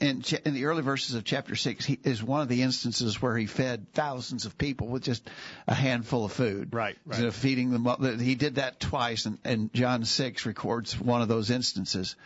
in, 0.00 0.22
in 0.44 0.54
the 0.54 0.66
early 0.66 0.82
verses 0.82 1.14
of 1.14 1.24
chapter 1.24 1.56
six 1.56 1.84
he, 1.84 1.98
is 2.04 2.22
one 2.22 2.42
of 2.42 2.48
the 2.48 2.62
instances 2.62 3.20
where 3.20 3.36
he 3.36 3.46
fed 3.46 3.92
thousands 3.94 4.44
of 4.44 4.58
people 4.58 4.88
with 4.88 5.02
just 5.02 5.28
a 5.66 5.74
handful 5.74 6.24
of 6.24 6.32
food. 6.32 6.74
Right, 6.74 6.98
right. 7.06 7.32
Feeding 7.32 7.70
them. 7.70 8.18
He 8.18 8.34
did 8.34 8.56
that 8.56 8.78
twice, 8.78 9.26
and, 9.26 9.38
and 9.44 9.72
John 9.72 10.04
six 10.04 10.44
records 10.44 10.98
one 11.00 11.22
of 11.22 11.28
those 11.28 11.50
instances. 11.50 12.16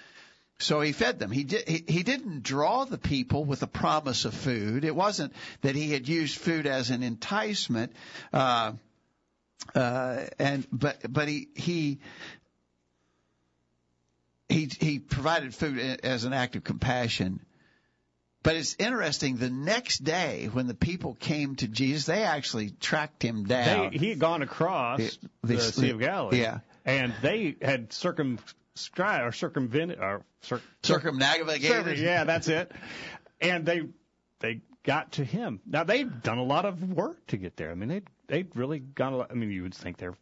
So 0.60 0.80
he 0.80 0.92
fed 0.92 1.18
them. 1.18 1.30
He 1.30 1.44
did. 1.44 1.68
He, 1.68 1.84
he 1.86 2.02
didn't 2.04 2.42
draw 2.42 2.84
the 2.84 2.98
people 2.98 3.44
with 3.44 3.62
a 3.62 3.66
promise 3.66 4.24
of 4.24 4.34
food. 4.34 4.84
It 4.84 4.94
wasn't 4.94 5.32
that 5.62 5.74
he 5.74 5.90
had 5.92 6.08
used 6.08 6.36
food 6.38 6.66
as 6.66 6.90
an 6.90 7.02
enticement. 7.02 7.92
Uh, 8.32 8.72
uh, 9.74 10.24
and 10.38 10.66
but 10.70 10.98
but 11.12 11.26
he 11.28 11.48
he 11.54 11.98
he 14.48 14.70
he 14.80 14.98
provided 15.00 15.54
food 15.54 15.78
as 16.04 16.24
an 16.24 16.32
act 16.32 16.54
of 16.56 16.64
compassion. 16.64 17.40
But 18.42 18.56
it's 18.56 18.76
interesting. 18.78 19.36
The 19.38 19.48
next 19.50 20.04
day, 20.04 20.50
when 20.52 20.66
the 20.66 20.74
people 20.74 21.14
came 21.14 21.56
to 21.56 21.66
Jesus, 21.68 22.04
they 22.04 22.22
actually 22.24 22.70
tracked 22.78 23.22
him 23.24 23.44
down. 23.44 23.90
They, 23.92 23.98
he 23.98 24.08
had 24.10 24.18
gone 24.18 24.42
across 24.42 24.98
The- 24.98 25.28
the, 25.42 25.54
the- 25.56 25.60
Sea 25.60 25.90
of 25.90 25.98
Galilee, 26.00 26.40
yeah. 26.42 26.58
and 26.84 27.12
they 27.22 27.56
had 27.62 27.92
circumscribed 28.74 29.26
or 29.26 29.32
circumvented 29.32 29.98
or 30.00 30.24
cir- 30.42 30.60
Circumnavigated. 30.82 31.98
Yeah, 31.98 32.24
that's 32.24 32.48
it. 32.48 32.72
And 33.40 33.64
they 33.64 33.82
they 34.40 34.60
got 34.82 35.12
to 35.12 35.24
him. 35.24 35.60
Now 35.66 35.84
they've 35.84 36.22
done 36.22 36.38
a 36.38 36.44
lot 36.44 36.64
of 36.64 36.82
work 36.82 37.26
to 37.28 37.36
get 37.36 37.56
there. 37.56 37.70
I 37.70 37.74
mean, 37.74 37.88
they 37.88 38.02
they 38.26 38.48
really 38.54 38.80
gone. 38.80 39.12
A 39.12 39.16
lot, 39.18 39.30
I 39.30 39.34
mean, 39.34 39.50
you 39.50 39.62
would 39.62 39.74
think 39.74 39.96
they're 39.96 40.16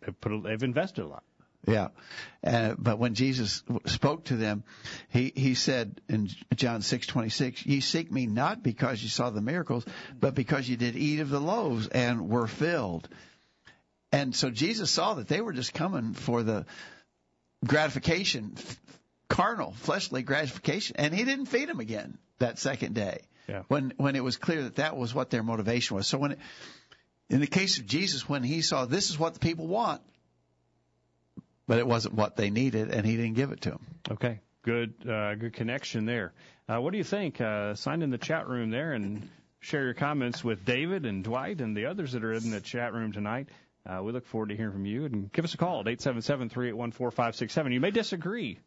they've 0.00 0.20
put 0.20 0.32
a, 0.32 0.40
they've 0.40 0.62
invested 0.62 1.04
a 1.04 1.08
lot. 1.08 1.22
Yeah. 1.66 1.88
Uh, 2.42 2.74
but 2.76 2.98
when 2.98 3.14
Jesus 3.14 3.62
spoke 3.86 4.24
to 4.24 4.36
them, 4.36 4.64
he, 5.10 5.32
he 5.36 5.54
said 5.54 6.00
in 6.08 6.28
John 6.56 6.80
6:26, 6.80 7.64
"Ye 7.64 7.78
seek 7.80 8.10
me 8.10 8.26
not 8.26 8.64
because 8.64 9.00
you 9.00 9.08
saw 9.08 9.30
the 9.30 9.40
miracles, 9.40 9.84
but 10.18 10.34
because 10.34 10.68
you 10.68 10.76
did 10.76 10.96
eat 10.96 11.20
of 11.20 11.30
the 11.30 11.40
loaves 11.40 11.86
and 11.86 12.28
were 12.28 12.48
filled." 12.48 13.08
And 14.10 14.34
so 14.34 14.50
Jesus 14.50 14.90
saw 14.90 15.14
that 15.14 15.28
they 15.28 15.40
were 15.40 15.52
just 15.52 15.72
coming 15.72 16.14
for 16.14 16.42
the 16.42 16.66
gratification, 17.66 18.54
carnal, 19.28 19.72
fleshly 19.72 20.22
gratification, 20.22 20.96
and 20.98 21.14
he 21.14 21.24
didn't 21.24 21.46
feed 21.46 21.68
them 21.68 21.80
again 21.80 22.18
that 22.38 22.58
second 22.58 22.94
day. 22.94 23.22
Yeah. 23.48 23.62
When 23.68 23.92
when 23.96 24.16
it 24.16 24.22
was 24.22 24.36
clear 24.36 24.62
that 24.64 24.76
that 24.76 24.96
was 24.96 25.14
what 25.14 25.30
their 25.30 25.42
motivation 25.42 25.96
was. 25.96 26.06
So 26.06 26.18
when 26.18 26.32
it, 26.32 26.38
in 27.28 27.40
the 27.40 27.46
case 27.46 27.78
of 27.78 27.86
Jesus, 27.86 28.28
when 28.28 28.42
he 28.42 28.62
saw 28.62 28.84
this 28.84 29.10
is 29.10 29.18
what 29.18 29.34
the 29.34 29.40
people 29.40 29.66
want, 29.66 30.00
but 31.66 31.78
it 31.78 31.86
wasn't 31.86 32.14
what 32.14 32.36
they 32.36 32.50
needed, 32.50 32.90
and 32.90 33.04
he 33.04 33.16
didn't 33.16 33.34
give 33.34 33.52
it 33.52 33.62
to 33.62 33.70
them. 33.70 33.86
Okay, 34.10 34.40
good 34.62 34.94
uh, 35.08 35.34
good 35.34 35.54
connection 35.54 36.06
there. 36.06 36.32
Uh, 36.68 36.80
what 36.80 36.92
do 36.92 36.98
you 36.98 37.04
think? 37.04 37.40
Uh, 37.40 37.74
sign 37.74 38.02
in 38.02 38.10
the 38.10 38.18
chat 38.18 38.48
room 38.48 38.70
there 38.70 38.92
and 38.92 39.28
share 39.60 39.84
your 39.84 39.94
comments 39.94 40.44
with 40.44 40.64
David 40.64 41.06
and 41.06 41.24
Dwight 41.24 41.60
and 41.60 41.76
the 41.76 41.86
others 41.86 42.12
that 42.12 42.24
are 42.24 42.32
in 42.32 42.50
the 42.50 42.60
chat 42.60 42.92
room 42.92 43.12
tonight. 43.12 43.48
Uh, 43.88 44.02
we 44.02 44.12
look 44.12 44.26
forward 44.26 44.50
to 44.50 44.56
hearing 44.56 44.72
from 44.72 44.86
you 44.86 45.04
and 45.06 45.32
give 45.32 45.44
us 45.44 45.54
a 45.54 45.56
call 45.56 45.80
at 45.80 45.86
877-381-4567. 45.86 47.72
You 47.72 47.80
may 47.80 47.90
disagree, 47.90 48.58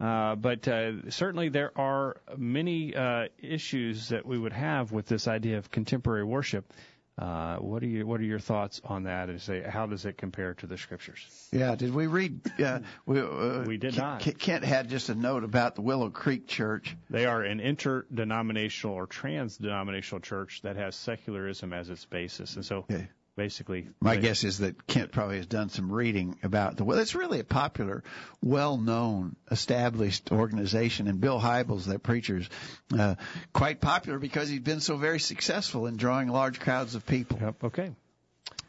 uh, 0.00 0.34
but 0.36 0.66
uh, 0.68 1.10
certainly 1.10 1.48
there 1.50 1.72
are 1.78 2.16
many 2.36 2.94
uh, 2.94 3.26
issues 3.38 4.08
that 4.08 4.24
we 4.26 4.38
would 4.38 4.52
have 4.52 4.92
with 4.92 5.06
this 5.06 5.28
idea 5.28 5.58
of 5.58 5.70
contemporary 5.70 6.24
worship. 6.24 6.72
Uh, 7.16 7.58
what 7.58 7.80
are 7.80 7.86
you, 7.86 8.04
what 8.04 8.20
are 8.20 8.24
your 8.24 8.40
thoughts 8.40 8.80
on 8.84 9.04
that? 9.04 9.28
And 9.28 9.40
say, 9.40 9.62
how 9.62 9.86
does 9.86 10.04
it 10.04 10.16
compare 10.18 10.54
to 10.54 10.66
the 10.66 10.76
scriptures? 10.76 11.48
Yeah, 11.52 11.76
did 11.76 11.94
we 11.94 12.08
read? 12.08 12.40
Uh, 12.58 12.80
we 13.06 13.20
uh, 13.20 13.62
We 13.66 13.76
did 13.76 13.94
K- 13.94 14.00
not. 14.00 14.20
K- 14.20 14.32
Kent 14.32 14.64
had 14.64 14.88
just 14.88 15.10
a 15.10 15.14
note 15.14 15.44
about 15.44 15.76
the 15.76 15.82
Willow 15.82 16.10
Creek 16.10 16.48
Church. 16.48 16.96
They 17.10 17.26
are 17.26 17.42
an 17.42 17.60
interdenominational 17.60 18.96
or 18.96 19.06
trans-denominational 19.06 20.22
church 20.22 20.62
that 20.62 20.74
has 20.74 20.96
secularism 20.96 21.72
as 21.72 21.88
its 21.88 22.04
basis, 22.04 22.56
and 22.56 22.64
so 22.64 22.78
Okay. 22.90 23.06
Basically, 23.36 23.88
My 24.00 24.16
guess 24.16 24.44
is 24.44 24.58
that 24.58 24.86
Kent 24.86 25.12
probably 25.12 25.36
has 25.36 25.46
done 25.46 25.68
some 25.68 25.90
reading 25.90 26.38
about 26.42 26.76
the. 26.76 26.84
Well, 26.84 26.98
it's 26.98 27.14
really 27.14 27.40
a 27.40 27.44
popular, 27.44 28.02
well-known, 28.42 29.36
established 29.50 30.30
organization, 30.32 31.08
and 31.08 31.20
Bill 31.20 31.40
Hybels, 31.40 31.84
that 31.86 32.02
preacher's, 32.02 32.48
uh, 32.96 33.16
quite 33.52 33.80
popular 33.80 34.18
because 34.18 34.48
he's 34.48 34.60
been 34.60 34.80
so 34.80 34.96
very 34.96 35.20
successful 35.20 35.86
in 35.86 35.96
drawing 35.96 36.28
large 36.28 36.60
crowds 36.60 36.94
of 36.94 37.06
people. 37.06 37.38
Yep, 37.40 37.64
okay. 37.64 37.90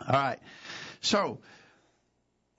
All 0.07 0.13
right. 0.13 0.39
So 1.01 1.39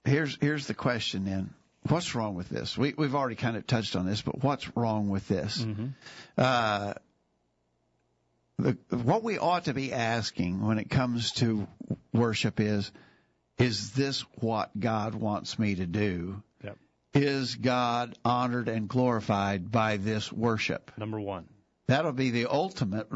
here's 0.04 0.36
here's 0.40 0.66
the 0.66 0.74
question 0.74 1.24
then. 1.24 1.50
What's 1.88 2.14
wrong 2.14 2.34
with 2.34 2.48
this? 2.48 2.76
We 2.76 2.94
we've 2.96 3.14
already 3.14 3.36
kind 3.36 3.56
of 3.56 3.66
touched 3.66 3.96
on 3.96 4.06
this, 4.06 4.22
but 4.22 4.42
what's 4.42 4.76
wrong 4.76 5.08
with 5.08 5.28
this? 5.28 5.64
Uh, 6.36 6.94
the, 8.58 8.76
what 8.90 9.22
we 9.22 9.38
ought 9.38 9.64
to 9.64 9.74
be 9.74 9.92
asking 9.92 10.64
when 10.64 10.78
it 10.78 10.88
comes 10.88 11.32
to 11.32 11.66
worship 12.12 12.60
is, 12.60 12.90
is 13.58 13.92
this 13.92 14.22
what 14.40 14.78
God 14.78 15.14
wants 15.14 15.58
me 15.58 15.74
to 15.76 15.86
do? 15.86 16.42
Yep. 16.64 16.78
Is 17.14 17.54
God 17.54 18.16
honored 18.24 18.68
and 18.68 18.88
glorified 18.88 19.70
by 19.70 19.96
this 19.96 20.32
worship? 20.32 20.90
Number 20.96 21.20
one. 21.20 21.46
That'll 21.86 22.12
be 22.12 22.30
the 22.30 22.46
ultimate, 22.46 23.08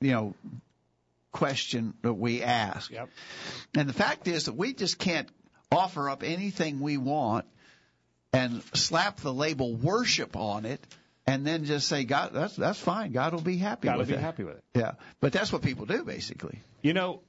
you 0.00 0.12
know, 0.12 0.34
question 1.32 1.94
that 2.02 2.14
we 2.14 2.42
ask. 2.42 2.90
Yep. 2.90 3.10
And 3.76 3.88
the 3.88 3.92
fact 3.92 4.28
is 4.28 4.46
that 4.46 4.54
we 4.54 4.72
just 4.72 4.98
can't 4.98 5.28
offer 5.70 6.08
up 6.08 6.22
anything 6.22 6.80
we 6.80 6.96
want 6.96 7.44
and 8.32 8.62
slap 8.74 9.20
the 9.20 9.32
label 9.32 9.74
worship 9.74 10.36
on 10.36 10.64
it 10.64 10.84
and 11.28 11.46
then 11.46 11.64
just 11.64 11.88
say 11.88 12.04
God 12.04 12.30
that's 12.32 12.56
that's 12.56 12.78
fine. 12.78 13.12
God 13.12 13.34
will 13.34 13.40
be 13.40 13.56
happy 13.56 13.88
to 13.88 13.96
with 13.96 14.08
be 14.08 14.14
it. 14.14 14.20
happy 14.20 14.44
with 14.44 14.56
it. 14.56 14.64
Yeah. 14.74 14.92
But 15.20 15.32
that's 15.32 15.52
what 15.52 15.62
people 15.62 15.86
do 15.86 16.04
basically. 16.04 16.60
You 16.82 16.94
know, 16.94 17.20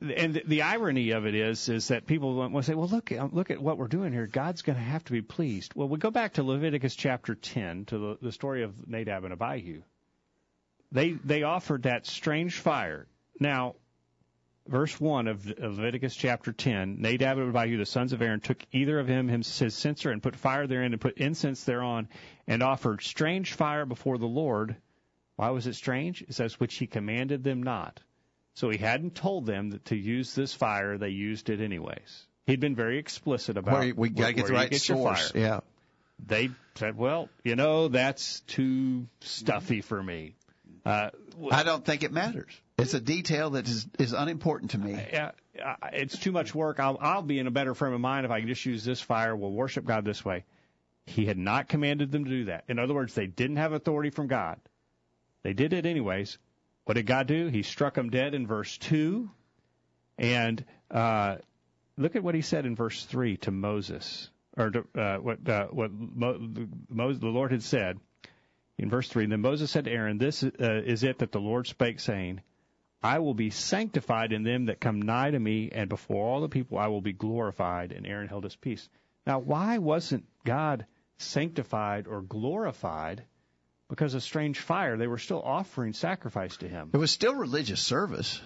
and 0.00 0.42
the, 0.46 0.62
irony 0.62 1.10
of 1.10 1.26
it 1.26 1.34
is, 1.34 1.68
is 1.68 1.88
that 1.88 2.06
people 2.06 2.48
to 2.48 2.62
say, 2.62 2.74
"Well, 2.74 2.88
look, 2.88 3.12
um, 3.12 3.30
look 3.32 3.50
at 3.50 3.60
what 3.60 3.76
we're 3.76 3.88
doing 3.88 4.12
here. 4.12 4.26
God's 4.26 4.62
going 4.62 4.78
to 4.78 4.84
have 4.84 5.04
to 5.04 5.12
be 5.12 5.20
pleased." 5.20 5.74
Well, 5.74 5.88
we 5.88 5.98
go 5.98 6.10
back 6.10 6.34
to 6.34 6.42
Leviticus 6.42 6.94
chapter 6.94 7.34
10 7.34 7.86
to 7.86 7.98
the, 7.98 8.18
the 8.22 8.32
story 8.32 8.62
of 8.62 8.88
Nadab 8.88 9.24
and 9.24 9.32
Abihu. 9.32 9.82
They 10.92 11.12
they 11.12 11.42
offered 11.42 11.82
that 11.82 12.06
strange 12.06 12.56
fire. 12.56 13.06
Now, 13.38 13.76
verse 14.70 14.98
1 15.00 15.26
of 15.26 15.46
Leviticus 15.58 16.14
chapter 16.14 16.52
10, 16.52 17.00
Nadab 17.00 17.38
and 17.38 17.54
Abihu, 17.54 17.76
the 17.76 17.84
sons 17.84 18.12
of 18.12 18.22
Aaron, 18.22 18.40
took 18.40 18.64
either 18.72 18.98
of 18.98 19.08
him 19.08 19.28
his 19.28 19.46
censer 19.46 20.10
and 20.10 20.22
put 20.22 20.36
fire 20.36 20.66
therein 20.66 20.92
and 20.92 21.00
put 21.00 21.18
incense 21.18 21.64
thereon 21.64 22.08
and 22.46 22.62
offered 22.62 23.02
strange 23.02 23.52
fire 23.52 23.84
before 23.84 24.16
the 24.16 24.26
Lord. 24.26 24.76
Why 25.36 25.50
was 25.50 25.66
it 25.66 25.74
strange? 25.74 26.22
It 26.22 26.34
says, 26.34 26.60
which 26.60 26.76
he 26.76 26.86
commanded 26.86 27.42
them 27.42 27.62
not. 27.62 28.00
So 28.54 28.70
he 28.70 28.78
hadn't 28.78 29.14
told 29.14 29.46
them 29.46 29.70
that 29.70 29.86
to 29.86 29.96
use 29.96 30.34
this 30.34 30.54
fire, 30.54 30.98
they 30.98 31.08
used 31.08 31.50
it 31.50 31.60
anyways. 31.60 32.26
He'd 32.46 32.60
been 32.60 32.76
very 32.76 32.98
explicit 32.98 33.56
about 33.56 33.80
Where 33.80 33.94
we 33.94 34.08
got 34.10 34.28
to 34.28 34.32
get 34.32 34.42
where 34.44 34.48
the 34.48 34.54
right 34.54 34.70
get 34.70 34.80
source. 34.80 35.30
fire. 35.30 35.42
Yeah. 35.42 35.60
They 36.26 36.50
said, 36.74 36.96
well, 36.96 37.28
you 37.44 37.56
know, 37.56 37.88
that's 37.88 38.40
too 38.40 39.06
stuffy 39.20 39.80
for 39.80 40.02
me. 40.02 40.34
Uh, 40.84 41.10
I 41.50 41.62
don't 41.62 41.84
think 41.84 42.02
it 42.02 42.12
matters. 42.12 42.52
It's 42.80 42.94
a 42.94 43.00
detail 43.00 43.50
that 43.50 43.68
is, 43.68 43.86
is 43.98 44.12
unimportant 44.12 44.72
to 44.72 44.78
me. 44.78 44.92
yeah, 44.92 45.32
uh, 45.64 45.74
it's 45.92 46.18
too 46.18 46.32
much 46.32 46.54
work. 46.54 46.80
I'll, 46.80 46.98
I'll 47.00 47.22
be 47.22 47.38
in 47.38 47.46
a 47.46 47.50
better 47.50 47.74
frame 47.74 47.92
of 47.92 48.00
mind 48.00 48.24
if 48.24 48.32
I 48.32 48.40
can 48.40 48.48
just 48.48 48.64
use 48.64 48.84
this 48.84 49.00
fire. 49.00 49.36
We'll 49.36 49.52
worship 49.52 49.84
God 49.84 50.04
this 50.04 50.24
way. 50.24 50.44
He 51.06 51.26
had 51.26 51.38
not 51.38 51.68
commanded 51.68 52.12
them 52.12 52.24
to 52.24 52.30
do 52.30 52.44
that. 52.46 52.64
In 52.68 52.78
other 52.78 52.94
words, 52.94 53.14
they 53.14 53.26
didn't 53.26 53.56
have 53.56 53.72
authority 53.72 54.10
from 54.10 54.28
God. 54.28 54.60
They 55.42 55.52
did 55.52 55.72
it 55.72 55.86
anyways. 55.86 56.38
What 56.84 56.94
did 56.94 57.06
God 57.06 57.26
do? 57.26 57.48
He 57.48 57.62
struck 57.62 57.94
them 57.94 58.10
dead 58.10 58.34
in 58.34 58.46
verse 58.46 58.76
2. 58.78 59.30
And 60.18 60.64
uh, 60.90 61.36
look 61.96 62.16
at 62.16 62.22
what 62.22 62.34
he 62.34 62.42
said 62.42 62.66
in 62.66 62.76
verse 62.76 63.04
3 63.04 63.38
to 63.38 63.50
Moses, 63.50 64.30
or 64.56 64.70
to, 64.70 64.84
uh, 64.94 65.16
what, 65.16 65.48
uh, 65.48 65.66
what 65.66 65.90
Mo, 65.92 67.12
the 67.12 67.26
Lord 67.26 67.52
had 67.52 67.62
said 67.62 67.98
in 68.78 68.90
verse 68.90 69.08
3. 69.08 69.26
Then 69.26 69.40
Moses 69.40 69.70
said 69.70 69.84
to 69.86 69.90
Aaron, 69.90 70.18
This 70.18 70.42
uh, 70.42 70.48
is 70.58 71.04
it 71.04 71.18
that 71.18 71.32
the 71.32 71.40
Lord 71.40 71.66
spake, 71.66 72.00
saying, 72.00 72.40
I 73.02 73.18
will 73.18 73.34
be 73.34 73.50
sanctified 73.50 74.32
in 74.32 74.42
them 74.42 74.66
that 74.66 74.80
come 74.80 75.00
nigh 75.00 75.30
to 75.30 75.38
me, 75.38 75.70
and 75.70 75.88
before 75.88 76.26
all 76.26 76.40
the 76.40 76.48
people 76.48 76.78
I 76.78 76.88
will 76.88 77.00
be 77.00 77.12
glorified. 77.12 77.92
And 77.92 78.06
Aaron 78.06 78.28
held 78.28 78.44
his 78.44 78.56
peace. 78.56 78.88
Now, 79.26 79.38
why 79.38 79.78
wasn't 79.78 80.26
God 80.44 80.86
sanctified 81.18 82.06
or 82.06 82.22
glorified? 82.22 83.24
Because 83.88 84.14
of 84.14 84.22
strange 84.22 84.58
fire, 84.58 84.96
they 84.96 85.06
were 85.06 85.18
still 85.18 85.42
offering 85.42 85.92
sacrifice 85.92 86.56
to 86.58 86.68
him. 86.68 86.90
It 86.92 86.98
was 86.98 87.10
still 87.10 87.34
religious 87.34 87.80
service. 87.80 88.40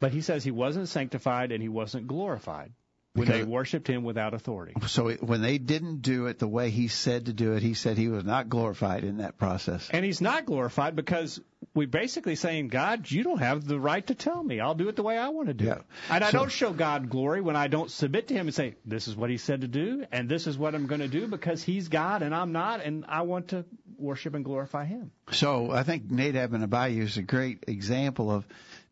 But 0.00 0.12
he 0.12 0.20
says 0.20 0.44
he 0.44 0.52
wasn't 0.52 0.88
sanctified 0.88 1.50
and 1.50 1.60
he 1.60 1.68
wasn't 1.68 2.06
glorified 2.06 2.72
when 3.18 3.26
Because- 3.26 3.40
they 3.40 3.44
worshipped 3.44 3.86
him 3.88 4.02
without 4.04 4.34
authority. 4.34 4.74
So 4.86 5.08
it, 5.08 5.22
when 5.22 5.42
they 5.42 5.58
didn't 5.58 6.02
do 6.02 6.26
it 6.26 6.38
the 6.38 6.48
way 6.48 6.70
he 6.70 6.88
said 6.88 7.26
to 7.26 7.32
do 7.32 7.52
it, 7.54 7.62
he 7.62 7.74
said 7.74 7.98
he 7.98 8.08
was 8.08 8.24
not 8.24 8.48
glorified 8.48 9.04
in 9.04 9.18
that 9.18 9.38
process. 9.38 9.88
And 9.90 10.04
he's 10.04 10.20
not 10.20 10.46
glorified 10.46 10.96
because 10.96 11.40
we're 11.74 11.86
basically 11.88 12.36
saying, 12.36 12.68
God, 12.68 13.10
you 13.10 13.22
don't 13.22 13.38
have 13.38 13.66
the 13.66 13.78
right 13.78 14.06
to 14.06 14.14
tell 14.14 14.42
me. 14.42 14.60
I'll 14.60 14.74
do 14.74 14.88
it 14.88 14.96
the 14.96 15.02
way 15.02 15.18
I 15.18 15.28
want 15.28 15.48
to 15.48 15.54
do 15.54 15.64
Yeah. 15.66 15.74
it. 15.74 15.82
And 16.10 16.24
I 16.24 16.30
don't 16.30 16.50
show 16.50 16.72
God 16.72 17.10
glory 17.10 17.40
when 17.40 17.56
I 17.56 17.68
don't 17.68 17.90
submit 17.90 18.28
to 18.28 18.34
him 18.34 18.46
and 18.46 18.54
say, 18.54 18.76
this 18.84 19.08
is 19.08 19.16
what 19.16 19.30
he 19.30 19.36
said 19.36 19.60
to 19.62 19.68
do, 19.68 20.04
and 20.12 20.28
this 20.28 20.46
is 20.46 20.56
what 20.56 20.74
I'm 20.74 20.86
going 20.86 21.00
to 21.00 21.08
do 21.08 21.26
because 21.26 21.62
he's 21.62 21.88
God 21.88 22.22
and 22.22 22.34
I'm 22.34 22.52
not, 22.52 22.82
and 22.84 23.04
I 23.08 23.22
want 23.22 23.48
to 23.48 23.64
worship 23.98 24.34
and 24.34 24.44
glorify 24.44 24.84
him. 24.84 25.10
So 25.32 25.70
I 25.72 25.82
think 25.82 26.10
Nadab 26.10 26.54
and 26.54 26.62
Abihu 26.62 27.02
is 27.02 27.16
a 27.16 27.22
great 27.22 27.64
example 27.66 28.30
of 28.30 28.46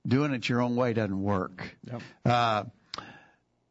doing 0.07 0.33
it 0.33 0.49
your 0.49 0.61
own 0.61 0.75
way 0.77 0.93
doesn't 0.93 1.23
work. 1.23 1.77
Yep. 1.91 2.03
Uh, 2.25 2.65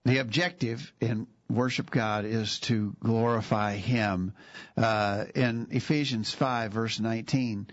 the 0.06 0.20
objective 0.20 0.94
in 1.02 1.28
worship 1.50 1.90
God 1.90 2.26
is 2.26 2.60
to 2.62 2.96
glorify 3.00 3.76
Him. 3.76 4.34
Uh, 4.78 5.26
in 5.34 5.68
Ephesians 5.72 6.32
5 6.32 6.72
verse 6.72 7.00
19, 7.00 7.68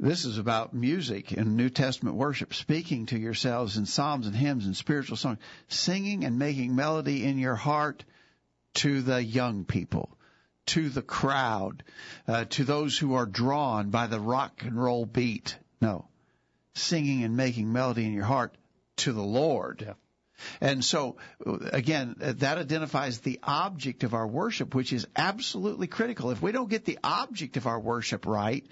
this 0.00 0.24
is 0.24 0.38
about 0.38 0.74
music 0.74 1.30
and 1.30 1.56
New 1.56 1.70
Testament 1.70 2.16
worship, 2.16 2.54
speaking 2.54 3.06
to 3.06 3.18
yourselves 3.18 3.76
in 3.76 3.86
psalms 3.86 4.26
and 4.26 4.34
hymns 4.34 4.66
and 4.66 4.76
spiritual 4.76 5.16
songs, 5.16 5.38
singing 5.68 6.24
and 6.24 6.38
making 6.38 6.74
melody 6.74 7.24
in 7.24 7.38
your 7.38 7.54
heart 7.54 8.04
to 8.74 9.00
the 9.00 9.22
young 9.22 9.64
people, 9.64 10.18
to 10.66 10.88
the 10.88 11.02
crowd, 11.02 11.84
uh, 12.26 12.46
to 12.46 12.64
those 12.64 12.98
who 12.98 13.14
are 13.14 13.26
drawn 13.26 13.90
by 13.90 14.08
the 14.08 14.18
rock 14.18 14.64
and 14.64 14.82
roll 14.82 15.06
beat. 15.06 15.56
No, 15.80 16.08
singing 16.74 17.22
and 17.22 17.36
making 17.36 17.72
melody 17.72 18.04
in 18.04 18.12
your 18.12 18.24
heart 18.24 18.56
to 18.96 19.12
the 19.12 19.22
Lord. 19.22 19.84
Yeah. 19.86 19.94
And 20.60 20.84
so, 20.84 21.16
again, 21.44 22.16
that 22.18 22.58
identifies 22.58 23.20
the 23.20 23.40
object 23.42 24.04
of 24.04 24.14
our 24.14 24.26
worship, 24.26 24.74
which 24.74 24.92
is 24.92 25.06
absolutely 25.16 25.86
critical. 25.86 26.30
If 26.30 26.42
we 26.42 26.52
don't 26.52 26.70
get 26.70 26.84
the 26.84 26.98
object 27.02 27.56
of 27.56 27.66
our 27.66 27.80
worship 27.80 28.26
right, 28.26 28.66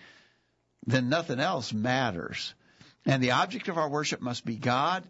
then 0.87 1.09
nothing 1.09 1.40
else 1.40 1.72
matters. 1.72 2.54
And 3.06 3.22
the 3.22 3.33
object 3.33 3.68
of 3.68 3.78
our 3.78 3.88
worship 3.88 4.20
must 4.20 4.44
be 4.44 4.56
God. 4.56 5.04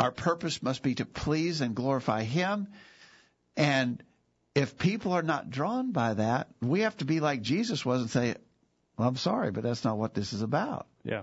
Our 0.00 0.10
purpose 0.10 0.62
must 0.62 0.82
be 0.82 0.96
to 0.96 1.04
please 1.04 1.60
and 1.60 1.74
glorify 1.74 2.24
Him. 2.24 2.68
And 3.56 4.02
if 4.54 4.76
people 4.78 5.12
are 5.12 5.22
not 5.22 5.50
drawn 5.50 5.92
by 5.92 6.14
that, 6.14 6.48
we 6.60 6.80
have 6.80 6.96
to 6.98 7.04
be 7.04 7.20
like 7.20 7.42
Jesus 7.42 7.84
was 7.84 8.00
and 8.00 8.10
say, 8.10 8.34
well, 8.96 9.08
I'm 9.08 9.16
sorry, 9.16 9.50
but 9.50 9.62
that's 9.62 9.84
not 9.84 9.98
what 9.98 10.14
this 10.14 10.32
is 10.32 10.42
about. 10.42 10.86
Yeah. 11.04 11.22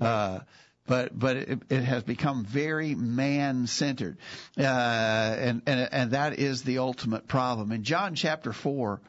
Uh, 0.00 0.40
but 0.86 1.18
but 1.18 1.36
it, 1.36 1.62
it 1.68 1.82
has 1.82 2.02
become 2.02 2.44
very 2.44 2.94
man 2.94 3.66
centered, 3.66 4.18
uh, 4.58 4.62
and 4.62 5.62
and 5.66 5.88
and 5.92 6.10
that 6.12 6.38
is 6.38 6.62
the 6.62 6.78
ultimate 6.78 7.26
problem. 7.28 7.72
In 7.72 7.82
John 7.82 8.14
chapter 8.14 8.52
four, 8.52 9.00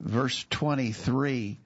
verse 0.00 0.44
twenty 0.50 0.92
three, 0.92 1.58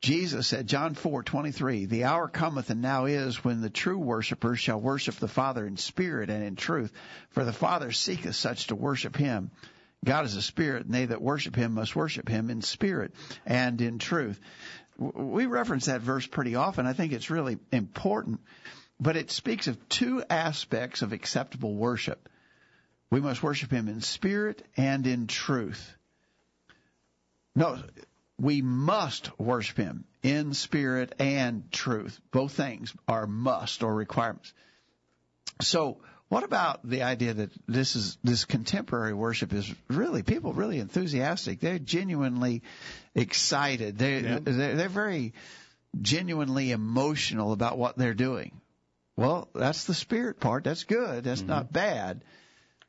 Jesus 0.00 0.46
said, 0.46 0.66
John 0.66 0.94
four 0.94 1.22
twenty 1.22 1.50
three, 1.52 1.84
the 1.84 2.04
hour 2.04 2.28
cometh 2.28 2.70
and 2.70 2.80
now 2.80 3.04
is 3.04 3.44
when 3.44 3.60
the 3.60 3.70
true 3.70 3.98
worshippers 3.98 4.58
shall 4.58 4.80
worship 4.80 5.16
the 5.16 5.28
Father 5.28 5.66
in 5.66 5.76
spirit 5.76 6.30
and 6.30 6.42
in 6.42 6.56
truth, 6.56 6.92
for 7.30 7.44
the 7.44 7.52
Father 7.52 7.92
seeketh 7.92 8.36
such 8.36 8.68
to 8.68 8.74
worship 8.74 9.16
Him. 9.16 9.50
God 10.02 10.24
is 10.24 10.34
a 10.34 10.40
spirit, 10.40 10.86
and 10.86 10.94
they 10.94 11.04
that 11.04 11.20
worship 11.20 11.54
Him 11.54 11.74
must 11.74 11.94
worship 11.94 12.28
Him 12.28 12.48
in 12.48 12.62
spirit 12.62 13.12
and 13.44 13.78
in 13.82 13.98
truth 13.98 14.40
we 15.00 15.46
reference 15.46 15.86
that 15.86 16.02
verse 16.02 16.26
pretty 16.26 16.54
often. 16.54 16.86
I 16.86 16.92
think 16.92 17.12
it's 17.12 17.30
really 17.30 17.58
important, 17.72 18.40
but 19.00 19.16
it 19.16 19.30
speaks 19.30 19.66
of 19.66 19.88
two 19.88 20.22
aspects 20.28 21.00
of 21.00 21.12
acceptable 21.12 21.74
worship. 21.74 22.28
We 23.10 23.20
must 23.20 23.42
worship 23.42 23.70
Him 23.70 23.88
in 23.88 24.02
spirit 24.02 24.62
and 24.76 25.06
in 25.06 25.26
truth. 25.26 25.96
No, 27.56 27.82
we 28.38 28.60
must 28.60 29.38
worship 29.38 29.78
Him 29.78 30.04
in 30.22 30.52
spirit 30.52 31.14
and 31.18 31.72
truth. 31.72 32.20
Both 32.30 32.52
things 32.52 32.94
are 33.08 33.26
must 33.26 33.82
or 33.82 33.94
requirements. 33.94 34.52
So, 35.62 35.98
what 36.30 36.44
about 36.44 36.88
the 36.88 37.02
idea 37.02 37.34
that 37.34 37.50
this 37.66 37.96
is 37.96 38.16
this 38.22 38.44
contemporary 38.44 39.12
worship 39.12 39.52
is 39.52 39.74
really 39.88 40.22
people 40.22 40.52
really 40.52 40.78
enthusiastic? 40.78 41.58
They're 41.58 41.80
genuinely 41.80 42.62
excited. 43.16 43.98
They 43.98 44.20
Yeah. 44.20 44.38
they're, 44.40 44.76
they're 44.76 44.88
very 44.88 45.34
genuinely 46.00 46.70
emotional 46.70 47.50
about 47.52 47.78
what 47.78 47.98
they're 47.98 48.14
doing. 48.14 48.52
Well, 49.16 49.48
that's 49.56 49.86
the 49.86 49.94
spirit 49.94 50.38
part. 50.38 50.62
That's 50.62 50.84
good. 50.84 51.24
That's 51.24 51.42
not 51.42 51.64
mm-hmm. 51.64 51.72
bad. 51.72 52.24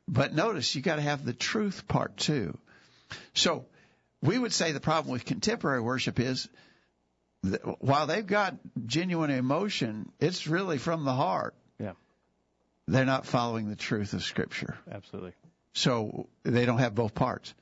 But 0.06 0.32
notice 0.32 0.72
you 0.76 0.80
got 0.80 0.96
to 0.96 1.02
have 1.02 1.24
the 1.24 1.32
truth 1.32 1.88
part 1.88 2.16
too. 2.16 2.56
So 3.34 3.66
we 4.22 4.38
would 4.38 4.52
say 4.52 4.70
the 4.70 4.78
problem 4.78 5.10
with 5.10 5.24
contemporary 5.24 5.80
worship 5.80 6.20
is 6.20 6.48
that 7.42 7.82
while 7.82 8.06
they've 8.06 8.24
got 8.24 8.54
genuine 8.86 9.30
emotion, 9.30 10.12
it's 10.20 10.46
really 10.46 10.78
from 10.78 11.04
the 11.04 11.12
heart. 11.12 11.56
They're 12.88 13.04
not 13.04 13.26
following 13.26 13.68
the 13.68 13.76
truth 13.76 14.12
of 14.12 14.22
Scripture. 14.22 14.76
Absolutely. 14.90 15.32
So 15.72 16.28
they 16.42 16.66
don't 16.66 16.78
have 16.78 16.94
both 16.94 17.14
parts. 17.14 17.54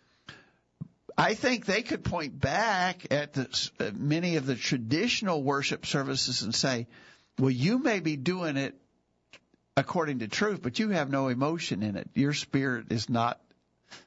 I 1.16 1.34
think 1.34 1.66
they 1.66 1.82
could 1.82 2.02
point 2.02 2.40
back 2.40 3.06
at 3.10 3.34
the, 3.34 3.70
uh, 3.78 3.90
many 3.94 4.36
of 4.36 4.46
the 4.46 4.54
traditional 4.54 5.42
worship 5.42 5.84
services 5.84 6.42
and 6.42 6.54
say, 6.54 6.86
well, 7.38 7.50
you 7.50 7.78
may 7.78 8.00
be 8.00 8.16
doing 8.16 8.56
it 8.56 8.74
according 9.76 10.20
to 10.20 10.28
truth, 10.28 10.62
but 10.62 10.78
you 10.78 10.90
have 10.90 11.10
no 11.10 11.28
emotion 11.28 11.82
in 11.82 11.96
it. 11.96 12.08
Your 12.14 12.32
spirit 12.32 12.86
is 12.90 13.08
not 13.08 13.40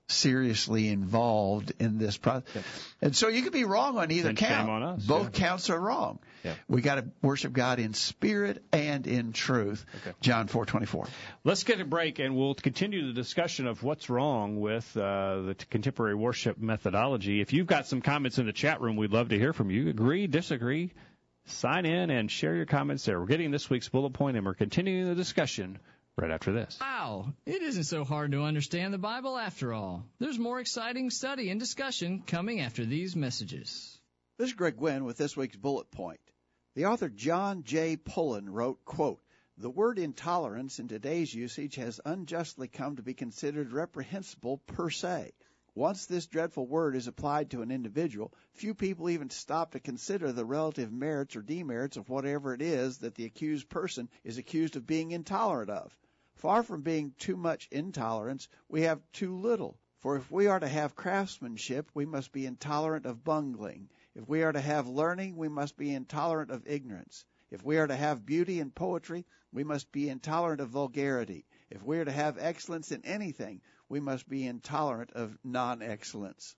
seriously 0.08 0.90
involved 0.90 1.74
in 1.80 1.98
this 1.98 2.18
process. 2.18 2.56
Yep. 2.56 2.64
And 3.02 3.16
so 3.16 3.28
you 3.28 3.42
could 3.42 3.54
be 3.54 3.64
wrong 3.64 3.98
on 3.98 4.12
either 4.12 4.34
count. 4.34 4.70
on 4.70 4.84
us, 4.84 5.06
Both 5.06 5.34
yeah. 5.34 5.48
counts 5.48 5.70
are 5.70 5.80
wrong. 5.80 6.20
We 6.68 6.82
got 6.82 6.96
to 6.96 7.06
worship 7.22 7.54
God 7.54 7.80
in 7.80 7.94
spirit 7.94 8.64
and 8.74 9.08
in 9.08 9.32
truth. 9.32 9.86
Okay. 10.02 10.16
John 10.20 10.48
4:24. 10.48 11.08
Let's 11.46 11.64
get 11.64 11.80
a 11.80 11.86
break, 11.86 12.20
and 12.20 12.36
we'll 12.36 12.54
continue 12.54 13.08
the 13.08 13.14
discussion 13.14 13.66
of 13.66 13.82
what's 13.82 14.10
wrong 14.10 14.60
with 14.60 14.86
uh, 14.98 15.42
the 15.42 15.56
contemporary 15.70 16.16
worship 16.16 16.58
methodology. 16.58 17.40
If 17.40 17.54
you've 17.54 17.68
got 17.68 17.88
some 17.88 18.02
comments 18.02 18.40
in 18.40 18.46
the 18.46 18.54
chat 18.54 18.82
room, 18.82 18.98
we'd 18.98 19.14
love 19.14 19.30
to 19.30 19.40
hear 19.40 19.54
from 19.54 19.72
you. 19.72 19.90
Agree, 19.90 20.28
disagree? 20.28 20.92
Sign 21.46 21.86
in 21.86 22.10
and 22.10 22.32
share 22.32 22.56
your 22.56 22.66
comments 22.66 23.06
there. 23.06 23.20
We're 23.20 23.26
getting 23.26 23.52
this 23.52 23.70
week's 23.70 23.90
bullet 23.90 24.14
point, 24.14 24.38
and 24.38 24.46
we're 24.46 24.54
continuing 24.54 25.08
the 25.08 25.16
discussion 25.16 25.80
right 26.18 26.32
after 26.32 26.52
this. 26.52 26.78
Wow, 26.80 27.34
it 27.46 27.62
isn't 27.62 27.86
so 27.86 28.04
hard 28.04 28.32
to 28.32 28.44
understand 28.44 28.94
the 28.94 29.00
Bible 29.00 29.38
after 29.38 29.74
all. 29.74 30.06
There's 30.20 30.38
more 30.38 30.60
exciting 30.60 31.10
study 31.10 31.50
and 31.50 31.60
discussion 31.60 32.24
coming 32.26 32.62
after 32.62 32.86
these 32.86 33.16
messages. 33.16 34.00
This 34.38 34.50
is 34.50 34.54
Greg 34.54 34.78
Gwynn 34.78 35.06
with 35.06 35.18
this 35.18 35.36
week's 35.36 35.58
bullet 35.58 35.90
point. 35.90 36.20
The 36.76 36.86
author 36.86 37.10
John 37.10 37.64
J. 37.64 37.98
Pullen 37.98 38.50
wrote, 38.50 38.86
quote, 38.86 39.22
The 39.58 39.70
word 39.70 39.98
intolerance 39.98 40.80
in 40.80 40.88
today's 40.88 41.34
usage 41.34 41.76
has 41.76 42.00
unjustly 42.06 42.68
come 42.68 42.96
to 42.98 43.04
be 43.04 43.16
considered 43.16 43.74
reprehensible 43.74 44.60
per 44.68 44.92
se. 44.92 45.34
Once 45.76 46.06
this 46.06 46.28
dreadful 46.28 46.68
word 46.68 46.96
is 46.96 47.08
applied 47.08 47.50
to 47.50 47.64
an 47.64 47.72
individual, 47.72 48.32
few 48.54 48.76
people 48.76 49.10
even 49.10 49.32
stop 49.32 49.72
to 49.72 49.80
consider 49.80 50.32
the 50.32 50.46
relative 50.46 50.92
merits 50.92 51.36
or 51.36 51.42
demerits 51.42 51.98
of 51.98 52.10
whatever 52.10 52.54
it 52.54 52.62
is 52.62 53.00
that 53.00 53.16
the 53.16 53.26
accused 53.26 53.68
person 53.70 54.08
is 54.24 54.38
accused 54.38 54.76
of 54.76 54.86
being 54.86 55.10
intolerant 55.12 55.72
of. 55.72 55.92
Far 56.44 56.62
from 56.62 56.82
being 56.82 57.14
too 57.18 57.38
much 57.38 57.70
intolerance, 57.72 58.50
we 58.68 58.82
have 58.82 59.02
too 59.14 59.38
little. 59.38 59.80
For 60.00 60.18
if 60.18 60.30
we 60.30 60.48
are 60.48 60.60
to 60.60 60.68
have 60.68 60.94
craftsmanship, 60.94 61.90
we 61.94 62.06
must 62.06 62.34
be 62.34 62.46
intolerant 62.46 63.06
of 63.06 63.24
bungling. 63.24 63.88
If 64.14 64.28
we 64.28 64.44
are 64.44 64.52
to 64.52 64.60
have 64.60 64.90
learning, 64.90 65.38
we 65.38 65.48
must 65.48 65.78
be 65.78 65.94
intolerant 65.94 66.52
of 66.52 66.68
ignorance. 66.68 67.24
If 67.50 67.64
we 67.64 67.78
are 67.78 67.88
to 67.88 67.96
have 67.96 68.26
beauty 68.26 68.60
and 68.60 68.76
poetry, 68.76 69.26
we 69.54 69.64
must 69.64 69.90
be 69.94 70.10
intolerant 70.10 70.60
of 70.60 70.68
vulgarity. 70.68 71.46
If 71.70 71.82
we 71.82 71.98
are 72.00 72.04
to 72.04 72.12
have 72.12 72.38
excellence 72.38 72.92
in 72.92 73.06
anything, 73.06 73.62
we 73.88 74.02
must 74.02 74.28
be 74.28 74.46
intolerant 74.46 75.14
of 75.14 75.38
non 75.46 75.82
excellence. 75.82 76.58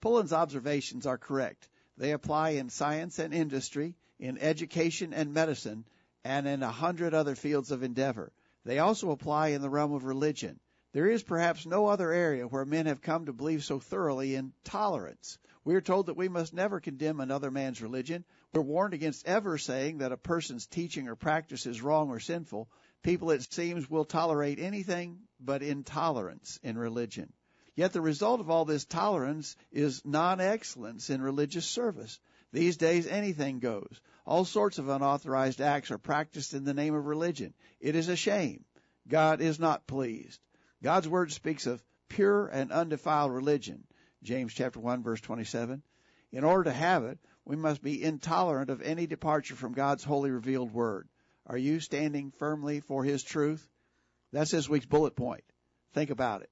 Pullen's 0.00 0.32
observations 0.32 1.04
are 1.04 1.18
correct. 1.18 1.68
They 1.98 2.12
apply 2.12 2.52
in 2.52 2.70
science 2.70 3.18
and 3.18 3.34
industry, 3.34 3.96
in 4.18 4.38
education 4.38 5.12
and 5.12 5.34
medicine, 5.34 5.84
and 6.24 6.48
in 6.48 6.62
a 6.62 6.72
hundred 6.72 7.12
other 7.12 7.34
fields 7.34 7.70
of 7.70 7.82
endeavor. 7.82 8.32
They 8.66 8.80
also 8.80 9.12
apply 9.12 9.48
in 9.48 9.62
the 9.62 9.70
realm 9.70 9.92
of 9.92 10.04
religion. 10.04 10.58
There 10.92 11.08
is 11.08 11.22
perhaps 11.22 11.66
no 11.66 11.86
other 11.86 12.10
area 12.10 12.48
where 12.48 12.64
men 12.64 12.86
have 12.86 13.00
come 13.00 13.26
to 13.26 13.32
believe 13.32 13.62
so 13.62 13.78
thoroughly 13.78 14.34
in 14.34 14.52
tolerance. 14.64 15.38
We 15.64 15.76
are 15.76 15.80
told 15.80 16.06
that 16.06 16.16
we 16.16 16.28
must 16.28 16.52
never 16.52 16.80
condemn 16.80 17.20
another 17.20 17.52
man's 17.52 17.80
religion. 17.80 18.24
We're 18.52 18.62
warned 18.62 18.92
against 18.92 19.24
ever 19.24 19.56
saying 19.56 19.98
that 19.98 20.10
a 20.10 20.16
person's 20.16 20.66
teaching 20.66 21.06
or 21.06 21.14
practice 21.14 21.64
is 21.64 21.80
wrong 21.80 22.10
or 22.10 22.18
sinful. 22.18 22.68
People, 23.04 23.30
it 23.30 23.52
seems, 23.52 23.88
will 23.88 24.04
tolerate 24.04 24.58
anything 24.58 25.20
but 25.38 25.62
intolerance 25.62 26.58
in 26.64 26.76
religion. 26.76 27.32
Yet 27.76 27.92
the 27.92 28.00
result 28.00 28.40
of 28.40 28.50
all 28.50 28.64
this 28.64 28.84
tolerance 28.84 29.54
is 29.70 30.04
non 30.04 30.40
excellence 30.40 31.08
in 31.08 31.22
religious 31.22 31.66
service. 31.66 32.18
These 32.52 32.78
days, 32.78 33.06
anything 33.06 33.60
goes. 33.60 34.00
All 34.26 34.44
sorts 34.44 34.78
of 34.78 34.88
unauthorized 34.88 35.60
acts 35.60 35.92
are 35.92 35.98
practiced 35.98 36.52
in 36.52 36.64
the 36.64 36.74
name 36.74 36.94
of 36.94 37.06
religion. 37.06 37.54
It 37.78 37.94
is 37.94 38.08
a 38.08 38.16
shame. 38.16 38.64
God 39.06 39.40
is 39.40 39.60
not 39.60 39.86
pleased. 39.86 40.40
God's 40.82 41.08
word 41.08 41.30
speaks 41.30 41.66
of 41.66 41.82
pure 42.08 42.48
and 42.48 42.72
undefiled 42.72 43.32
religion. 43.32 43.86
James 44.24 44.52
chapter 44.52 44.80
1 44.80 45.04
verse 45.04 45.20
27. 45.20 45.80
In 46.32 46.42
order 46.42 46.64
to 46.64 46.72
have 46.72 47.04
it, 47.04 47.20
we 47.44 47.54
must 47.54 47.80
be 47.80 48.02
intolerant 48.02 48.68
of 48.68 48.82
any 48.82 49.06
departure 49.06 49.54
from 49.54 49.72
God's 49.72 50.02
holy 50.02 50.32
revealed 50.32 50.72
word. 50.72 51.08
Are 51.46 51.56
you 51.56 51.78
standing 51.78 52.32
firmly 52.32 52.80
for 52.80 53.04
His 53.04 53.22
truth? 53.22 53.64
That's 54.32 54.50
this 54.50 54.68
week's 54.68 54.86
bullet 54.86 55.14
point. 55.14 55.44
Think 55.92 56.10
about 56.10 56.42
it. 56.42 56.50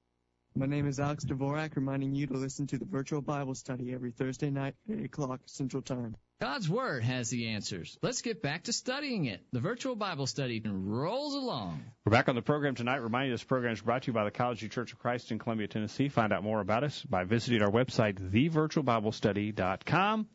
My 0.57 0.67
name 0.67 0.87
is 0.87 1.01
Alex 1.01 1.25
Dvorak, 1.25 1.75
reminding 1.75 2.15
you 2.15 2.27
to 2.27 2.33
listen 2.33 2.65
to 2.67 2.77
the 2.77 2.85
virtual 2.85 3.19
Bible 3.19 3.55
study 3.55 3.93
every 3.93 4.11
Thursday 4.11 4.49
night 4.49 4.73
at 4.89 4.99
8 4.99 5.05
o'clock 5.05 5.41
Central 5.47 5.81
Time. 5.81 6.15
God's 6.39 6.69
Word 6.69 7.03
has 7.03 7.29
the 7.29 7.49
answers. 7.49 7.97
Let's 8.01 8.21
get 8.21 8.41
back 8.41 8.63
to 8.63 8.73
studying 8.73 9.25
it. 9.25 9.41
The 9.51 9.59
virtual 9.59 9.97
Bible 9.97 10.27
study 10.27 10.63
rolls 10.65 11.33
along. 11.33 11.83
We're 12.05 12.11
back 12.11 12.29
on 12.29 12.35
the 12.35 12.41
program 12.41 12.73
tonight. 12.73 12.97
Reminding 12.97 13.31
you 13.31 13.33
this 13.33 13.43
program 13.43 13.73
is 13.73 13.81
brought 13.81 14.03
to 14.03 14.07
you 14.07 14.13
by 14.13 14.23
the 14.23 14.31
College 14.31 14.59
View 14.59 14.69
Church 14.69 14.93
of 14.93 14.99
Christ 14.99 15.29
in 15.29 15.39
Columbia, 15.39 15.67
Tennessee. 15.67 16.07
Find 16.07 16.31
out 16.31 16.41
more 16.41 16.61
about 16.61 16.85
us 16.85 17.03
by 17.03 17.25
visiting 17.25 17.61
our 17.61 17.71
website, 17.71 18.13
thevirtualbiblestudy.com 18.13 20.27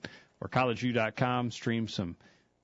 or 0.42 0.48
collegeview.com. 0.48 1.50
Stream 1.50 1.88
some 1.88 2.16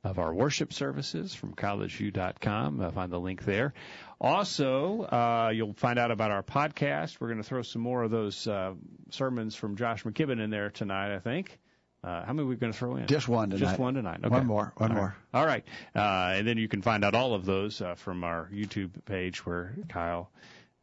of 0.07 0.19
our 0.19 0.33
worship 0.33 0.73
services 0.73 1.35
from 1.35 1.55
collegeview.com. 1.55 2.81
Uh, 2.81 2.90
find 2.90 3.12
the 3.12 3.19
link 3.19 3.45
there. 3.45 3.75
Also, 4.21 5.03
uh, 5.03 5.51
you'll 5.53 5.75
find 5.75 5.99
out 5.99 6.11
about 6.11 6.31
our 6.31 6.42
podcast. 6.42 7.21
We're 7.21 7.29
going 7.29 7.42
to 7.42 7.49
throw 7.49 7.62
some 7.62 7.83
more 7.83 8.03
of 8.03 8.11
those 8.11 8.47
uh, 8.47 8.75
sermons 9.11 9.55
from 9.55 9.77
Josh 9.77 10.05
McKibben 10.05 10.40
in 10.42 10.51
there 10.51 10.71
tonight, 10.71 11.14
I 11.14 11.19
think. 11.19 11.59
Uh, 12.05 12.25
how 12.25 12.33
many 12.33 12.47
are 12.47 12.49
we 12.49 12.57
going 12.57 12.73
to 12.73 12.79
throw 12.79 12.97
in? 12.97 13.07
Just 13.09 13.27
one 13.27 13.51
tonight. 13.51 13.66
Just 13.66 13.79
one 13.81 13.95
tonight. 13.95 14.21
Okay. 14.23 14.29
One 14.29 14.47
more. 14.47 14.73
One 14.77 14.92
all 14.92 14.97
more. 14.97 15.16
Right. 15.33 15.40
All 15.40 15.47
right. 15.47 15.64
Uh, 15.95 16.38
and 16.38 16.47
then 16.47 16.57
you 16.57 16.69
can 16.69 16.83
find 16.83 17.05
out 17.05 17.14
all 17.14 17.35
of 17.35 17.45
those 17.45 17.81
uh, 17.81 17.97
from 17.97 18.23
our 18.23 18.49
YouTube 18.55 18.90
page 19.05 19.45
where 19.45 19.75
Kyle 19.88 20.31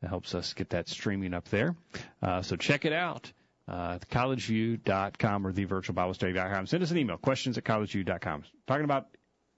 helps 0.06 0.36
us 0.36 0.54
get 0.54 0.72
that 0.72 0.90
streaming 0.90 1.34
up 1.34 1.48
there. 1.48 1.76
Uh, 2.22 2.42
so 2.42 2.58
check 2.58 2.84
it 2.84 2.92
out. 2.92 3.32
Uh, 3.66 3.98
collegeview.com 4.12 5.48
or 5.48 5.54
thevirtualbiblestudy.com. 5.54 6.68
Send 6.68 6.84
us 6.84 6.92
an 6.92 6.98
email, 6.98 7.18
questions 7.18 7.58
at 7.58 7.64
collegeview.com. 7.64 8.44
Talking 8.68 8.84
about 8.84 9.08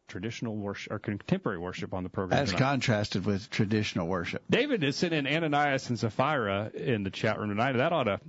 traditional 0.07 0.55
worship 0.55 0.93
or 0.93 0.99
contemporary 0.99 1.57
worship 1.57 1.93
on 1.93 2.03
the 2.03 2.09
program. 2.09 2.39
As 2.39 2.49
tonight. 2.49 2.59
contrasted 2.59 3.25
with 3.25 3.49
traditional 3.49 4.07
worship. 4.07 4.43
David 4.49 4.83
is 4.83 4.95
sending 4.95 5.25
Ananias 5.25 5.89
and 5.89 5.97
Sapphira 5.97 6.71
in 6.73 7.03
the 7.03 7.09
chat 7.09 7.39
room 7.39 7.49
tonight. 7.49 7.73
That 7.73 7.93
ought 7.93 8.03
to 8.03 8.19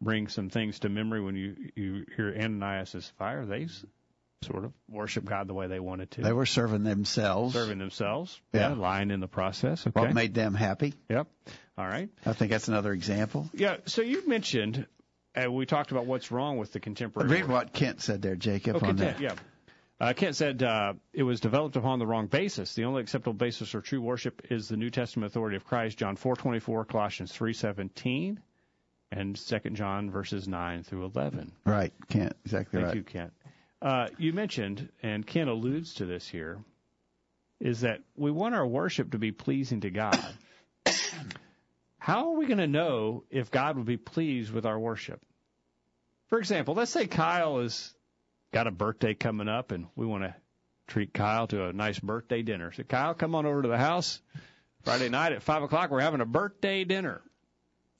bring 0.00 0.28
some 0.28 0.48
things 0.48 0.78
to 0.80 0.88
memory 0.88 1.20
when 1.20 1.36
you, 1.36 1.56
you 1.74 2.06
hear 2.16 2.34
Ananias 2.34 2.94
and 2.94 3.02
Sapphira. 3.02 3.46
They 3.46 3.66
sort 4.42 4.64
of 4.64 4.72
worship 4.88 5.24
God 5.24 5.48
the 5.48 5.54
way 5.54 5.66
they 5.66 5.80
wanted 5.80 6.10
to. 6.12 6.22
They 6.22 6.32
were 6.32 6.46
serving 6.46 6.84
themselves. 6.84 7.54
serving 7.54 7.78
themselves. 7.78 8.40
Yeah. 8.52 8.68
lying 8.68 9.10
in 9.10 9.20
the 9.20 9.28
process. 9.28 9.86
Okay. 9.86 10.00
What 10.00 10.14
made 10.14 10.34
them 10.34 10.54
happy? 10.54 10.94
Yep. 11.08 11.26
All 11.76 11.86
right. 11.86 12.08
I 12.24 12.32
think 12.32 12.50
that's 12.50 12.68
another 12.68 12.92
example. 12.92 13.50
Yeah. 13.52 13.76
So 13.86 14.02
you 14.02 14.26
mentioned, 14.28 14.86
uh, 15.44 15.50
we 15.50 15.66
talked 15.66 15.90
about 15.90 16.06
what's 16.06 16.30
wrong 16.30 16.58
with 16.58 16.72
the 16.72 16.80
contemporary. 16.80 17.28
Read 17.28 17.48
what 17.48 17.72
Kent 17.72 18.00
said 18.00 18.22
there, 18.22 18.36
Jacob, 18.36 18.80
Ted, 18.80 18.98
that. 18.98 19.20
yeah. 19.20 19.34
Uh, 20.00 20.12
Kent 20.12 20.36
said 20.36 20.62
uh, 20.62 20.94
it 21.12 21.24
was 21.24 21.40
developed 21.40 21.74
upon 21.76 21.98
the 21.98 22.06
wrong 22.06 22.28
basis. 22.28 22.74
The 22.74 22.84
only 22.84 23.02
acceptable 23.02 23.34
basis 23.34 23.70
for 23.70 23.80
true 23.80 24.00
worship 24.00 24.42
is 24.50 24.68
the 24.68 24.76
New 24.76 24.90
Testament 24.90 25.32
authority 25.32 25.56
of 25.56 25.64
Christ, 25.64 25.98
John 25.98 26.16
4:24, 26.16 26.86
Colossians 26.86 27.32
3:17, 27.32 28.38
and 29.10 29.36
2 29.36 29.58
John 29.70 30.10
verses 30.10 30.46
9 30.46 30.84
through 30.84 31.04
11. 31.06 31.52
Right, 31.64 31.92
Kent, 32.08 32.34
exactly 32.44 32.80
Thank 32.80 32.86
right. 32.86 32.96
you, 32.96 33.02
Kent. 33.02 33.32
Uh, 33.82 34.08
you 34.18 34.32
mentioned, 34.32 34.88
and 35.02 35.26
Kent 35.26 35.48
alludes 35.48 35.94
to 35.94 36.06
this 36.06 36.28
here, 36.28 36.58
is 37.60 37.80
that 37.80 38.00
we 38.16 38.30
want 38.30 38.54
our 38.54 38.66
worship 38.66 39.12
to 39.12 39.18
be 39.18 39.32
pleasing 39.32 39.80
to 39.80 39.90
God. 39.90 40.18
How 41.98 42.30
are 42.30 42.36
we 42.36 42.46
going 42.46 42.58
to 42.58 42.68
know 42.68 43.24
if 43.30 43.50
God 43.50 43.76
will 43.76 43.84
be 43.84 43.96
pleased 43.96 44.52
with 44.52 44.64
our 44.64 44.78
worship? 44.78 45.20
For 46.28 46.38
example, 46.38 46.74
let's 46.74 46.90
say 46.90 47.06
Kyle 47.06 47.58
has 47.60 47.92
got 48.52 48.66
a 48.66 48.70
birthday 48.70 49.14
coming 49.14 49.48
up 49.48 49.72
and 49.72 49.86
we 49.96 50.06
want 50.06 50.24
to 50.24 50.34
treat 50.86 51.12
Kyle 51.12 51.46
to 51.48 51.66
a 51.66 51.72
nice 51.72 51.98
birthday 51.98 52.42
dinner. 52.42 52.72
So 52.72 52.82
Kyle, 52.82 53.14
come 53.14 53.34
on 53.34 53.46
over 53.46 53.62
to 53.62 53.68
the 53.68 53.78
house 53.78 54.20
Friday 54.84 55.08
night 55.08 55.32
at 55.32 55.42
five 55.42 55.62
o'clock. 55.62 55.90
We're 55.90 56.00
having 56.00 56.20
a 56.20 56.26
birthday 56.26 56.84
dinner. 56.84 57.22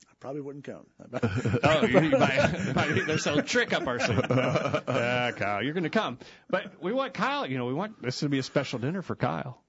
I 0.07 0.13
probably 0.19 0.41
wouldn't 0.41 0.63
come. 0.65 0.85
oh, 1.63 1.85
you, 1.85 1.99
you 2.01 2.09
might, 2.17 2.75
might, 2.75 3.05
there's 3.07 3.25
a 3.27 3.41
trick 3.41 3.73
up 3.73 3.87
our 3.87 3.99
sleeve. 3.99 4.19
Uh, 4.29 5.31
Kyle, 5.31 5.63
you're 5.63 5.73
going 5.73 5.83
to 5.83 5.89
come. 5.89 6.19
But 6.49 6.81
we 6.81 6.91
want 6.93 7.13
Kyle, 7.13 7.45
you 7.47 7.57
know, 7.57 7.65
we 7.65 7.73
want 7.73 8.01
this 8.01 8.19
to 8.19 8.29
be 8.29 8.39
a 8.39 8.43
special 8.43 8.79
dinner 8.79 9.01
for 9.01 9.15
Kyle. 9.15 9.61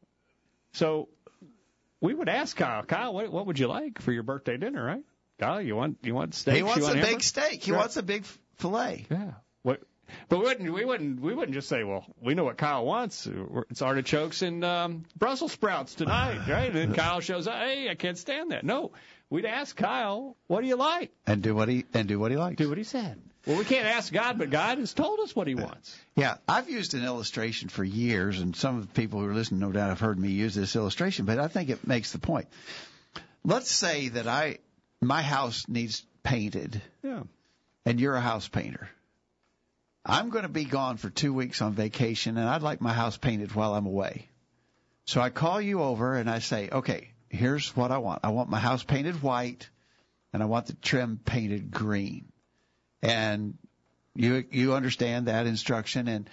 So 0.73 1.09
we 2.01 2.15
would 2.15 2.29
ask 2.29 2.57
Kyle, 2.57 2.83
Kyle, 2.83 3.15
what, 3.15 3.31
what 3.33 3.47
would 3.47 3.59
you 3.59 3.69
like 3.69 4.01
for 4.03 4.13
your 4.13 4.23
birthday 4.23 4.57
dinner, 4.57 4.85
right? 4.85 5.05
Kyle, 5.39 5.61
you 5.63 5.75
want 5.75 5.99
you 6.03 6.15
want 6.15 6.35
steak? 6.35 6.57
He 6.57 6.63
wants 6.63 6.77
you 6.79 6.83
want 6.83 6.95
a 6.97 6.99
hamburger? 6.99 7.15
big 7.17 7.23
steak. 7.23 7.63
He 7.63 7.73
Right. 7.73 7.79
wants 7.79 7.97
a 7.97 8.03
big 8.03 8.27
fillet. 8.61 9.07
Yeah. 9.11 9.33
What? 9.63 9.83
But 10.29 10.39
we 10.39 10.45
wouldn't 10.45 10.73
we 10.73 10.85
wouldn't 10.85 11.21
we 11.21 11.35
wouldn't 11.35 11.55
just 11.55 11.69
say, 11.69 11.85
well, 11.85 12.05
we 12.21 12.35
know 12.35 12.45
what 12.45 12.57
Kyle 12.57 12.85
wants. 12.85 13.29
It's 13.71 13.83
artichokes 13.83 14.43
and 14.43 14.65
um, 14.65 15.05
Brussels 15.17 15.53
sprouts 15.53 15.95
tonight, 15.95 16.41
right? 16.49 16.67
And 16.67 16.75
then 16.75 16.95
Kyle 16.95 17.21
shows 17.21 17.47
up. 17.47 17.55
Hey, 17.55 17.89
I 17.89 17.95
can't 17.95 18.19
stand 18.19 18.51
that. 18.51 18.65
No, 18.65 18.93
we'd 19.29 19.45
ask 19.47 19.77
Kyle, 19.77 20.37
what 20.49 20.63
do 20.63 20.67
you 20.67 20.77
like? 20.77 21.11
And 21.27 21.43
do 21.43 21.55
what 21.55 21.69
he 21.69 21.85
and 21.95 22.09
do 22.09 22.19
what 22.19 22.31
he 22.31 22.37
likes. 22.37 22.57
Do 22.57 22.69
what 22.69 22.79
he 22.79 22.85
said. 22.85 23.21
Well, 23.47 23.57
we 23.57 23.65
can't 23.65 23.87
ask 23.87 24.13
God, 24.13 24.37
but 24.37 24.51
God 24.51 24.77
has 24.79 24.93
told 24.93 25.19
us 25.21 25.35
what 25.35 25.47
He 25.47 25.55
wants. 25.55 25.99
Yeah, 26.15 26.37
I've 26.47 26.69
used 26.69 26.93
an 26.93 27.05
illustration 27.05 27.71
for 27.71 27.83
years, 27.83 28.39
and 28.39 28.55
some 28.55 28.77
of 28.77 28.87
the 28.87 28.93
people 28.93 29.19
who 29.21 29.27
are 29.29 29.35
listening, 29.35 29.61
no 29.61 29.73
doubt, 29.73 29.89
have 29.89 29.99
heard 30.01 30.19
me 30.19 30.29
use 30.29 30.55
this 30.55 30.77
illustration, 30.77 31.25
but 31.25 31.39
I 31.39 31.49
think 31.49 31.71
it 31.71 31.87
makes 31.87 32.13
the 32.13 32.19
point. 32.19 32.49
Let's 33.43 33.71
say 33.71 34.09
that 34.11 34.27
I, 34.27 34.59
my 35.01 35.23
house 35.23 35.65
needs 35.69 36.05
painted, 36.23 36.83
Yeah. 37.03 37.23
And 37.85 38.01
you're 38.01 38.15
a 38.15 38.21
house 38.21 38.49
painter. 38.49 38.89
I'm 40.05 40.31
going 40.31 40.45
to 40.45 40.49
be 40.49 40.65
gone 40.65 40.97
for 40.97 41.11
two 41.11 41.33
weeks 41.35 41.61
on 41.61 41.75
vacation, 41.75 42.39
and 42.39 42.49
I'd 42.49 42.63
like 42.63 42.81
my 42.81 42.93
house 42.93 43.17
painted 43.17 43.55
while 43.55 43.75
I'm 43.75 43.87
away. 43.87 44.29
So 45.05 45.21
I 45.21 45.31
call 45.31 45.61
you 45.61 45.83
over 45.83 46.15
and 46.15 46.31
I 46.31 46.39
say, 46.39 46.69
okay, 46.71 47.11
here's 47.29 47.77
what 47.77 47.91
I 47.91 47.99
want. 47.99 48.21
I 48.25 48.31
want 48.31 48.49
my 48.49 48.59
house 48.59 48.83
painted 48.83 49.23
white, 49.23 49.69
and 50.33 50.43
I 50.43 50.47
want 50.47 50.67
the 50.67 50.75
trim 50.75 51.21
painted 51.25 51.71
green. 51.71 52.33
And 53.03 53.59
you 54.15 54.45
you 54.51 54.75
understand 54.75 55.27
that 55.27 55.47
instruction, 55.47 56.09
and 56.09 56.31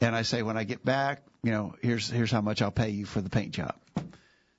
and 0.00 0.14
I 0.14 0.22
say 0.22 0.42
when 0.42 0.56
I 0.56 0.64
get 0.64 0.84
back, 0.84 1.22
you 1.42 1.52
know, 1.52 1.74
here's 1.82 2.08
here's 2.08 2.30
how 2.30 2.40
much 2.40 2.62
I'll 2.62 2.70
pay 2.70 2.90
you 2.90 3.06
for 3.06 3.20
the 3.20 3.30
paint 3.30 3.52
job. 3.52 3.74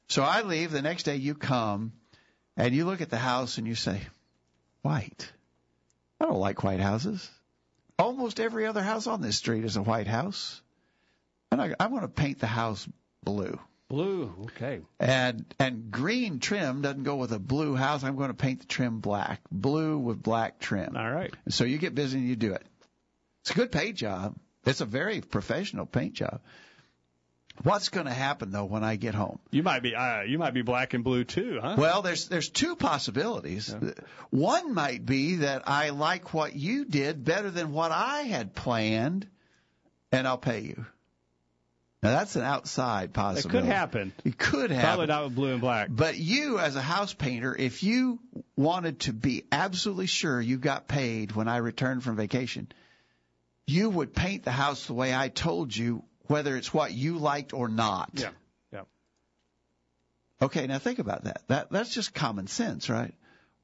So 0.10 0.24
I 0.24 0.42
leave. 0.42 0.72
The 0.72 0.82
next 0.82 1.04
day 1.04 1.18
you 1.18 1.36
come, 1.36 1.94
and 2.56 2.74
you 2.74 2.86
look 2.86 3.02
at 3.02 3.10
the 3.10 3.18
house 3.18 3.58
and 3.58 3.68
you 3.68 3.76
say, 3.76 4.02
white. 4.82 5.32
I 6.20 6.26
don't 6.26 6.40
like 6.40 6.64
white 6.64 6.80
houses. 6.80 7.30
Almost 8.00 8.40
every 8.40 8.66
other 8.66 8.84
house 8.84 9.08
on 9.08 9.22
this 9.22 9.38
street 9.38 9.66
is 9.66 9.76
a 9.76 9.82
white 9.82 10.08
house. 10.08 10.62
And 11.52 11.62
I, 11.62 11.74
I 11.80 11.88
want 11.88 12.04
to 12.04 12.10
paint 12.10 12.40
the 12.40 12.48
house 12.48 12.88
blue. 13.24 13.60
Blue. 13.90 14.34
Okay. 14.46 14.82
And 15.00 15.46
and 15.60 15.92
green 15.92 16.40
trim 16.40 16.82
doesn't 16.82 17.04
go 17.04 17.16
with 17.16 17.32
a 17.32 17.40
blue 17.40 17.74
house. 17.76 18.04
I'm 18.04 18.18
going 18.18 18.30
to 18.30 18.34
paint 18.34 18.60
the 18.60 18.66
trim 18.66 19.00
black, 19.00 19.40
blue 19.50 19.98
with 19.98 20.22
black 20.22 20.60
trim. 20.60 20.98
All 20.98 21.10
right. 21.10 21.34
So 21.50 21.64
you 21.64 21.78
get 21.78 21.96
busy 21.96 22.18
and 22.18 22.28
you 22.28 22.36
do 22.36 22.54
it. 22.54 22.66
It's 23.42 23.52
a 23.52 23.54
good 23.54 23.72
paint 23.72 23.96
job. 23.96 24.36
It's 24.66 24.82
a 24.82 24.86
very 24.86 25.22
professional 25.22 25.86
paint 25.86 26.14
job. 26.14 26.42
What's 27.64 27.90
going 27.90 28.06
to 28.06 28.14
happen 28.14 28.52
though 28.52 28.66
when 28.66 28.84
I 28.84 28.96
get 28.96 29.16
home? 29.16 29.40
You 29.52 29.64
might 29.64 29.82
be 29.82 29.96
uh, 29.96 30.22
you 30.22 30.38
might 30.38 30.54
be 30.54 30.62
black 30.62 30.94
and 30.94 31.04
blue 31.04 31.24
too, 31.24 31.60
huh? 31.62 31.76
Well, 31.78 32.02
there's 32.02 32.28
there's 32.28 32.50
two 32.50 32.76
possibilities. 32.76 33.76
Yeah. 33.82 33.92
One 34.30 34.74
might 34.74 35.06
be 35.06 35.38
that 35.38 35.64
I 35.68 35.90
like 35.90 36.34
what 36.34 36.56
you 36.56 36.86
did 36.86 37.24
better 37.26 37.50
than 37.50 37.72
what 37.72 37.92
I 37.92 38.22
had 38.24 38.54
planned, 38.54 39.28
and 40.12 40.28
I'll 40.28 40.38
pay 40.38 40.62
you. 40.62 40.86
Now 42.04 42.12
that's 42.12 42.36
an 42.36 42.44
outside 42.44 43.12
possibility. 43.12 43.58
it 43.58 43.62
could 43.62 43.68
happen. 43.68 44.14
It 44.24 44.38
could 44.38 44.70
happen. 44.70 44.86
Probably 44.86 45.08
not 45.08 45.24
with 45.26 45.36
blue 45.36 45.52
and 45.54 45.62
black. 45.62 45.88
But 45.90 46.16
you, 46.18 46.60
as 46.60 46.76
a 46.76 46.82
house 46.82 47.14
painter, 47.14 47.56
if 47.58 47.82
you 47.82 48.20
wanted 48.56 49.00
to 49.02 49.14
be 49.14 49.46
absolutely 49.52 50.06
sure 50.06 50.40
you 50.40 50.58
got 50.58 50.88
paid 50.88 51.32
when 51.32 51.48
I 51.48 51.58
returned 51.58 52.04
from 52.04 52.16
vacation, 52.16 52.68
you 53.66 53.90
would 53.90 54.14
paint 54.14 54.44
the 54.44 54.52
house 54.52 54.86
the 54.86 54.94
way 54.94 55.14
I 55.14 55.30
told 55.30 55.76
you, 55.76 56.04
whether 56.28 56.56
it's 56.56 56.74
what 56.74 56.94
you 56.94 57.18
liked 57.18 57.54
or 57.54 57.68
not. 57.68 58.12
Yeah. 58.14 58.30
Yeah. 58.72 58.82
Okay, 60.42 60.68
now 60.68 60.80
think 60.80 61.00
about 61.00 61.24
that. 61.24 61.42
That 61.48 61.72
that's 61.72 61.94
just 61.94 62.14
common 62.14 62.48
sense, 62.48 62.90
right? 62.90 63.14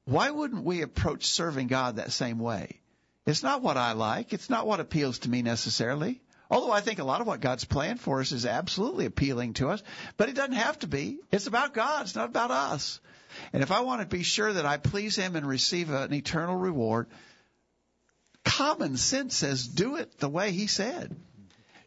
Why 0.04 0.30
wouldn't 0.30 0.64
we 0.64 0.82
approach 0.82 1.26
serving 1.26 1.68
God 1.68 1.96
that 1.96 2.12
same 2.12 2.38
way? 2.38 2.80
It's 3.26 3.42
not 3.42 3.62
what 3.62 3.76
I 3.76 3.92
like. 3.92 4.32
It's 4.32 4.50
not 4.50 4.66
what 4.66 4.80
appeals 4.80 5.20
to 5.20 5.30
me 5.30 5.42
necessarily. 5.42 6.20
Although 6.50 6.72
I 6.72 6.82
think 6.82 6.98
a 6.98 7.04
lot 7.04 7.22
of 7.22 7.26
what 7.26 7.40
God's 7.40 7.64
planned 7.64 8.00
for 8.00 8.20
us 8.20 8.32
is 8.32 8.44
absolutely 8.44 9.06
appealing 9.06 9.54
to 9.54 9.70
us, 9.70 9.82
but 10.18 10.28
it 10.28 10.34
doesn't 10.34 10.52
have 10.52 10.78
to 10.80 10.86
be. 10.86 11.18
It's 11.32 11.46
about 11.46 11.72
God. 11.72 12.02
It's 12.02 12.14
not 12.14 12.28
about 12.28 12.50
us. 12.50 13.00
And 13.52 13.62
if 13.62 13.72
I 13.72 13.80
want 13.80 14.02
to 14.02 14.06
be 14.06 14.22
sure 14.22 14.52
that 14.52 14.66
I 14.66 14.76
please 14.76 15.16
Him 15.16 15.36
and 15.36 15.48
receive 15.48 15.90
an 15.90 16.12
eternal 16.12 16.56
reward, 16.56 17.06
common 18.44 18.96
sense 18.98 19.36
says 19.36 19.66
do 19.66 19.96
it 19.96 20.18
the 20.18 20.28
way 20.28 20.52
He 20.52 20.66
said. 20.66 21.16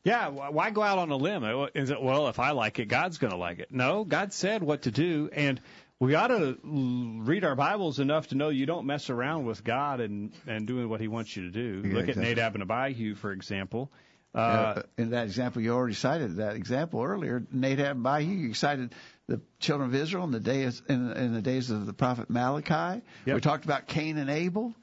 Yeah, 0.07 0.29
why 0.29 0.69
go 0.69 0.81
out 0.81 0.99
on 0.99 1.11
a 1.11 1.17
limb? 1.17 1.43
Is 1.75 1.89
it 1.89 2.01
well? 2.01 2.29
If 2.29 2.39
I 2.39 2.51
like 2.51 2.79
it, 2.79 2.85
God's 2.85 3.17
going 3.17 3.31
to 3.31 3.37
like 3.37 3.59
it. 3.59 3.71
No, 3.71 4.05
God 4.05 4.31
said 4.31 4.63
what 4.63 4.83
to 4.83 4.91
do, 4.91 5.29
and 5.33 5.59
we 5.99 6.15
ought 6.15 6.27
to 6.27 6.57
read 6.63 7.43
our 7.43 7.55
Bibles 7.55 7.99
enough 7.99 8.27
to 8.27 8.35
know 8.35 8.47
you 8.47 8.65
don't 8.65 8.85
mess 8.85 9.09
around 9.09 9.45
with 9.45 9.65
God 9.65 9.99
and 9.99 10.31
and 10.47 10.65
doing 10.65 10.87
what 10.87 11.01
He 11.01 11.09
wants 11.09 11.35
you 11.35 11.43
to 11.43 11.49
do. 11.49 11.83
Yeah, 11.85 11.93
Look 11.93 12.03
at 12.03 12.09
exactly. 12.11 12.35
Nadab 12.35 12.55
and 12.55 12.63
Abihu, 12.71 13.15
for 13.15 13.33
example. 13.33 13.91
Uh, 14.33 14.37
Uh, 14.37 14.81
in 14.97 15.09
that 15.09 15.25
example, 15.25 15.61
you 15.61 15.73
already 15.73 15.95
cited 15.95 16.37
that 16.37 16.55
example 16.55 17.03
earlier. 17.03 17.43
Nadab 17.51 17.97
and 17.97 18.07
Abihu, 18.07 18.31
you 18.31 18.53
cited 18.53 18.93
the 19.27 19.41
children 19.59 19.89
of 19.89 19.95
Israel 19.95 20.23
in 20.23 20.31
the 20.31 20.39
days 20.39 20.81
in, 20.87 21.11
in 21.11 21.33
the 21.33 21.41
days 21.41 21.69
of 21.69 21.85
the 21.85 21.93
prophet 21.93 22.29
Malachi. 22.29 23.01
Yep. 23.25 23.35
We 23.35 23.41
talked 23.41 23.65
about 23.65 23.87
Cain 23.87 24.17
and 24.17 24.29
Abel. 24.29 24.73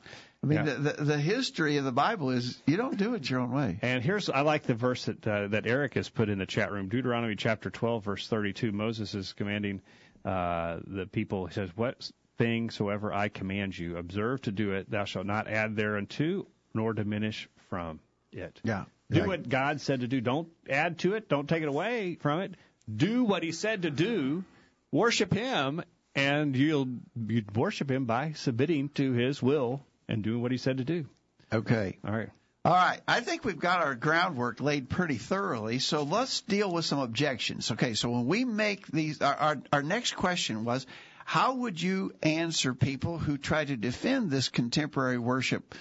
I 0.45 0.47
mean, 0.47 0.59
Yeah. 0.59 0.74
the, 0.74 0.92
the, 0.92 1.05
the 1.05 1.18
history 1.18 1.78
of 1.78 1.84
the 1.84 1.92
Bible 1.92 2.28
is 2.30 2.61
you 2.66 2.76
don't 2.76 2.99
do 2.99 3.14
it 3.14 3.28
your 3.30 3.40
own 3.40 3.51
way. 3.51 3.78
And 3.80 4.03
here's 4.03 4.28
I 4.28 4.42
like 4.42 4.64
the 4.64 4.74
verse 4.74 5.07
that 5.07 5.26
uh, 5.26 5.49
that 5.49 5.66
Eric 5.66 5.95
has 5.95 6.11
put 6.11 6.28
in 6.28 6.38
the 6.38 6.45
chat 6.47 6.70
room. 6.70 6.90
Deuteronomy 6.90 7.34
chapter 7.34 7.70
12 7.70 8.05
verse 8.05 8.28
32. 8.28 8.70
Moses 8.70 9.14
is 9.14 9.32
commanding 9.32 9.80
uh, 10.22 10.80
the 10.86 11.07
people. 11.07 11.47
He 11.47 11.55
says, 11.55 11.70
"What 11.74 12.11
thing 12.36 12.68
soever 12.68 13.11
I 13.11 13.28
command 13.28 13.78
you, 13.78 13.97
observe 13.97 14.42
to 14.42 14.53
do 14.53 14.72
it. 14.72 14.90
Thou 14.90 15.05
shalt 15.07 15.24
not 15.24 15.49
add 15.49 15.76
thereunto, 15.76 16.47
nor 16.74 16.92
diminish 16.92 17.49
from 17.70 18.01
it." 18.30 18.61
Yeah. 18.62 18.84
Do 19.11 19.26
what 19.26 19.49
God 19.49 19.80
said 19.80 20.01
to 20.01 20.09
do. 20.09 20.20
Don't 20.20 20.49
add 20.68 20.99
to 21.01 21.14
it. 21.14 21.28
Don't 21.28 21.49
take 21.49 21.62
it 21.62 21.68
away 21.68 22.16
from 22.20 22.40
it. 22.40 22.55
Do 22.95 23.24
what 23.24 23.42
He 23.42 23.53
said 23.53 23.82
to 23.82 23.90
do. 23.90 24.45
Worship 24.92 25.32
Him, 25.32 25.82
and 26.14 26.55
you'll 26.55 26.88
you 27.28 27.45
worship 27.55 27.90
Him 27.90 28.05
by 28.05 28.32
submitting 28.32 28.90
to 28.90 29.12
His 29.12 29.42
will 29.42 29.82
and 30.09 30.22
doing 30.22 30.42
what 30.42 30.52
He 30.52 30.59
said 30.59 30.78
to 30.78 30.84
do. 30.84 31.07
Okay. 31.52 31.98
All 32.07 32.12
right. 32.12 32.30
All 32.64 32.72
right. 32.72 33.00
I 33.07 33.20
think 33.20 33.44
we've 33.44 33.59
got 33.59 33.80
our 33.82 33.94
groundwork 33.94 34.61
laid 34.61 34.88
pretty 34.88 35.18
thoroughly. 35.18 35.78
So 35.78 36.02
let's 36.02 36.40
deal 36.40 36.72
with 36.72 36.84
some 36.84 36.98
objections. 36.98 37.70
Okay. 37.70 37.94
So 37.94 38.11
when 38.11 38.26
we 38.26 38.44
make 38.44 38.86
these, 38.86 39.20
our, 39.20 39.34
our, 39.34 39.62
our 39.72 39.82
next 39.82 40.16
question 40.16 40.64
was, 40.64 40.86
how 41.26 41.55
would 41.55 41.80
you 41.80 42.12
answer 42.22 42.74
people 42.74 43.18
who 43.18 43.38
try 43.38 43.64
to 43.64 43.76
defend 43.76 44.30
this 44.30 44.48
contemporary 44.48 45.18
worship 45.18 45.74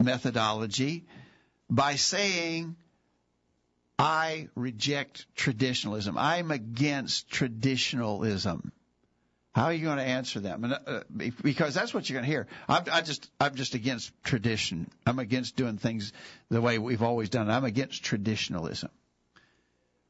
methodology 0.00 1.04
by 1.70 1.96
saying, 1.96 2.76
I 3.98 4.48
reject 4.56 5.26
traditionalism. 5.36 6.18
I'm 6.18 6.50
against 6.50 7.28
traditionalism. 7.30 8.72
How 9.54 9.64
are 9.64 9.72
you 9.72 9.84
going 9.84 9.98
to 9.98 10.04
answer 10.04 10.40
them? 10.40 10.64
And, 10.64 10.72
uh, 10.72 11.00
because 11.42 11.74
that's 11.74 11.92
what 11.92 12.08
you're 12.08 12.18
going 12.18 12.28
to 12.28 12.30
hear. 12.30 12.46
I'm, 12.68 12.84
I 12.90 13.02
just, 13.02 13.30
I'm 13.38 13.54
just 13.54 13.74
against 13.74 14.10
tradition. 14.24 14.90
I'm 15.06 15.18
against 15.18 15.56
doing 15.56 15.76
things 15.76 16.12
the 16.48 16.62
way 16.62 16.78
we've 16.78 17.02
always 17.02 17.28
done. 17.28 17.50
I'm 17.50 17.64
against 17.64 18.02
traditionalism. 18.02 18.90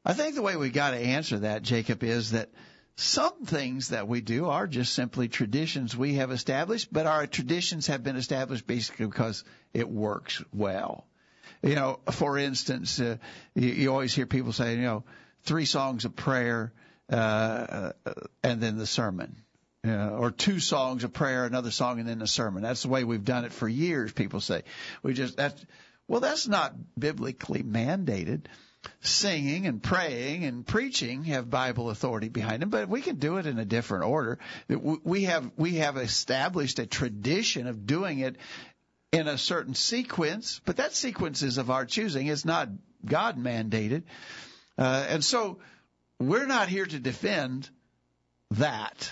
I 0.05 0.13
think 0.13 0.35
the 0.35 0.41
way 0.41 0.55
we 0.55 0.69
got 0.69 0.91
to 0.91 0.97
answer 0.97 1.39
that, 1.39 1.61
Jacob, 1.61 2.03
is 2.03 2.31
that 2.31 2.49
some 2.95 3.45
things 3.45 3.89
that 3.89 4.07
we 4.07 4.21
do 4.21 4.47
are 4.47 4.67
just 4.67 4.93
simply 4.93 5.27
traditions 5.27 5.97
we 5.97 6.15
have 6.15 6.31
established, 6.31 6.91
but 6.91 7.05
our 7.05 7.25
traditions 7.27 7.87
have 7.87 8.03
been 8.03 8.15
established 8.15 8.67
basically 8.67 9.07
because 9.07 9.43
it 9.73 9.89
works 9.89 10.41
well. 10.53 11.05
You 11.61 11.75
know, 11.75 11.99
for 12.11 12.37
instance, 12.37 12.99
uh, 12.99 13.17
you, 13.55 13.69
you 13.69 13.91
always 13.91 14.13
hear 14.13 14.25
people 14.25 14.53
say, 14.53 14.75
you 14.75 14.81
know, 14.81 15.03
three 15.43 15.65
songs 15.65 16.05
of 16.05 16.15
prayer, 16.15 16.71
uh, 17.09 17.91
and 18.43 18.61
then 18.61 18.77
the 18.77 18.87
sermon. 18.87 19.37
Or 19.85 20.31
two 20.31 20.61
songs 20.61 21.03
of 21.03 21.11
prayer, 21.11 21.43
another 21.43 21.69
song, 21.69 21.99
and 21.99 22.07
then 22.07 22.19
the 22.19 22.27
sermon. 22.27 22.63
That's 22.63 22.83
the 22.83 22.87
way 22.87 23.03
we've 23.03 23.25
done 23.25 23.43
it 23.43 23.51
for 23.51 23.67
years. 23.67 24.13
People 24.13 24.39
say 24.39 24.63
we 25.01 25.13
just 25.13 25.37
well, 26.07 26.19
that's 26.19 26.47
not 26.47 26.73
biblically 26.97 27.63
mandated. 27.63 28.45
Singing 28.99 29.65
and 29.65 29.81
praying 29.81 30.43
and 30.43 30.67
preaching 30.67 31.23
have 31.25 31.49
Bible 31.49 31.89
authority 31.89 32.27
behind 32.27 32.61
them, 32.61 32.69
but 32.69 32.89
we 32.89 33.01
can 33.01 33.15
do 33.15 33.37
it 33.37 33.45
in 33.45 33.57
a 33.57 33.63
different 33.63 34.03
order. 34.03 34.39
We 34.67 35.23
have 35.23 35.51
we 35.55 35.75
have 35.75 35.95
established 35.95 36.79
a 36.79 36.85
tradition 36.85 37.67
of 37.67 37.85
doing 37.85 38.19
it 38.19 38.35
in 39.13 39.29
a 39.29 39.37
certain 39.37 39.73
sequence, 39.73 40.59
but 40.65 40.77
that 40.77 40.93
sequence 40.93 41.43
is 41.43 41.57
of 41.57 41.71
our 41.71 41.85
choosing. 41.85 42.27
It's 42.27 42.43
not 42.43 42.67
God 43.05 43.37
mandated, 43.37 44.03
uh, 44.77 45.05
and 45.07 45.23
so 45.23 45.59
we're 46.27 46.45
not 46.45 46.67
here 46.69 46.85
to 46.85 46.99
defend 46.99 47.69
that. 48.51 49.11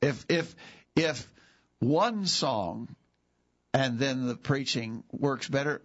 If 0.00 0.24
if 0.28 0.54
if 0.96 1.26
one 1.80 2.26
song 2.26 2.88
and 3.74 3.98
then 3.98 4.26
the 4.26 4.36
preaching 4.36 5.04
works 5.12 5.48
better, 5.48 5.80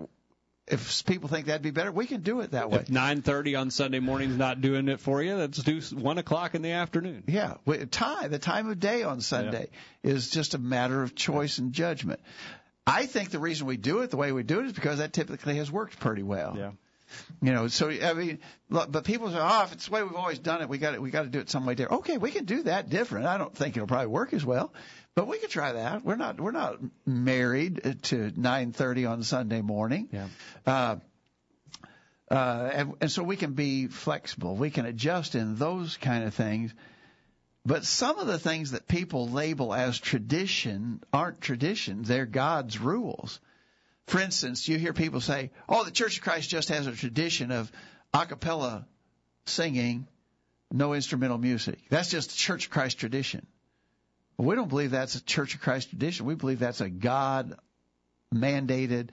if 0.68 1.06
people 1.06 1.30
think 1.30 1.48
that'd 1.48 1.62
be 1.62 1.72
better, 1.72 1.92
we 1.92 2.06
can 2.06 2.22
do 2.22 2.42
it 2.42 2.52
that 2.52 2.70
way. 2.70 2.80
If 2.80 2.88
9:30 2.88 3.60
on 3.60 3.72
Sunday 3.72 4.00
morning's 4.00 4.38
not 4.38 4.62
doing 4.62 4.88
it 4.88 5.00
for 5.00 5.22
you, 5.22 5.36
let's 5.36 5.62
do 5.62 5.82
one 5.96 6.18
o'clock 6.18 6.56
in 6.56 6.62
the 6.62 6.72
afternoon. 6.72 7.24
Yeah, 7.28 7.56
we- 7.66 7.86
time 7.86 8.32
the 8.32 8.40
time 8.40 8.70
of 8.70 8.80
day 8.80 9.04
on 9.04 9.22
Sunday 9.22 9.70
is 10.04 10.30
just 10.30 10.54
a 10.54 10.60
matter 10.60 11.02
of 11.04 11.16
choice 11.16 11.58
and 11.58 11.74
judgment. 11.74 12.20
I 12.86 13.06
think 13.06 13.30
the 13.30 13.40
reason 13.40 13.66
we 13.68 13.78
do 13.78 14.00
it 14.00 14.10
the 14.10 14.18
way 14.18 14.32
we 14.32 14.44
do 14.44 14.60
it 14.60 14.66
is 14.68 14.74
because 14.74 15.00
that 15.00 15.14
typically 15.14 15.56
has 15.56 15.72
worked 15.72 16.00
pretty 16.00 16.24
well. 16.24 16.56
Yeah. 16.58 16.72
You 17.42 17.54
know, 17.54 17.68
so 17.68 17.90
I 17.90 18.14
mean, 18.14 18.40
look, 18.70 18.92
but 18.92 19.04
people 19.04 19.30
say, 19.30 19.38
"Oh, 19.40 19.64
if 19.64 19.74
it's 19.74 19.88
the 19.88 19.92
way 19.92 20.04
we've 20.04 20.16
always 20.16 20.40
done 20.40 20.62
it, 20.62 20.70
we 20.70 20.78
got 20.78 21.00
we 21.00 21.12
got 21.12 21.24
to 21.24 21.30
do 21.30 21.40
it 21.40 21.50
some 21.50 21.66
way 21.66 21.76
different." 21.76 22.02
Okay, 22.02 22.18
we 22.18 22.32
can 22.32 22.46
do 22.46 22.64
that 22.64 22.90
different. 22.90 23.26
I 23.26 23.38
don't 23.38 23.56
think 23.56 23.76
it'll 23.76 23.88
probably 23.88 24.08
work 24.08 24.34
as 24.34 24.46
well, 24.46 24.74
but 25.16 25.28
we 25.28 25.38
can 25.38 25.50
try 25.50 25.74
that. 25.74 26.04
We're 26.04 26.16
not 26.16 26.40
we're 26.40 26.52
not 26.52 26.78
married 27.06 28.00
to 28.04 28.32
9:30 28.32 29.10
on 29.10 29.24
Sunday 29.24 29.62
morning. 29.62 30.10
Yeah. 30.12 30.28
Uh, 30.66 30.96
uh, 32.32 32.70
and, 32.74 32.94
and 33.02 33.12
so 33.12 33.22
we 33.22 33.36
can 33.36 33.54
be 33.54 33.88
flexible. 33.88 34.56
We 34.56 34.72
can 34.72 34.86
adjust 34.86 35.36
in 35.36 35.56
those 35.56 35.98
kind 35.98 36.24
of 36.24 36.34
things. 36.34 36.74
But 37.66 37.86
some 37.86 38.20
of 38.20 38.28
the 38.28 38.40
things 38.40 38.72
that 38.72 38.88
people 38.88 39.30
label 39.30 39.74
as 39.74 40.00
tradition 40.00 41.02
aren't 41.14 41.42
traditions. 41.42 42.08
They're 42.08 42.26
God's 42.26 42.80
rules. 42.80 43.40
For 44.08 44.20
instance, 44.20 44.68
you 44.68 44.78
hear 44.78 44.94
people 44.94 45.22
say, 45.22 45.52
oh, 45.68 45.84
the 45.84 45.92
Church 45.92 46.18
of 46.18 46.24
Christ 46.24 46.50
just 46.50 46.70
has 46.70 46.88
a 46.88 46.92
tradition 46.92 47.52
of 47.52 47.72
a 48.14 48.26
cappella 48.26 48.86
singing, 49.46 50.08
no 50.72 50.94
instrumental 50.94 51.38
music. 51.38 51.80
That's 51.90 52.10
just 52.10 52.32
a 52.32 52.36
Church 52.36 52.66
of 52.66 52.72
Christ 52.72 53.00
tradition. 53.00 53.46
Well, 54.38 54.48
we 54.48 54.56
don't 54.56 54.70
believe 54.70 54.92
that's 54.92 55.16
a 55.16 55.24
Church 55.24 55.56
of 55.56 55.62
Christ 55.62 55.90
tradition. 55.90 56.26
We 56.26 56.36
believe 56.36 56.60
that's 56.60 56.82
a 56.82 56.90
God 56.90 57.58
mandated, 58.34 59.10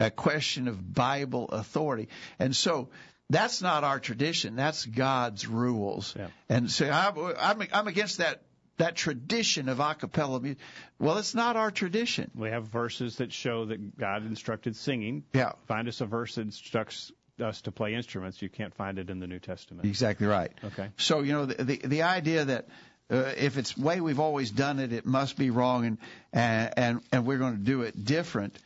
a 0.00 0.10
question 0.10 0.68
of 0.68 0.94
Bible 0.94 1.48
authority. 1.48 2.08
And 2.38 2.56
so 2.56 2.88
that's 3.30 3.60
not 3.60 3.84
our 3.84 4.00
tradition. 4.00 4.56
That's 4.56 4.84
God's 4.84 5.46
rules. 5.46 6.14
Yeah. 6.16 6.28
And 6.48 6.70
so 6.70 6.88
I'm, 6.88 7.34
I'm, 7.38 7.68
I'm 7.72 7.88
against 7.88 8.18
that 8.18 8.42
that 8.78 8.96
tradition 8.96 9.68
of 9.68 9.80
a 9.80 9.94
cappella 9.94 10.40
music. 10.40 10.58
Well, 10.98 11.18
it's 11.18 11.34
not 11.34 11.56
our 11.56 11.70
tradition. 11.70 12.30
We 12.34 12.48
have 12.50 12.68
verses 12.68 13.16
that 13.16 13.32
show 13.32 13.66
that 13.66 13.98
God 13.98 14.24
instructed 14.26 14.76
singing. 14.76 15.24
Yeah. 15.32 15.52
Find 15.66 15.86
us 15.88 16.00
a 16.00 16.06
verse 16.06 16.36
that 16.36 16.42
instructs 16.42 17.12
us 17.40 17.60
to 17.62 17.72
play 17.72 17.94
instruments, 17.94 18.42
you 18.42 18.48
can't 18.48 18.74
find 18.74 18.98
it 18.98 19.10
in 19.10 19.20
the 19.20 19.26
New 19.26 19.38
Testament. 19.38 19.86
Exactly 19.86 20.26
right. 20.26 20.52
Okay. 20.64 20.88
So 20.96 21.20
you 21.20 21.32
know 21.32 21.46
the 21.46 21.64
the, 21.64 21.76
the 21.84 22.02
idea 22.02 22.44
that 22.46 22.68
uh, 23.10 23.32
if 23.36 23.56
it's 23.56 23.76
way 23.76 24.00
we've 24.00 24.20
always 24.20 24.50
done 24.50 24.78
it, 24.78 24.92
it 24.92 25.06
must 25.06 25.36
be 25.36 25.50
wrong, 25.50 25.86
and 25.86 25.98
and 26.32 26.74
and, 26.76 27.00
and 27.12 27.26
we're 27.26 27.38
going 27.38 27.54
to 27.56 27.62
do 27.62 27.82
it 27.82 28.04
different. 28.04 28.58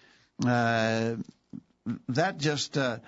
Uh, 0.45 1.17
that 2.09 2.39
just 2.39 2.79
uh, 2.79 2.99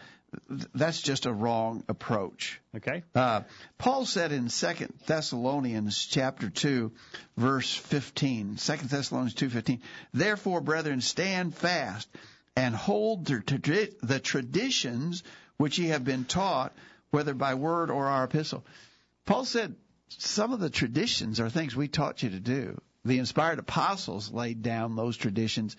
that's 0.75 1.01
just 1.01 1.27
a 1.27 1.33
wrong 1.33 1.85
approach. 1.89 2.61
Okay. 2.77 3.03
Uh, 3.15 3.43
Paul 3.79 4.07
said 4.07 4.33
in 4.33 4.49
Second 4.49 4.93
Thessalonians 5.07 6.07
chapter 6.07 6.51
two, 6.51 6.93
verse 7.37 7.75
fifteen. 7.75 8.57
Second 8.57 8.91
Thessalonians 8.91 9.35
two 9.35 9.51
fifteen. 9.51 9.81
Therefore, 10.13 10.61
brethren, 10.61 11.01
stand 11.01 11.55
fast 11.55 12.09
and 12.57 12.75
hold 12.75 13.27
the 13.27 14.21
traditions 14.23 15.23
which 15.57 15.79
ye 15.79 15.89
have 15.89 16.05
been 16.05 16.25
taught, 16.25 16.73
whether 17.11 17.35
by 17.35 17.55
word 17.55 17.91
or 17.91 18.07
our 18.07 18.25
epistle. 18.25 18.65
Paul 19.27 19.45
said 19.45 19.75
some 20.09 20.53
of 20.53 20.61
the 20.61 20.71
traditions 20.71 21.41
are 21.41 21.51
things 21.51 21.75
we 21.75 21.89
taught 21.89 22.23
you 22.23 22.31
to 22.31 22.41
do. 22.41 22.81
The 23.05 23.19
inspired 23.19 23.59
apostles 23.59 24.31
laid 24.33 24.63
down 24.63 24.97
those 24.97 25.17
traditions, 25.17 25.77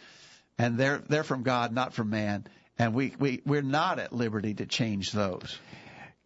and 0.57 0.77
they're 0.77 1.01
they're 1.09 1.23
from 1.23 1.43
God, 1.43 1.73
not 1.73 1.93
from 1.93 2.09
man. 2.09 2.45
And 2.77 2.93
we, 2.93 3.13
we, 3.19 3.41
we're 3.45 3.61
not 3.61 3.99
at 3.99 4.13
liberty 4.13 4.53
to 4.55 4.65
change 4.65 5.11
those. 5.11 5.57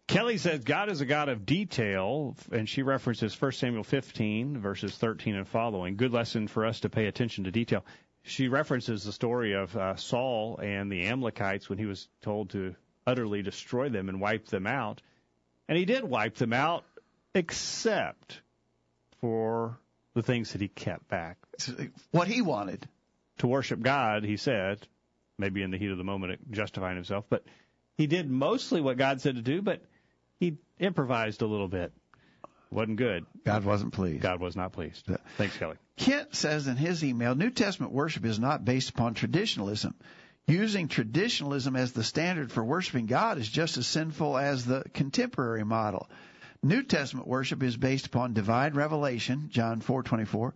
Kelly 0.08 0.38
says 0.38 0.64
God 0.64 0.90
is 0.90 1.00
a 1.00 1.06
God 1.06 1.28
of 1.28 1.46
detail, 1.46 2.34
and 2.50 2.68
she 2.68 2.82
references 2.82 3.40
1 3.40 3.52
Samuel 3.52 3.84
15, 3.84 4.58
verses 4.58 4.96
13 4.96 5.36
and 5.36 5.46
following. 5.46 5.96
Good 5.96 6.12
lesson 6.12 6.48
for 6.48 6.66
us 6.66 6.80
to 6.80 6.88
pay 6.88 7.06
attention 7.06 7.44
to 7.44 7.52
detail. 7.52 7.84
She 8.22 8.48
references 8.48 9.04
the 9.04 9.12
story 9.12 9.54
of 9.54 9.76
uh, 9.76 9.94
Saul 9.94 10.58
and 10.58 10.90
the 10.90 11.06
Amalekites 11.06 11.68
when 11.68 11.78
he 11.78 11.86
was 11.86 12.08
told 12.22 12.50
to 12.50 12.74
utterly 13.06 13.42
destroy 13.42 13.88
them 13.88 14.08
and 14.08 14.20
wipe 14.20 14.46
them 14.46 14.66
out. 14.66 15.00
And 15.68 15.78
he 15.78 15.84
did 15.84 16.02
wipe 16.02 16.34
them 16.34 16.52
out, 16.52 16.84
except 17.32 18.40
for 19.20 19.78
the 20.14 20.22
things 20.22 20.52
that 20.52 20.60
he 20.60 20.68
kept 20.68 21.08
back. 21.08 21.38
What 22.10 22.26
he 22.26 22.42
wanted. 22.42 22.88
To 23.38 23.46
worship 23.46 23.80
God, 23.80 24.22
he 24.24 24.36
said, 24.36 24.86
maybe 25.40 25.62
in 25.62 25.70
the 25.70 25.78
heat 25.78 25.90
of 25.90 25.98
the 25.98 26.04
moment 26.04 26.52
justifying 26.52 26.96
himself, 26.96 27.24
but 27.28 27.44
he 27.96 28.06
did 28.06 28.30
mostly 28.30 28.80
what 28.80 28.96
God 28.96 29.20
said 29.20 29.36
to 29.36 29.42
do, 29.42 29.62
but 29.62 29.82
he 30.38 30.58
improvised 30.78 31.42
a 31.42 31.46
little 31.46 31.68
bit. 31.68 31.92
Wasn't 32.70 32.96
good. 32.96 33.26
God 33.44 33.64
wasn't 33.64 33.92
pleased. 33.92 34.22
God 34.22 34.40
was 34.40 34.54
not 34.54 34.72
pleased. 34.72 35.08
Thanks, 35.36 35.56
Kelly. 35.56 35.76
Kent 35.96 36.34
says 36.36 36.68
in 36.68 36.76
his 36.76 37.02
email, 37.02 37.34
New 37.34 37.50
Testament 37.50 37.92
worship 37.92 38.24
is 38.24 38.38
not 38.38 38.64
based 38.64 38.90
upon 38.90 39.14
traditionalism. 39.14 39.94
Using 40.46 40.88
traditionalism 40.88 41.76
as 41.76 41.92
the 41.92 42.04
standard 42.04 42.50
for 42.50 42.64
worshiping 42.64 43.06
God 43.06 43.38
is 43.38 43.48
just 43.48 43.76
as 43.76 43.86
sinful 43.86 44.38
as 44.38 44.64
the 44.64 44.84
contemporary 44.94 45.64
model. 45.64 46.08
New 46.62 46.82
Testament 46.82 47.26
worship 47.26 47.62
is 47.62 47.76
based 47.76 48.06
upon 48.06 48.34
divine 48.34 48.74
revelation, 48.74 49.48
John 49.50 49.80
4:24. 49.80 50.52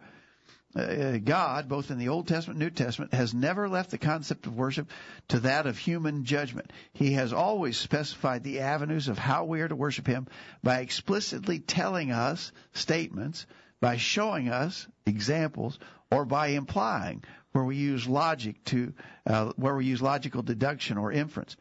Uh, 0.76 1.18
God, 1.18 1.68
both 1.68 1.90
in 1.90 1.98
the 1.98 2.08
Old 2.08 2.26
Testament 2.26 2.60
and 2.60 2.66
New 2.68 2.74
Testament, 2.74 3.14
has 3.14 3.32
never 3.32 3.68
left 3.68 3.90
the 3.90 3.98
concept 3.98 4.46
of 4.46 4.56
worship 4.56 4.90
to 5.28 5.40
that 5.40 5.66
of 5.66 5.78
human 5.78 6.24
judgment. 6.24 6.72
He 6.92 7.12
has 7.12 7.32
always 7.32 7.76
specified 7.76 8.42
the 8.42 8.60
avenues 8.60 9.08
of 9.08 9.16
how 9.16 9.44
we 9.44 9.60
are 9.60 9.68
to 9.68 9.76
worship 9.76 10.06
Him 10.06 10.26
by 10.62 10.80
explicitly 10.80 11.60
telling 11.60 12.10
us 12.10 12.50
statements, 12.72 13.46
by 13.80 13.98
showing 13.98 14.48
us 14.48 14.86
examples, 15.06 15.78
or 16.10 16.24
by 16.24 16.48
implying 16.48 17.22
where 17.52 17.64
we 17.64 17.76
use 17.76 18.08
logic 18.08 18.64
to, 18.64 18.92
uh, 19.26 19.52
where 19.56 19.76
we 19.76 19.86
use 19.86 20.02
logical 20.02 20.42
deduction 20.42 20.98
or 20.98 21.12
inference 21.12 21.56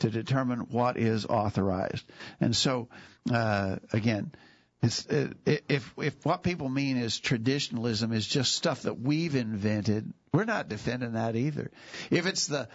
to 0.00 0.10
determine 0.10 0.60
what 0.70 0.96
is 0.96 1.24
authorized. 1.24 2.04
And 2.40 2.54
so, 2.54 2.88
uh, 3.32 3.76
again, 3.92 4.32
it's, 4.86 5.06
uh, 5.08 5.32
if 5.44 5.92
if 5.98 6.24
what 6.24 6.42
people 6.42 6.68
mean 6.68 6.96
is 6.96 7.20
traditionalism 7.20 8.12
is 8.12 8.26
just 8.26 8.54
stuff 8.54 8.82
that 8.82 8.98
we've 8.98 9.34
invented, 9.34 10.12
we're 10.32 10.44
not 10.44 10.68
defending 10.68 11.12
that 11.12 11.36
either. 11.36 11.70
If 12.10 12.26
it's 12.26 12.46
the 12.46 12.68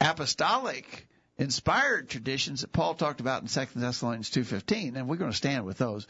apostolic 0.00 1.06
inspired 1.36 2.08
traditions 2.08 2.62
that 2.62 2.72
Paul 2.72 2.94
talked 2.94 3.20
about 3.20 3.42
in 3.42 3.48
Second 3.48 3.80
Thessalonians 3.80 4.30
two 4.30 4.44
fifteen, 4.44 4.96
and 4.96 5.08
we're 5.08 5.16
going 5.16 5.30
to 5.30 5.36
stand 5.36 5.64
with 5.64 5.78
those. 5.78 6.06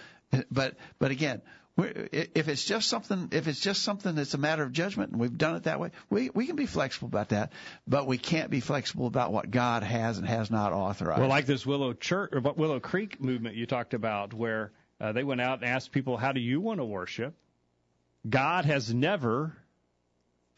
But 0.51 0.76
but 0.99 1.11
again, 1.11 1.42
if 1.76 2.49
it's 2.49 2.64
just 2.64 2.88
something 2.88 3.28
if 3.32 3.46
it's 3.46 3.61
just 3.61 3.82
something 3.82 4.14
that's 4.14 4.34
a 4.34 4.38
matter 4.38 4.62
of 4.62 4.72
judgment 4.72 5.12
and 5.12 5.20
we've 5.20 5.38
done 5.38 5.57
it 5.57 5.64
that 5.64 5.78
way, 5.78 5.90
we 6.11 6.30
we 6.30 6.46
can 6.46 6.57
be 6.57 6.66
flexible 6.66 7.09
about 7.09 7.28
that, 7.30 7.53
but 7.86 8.07
we 8.07 8.18
can't 8.18 8.51
be 8.51 8.61
flexible 8.61 9.07
about 9.07 9.32
what 9.32 9.51
God 9.51 9.82
has 9.82 10.18
and 10.18 10.26
has 10.26 10.51
not 10.51 10.72
authorized. 10.72 11.20
Well, 11.20 11.28
like 11.28 11.46
this 11.46 11.64
Willow 11.64 11.92
Church 11.92 12.32
Willow 12.32 12.80
Creek 12.80 13.20
movement 13.20 13.57
you 13.57 13.66
talked 13.66 13.94
about, 13.94 14.34
where 14.34 14.72
uh, 15.01 15.12
they 15.12 15.24
went 15.24 15.40
out 15.40 15.61
and 15.61 15.68
asked 15.68 15.92
people, 15.92 16.16
How 16.16 16.32
do 16.32 16.40
you 16.40 16.61
want 16.61 16.80
to 16.80 16.84
worship? 16.84 17.34
God 18.28 18.64
has 18.64 18.92
never 18.92 19.57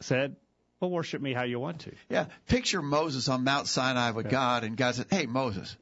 said, 0.01 0.35
Well, 0.79 0.89
worship 0.89 1.21
me 1.21 1.33
how 1.33 1.43
you 1.43 1.59
want 1.59 1.81
to. 1.81 1.91
Yeah. 2.09 2.25
Picture 2.47 2.81
Moses 2.81 3.29
on 3.29 3.43
Mount 3.43 3.67
Sinai 3.67 4.11
with 4.11 4.29
God, 4.29 4.63
and 4.63 4.75
God 4.75 4.95
said, 4.95 5.07
Hey, 5.09 5.25
Moses, 5.25 5.75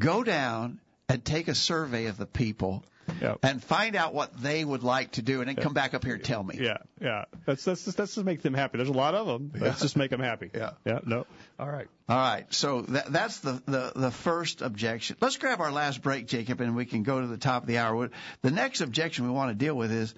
go 0.00 0.24
down 0.24 0.80
and 1.08 1.24
take 1.24 1.48
a 1.48 1.54
survey 1.54 2.06
of 2.06 2.16
the 2.16 2.26
people 2.26 2.84
Yep. 3.20 3.38
and 3.42 3.62
find 3.62 3.96
out 3.96 4.14
what 4.14 4.40
they 4.40 4.64
would 4.64 4.82
like 4.82 5.12
to 5.12 5.22
do, 5.22 5.40
and 5.40 5.48
then 5.48 5.56
come 5.56 5.74
back 5.74 5.94
up 5.94 6.04
here 6.04 6.14
and 6.14 6.24
tell 6.24 6.42
me. 6.42 6.58
Yeah, 6.60 6.78
yeah. 7.00 7.24
Let's 7.46 7.66
let's 7.66 7.84
just, 7.84 7.98
let's 7.98 8.14
just 8.14 8.24
make 8.24 8.42
them 8.42 8.54
happy. 8.54 8.78
There's 8.78 8.88
a 8.88 8.92
lot 8.92 9.14
of 9.14 9.26
them. 9.26 9.52
Let's 9.54 9.78
yeah. 9.78 9.82
just 9.82 9.96
make 9.96 10.10
them 10.10 10.20
happy. 10.20 10.50
Yeah, 10.54 10.72
yeah. 10.84 11.00
No. 11.04 11.26
All 11.58 11.68
right. 11.68 11.88
All 12.08 12.16
right. 12.16 12.52
So 12.52 12.82
that, 12.82 13.12
that's 13.12 13.40
the, 13.40 13.62
the 13.66 13.92
the 13.94 14.10
first 14.10 14.62
objection. 14.62 15.16
Let's 15.20 15.36
grab 15.36 15.60
our 15.60 15.72
last 15.72 16.02
break, 16.02 16.26
Jacob, 16.26 16.60
and 16.60 16.76
we 16.76 16.86
can 16.86 17.02
go 17.02 17.20
to 17.20 17.26
the 17.26 17.38
top 17.38 17.62
of 17.62 17.68
the 17.68 17.78
hour. 17.78 18.10
The 18.42 18.50
next 18.50 18.80
objection 18.80 19.26
we 19.26 19.32
want 19.32 19.50
to 19.50 19.54
deal 19.54 19.74
with 19.74 19.92
is, 19.92 20.14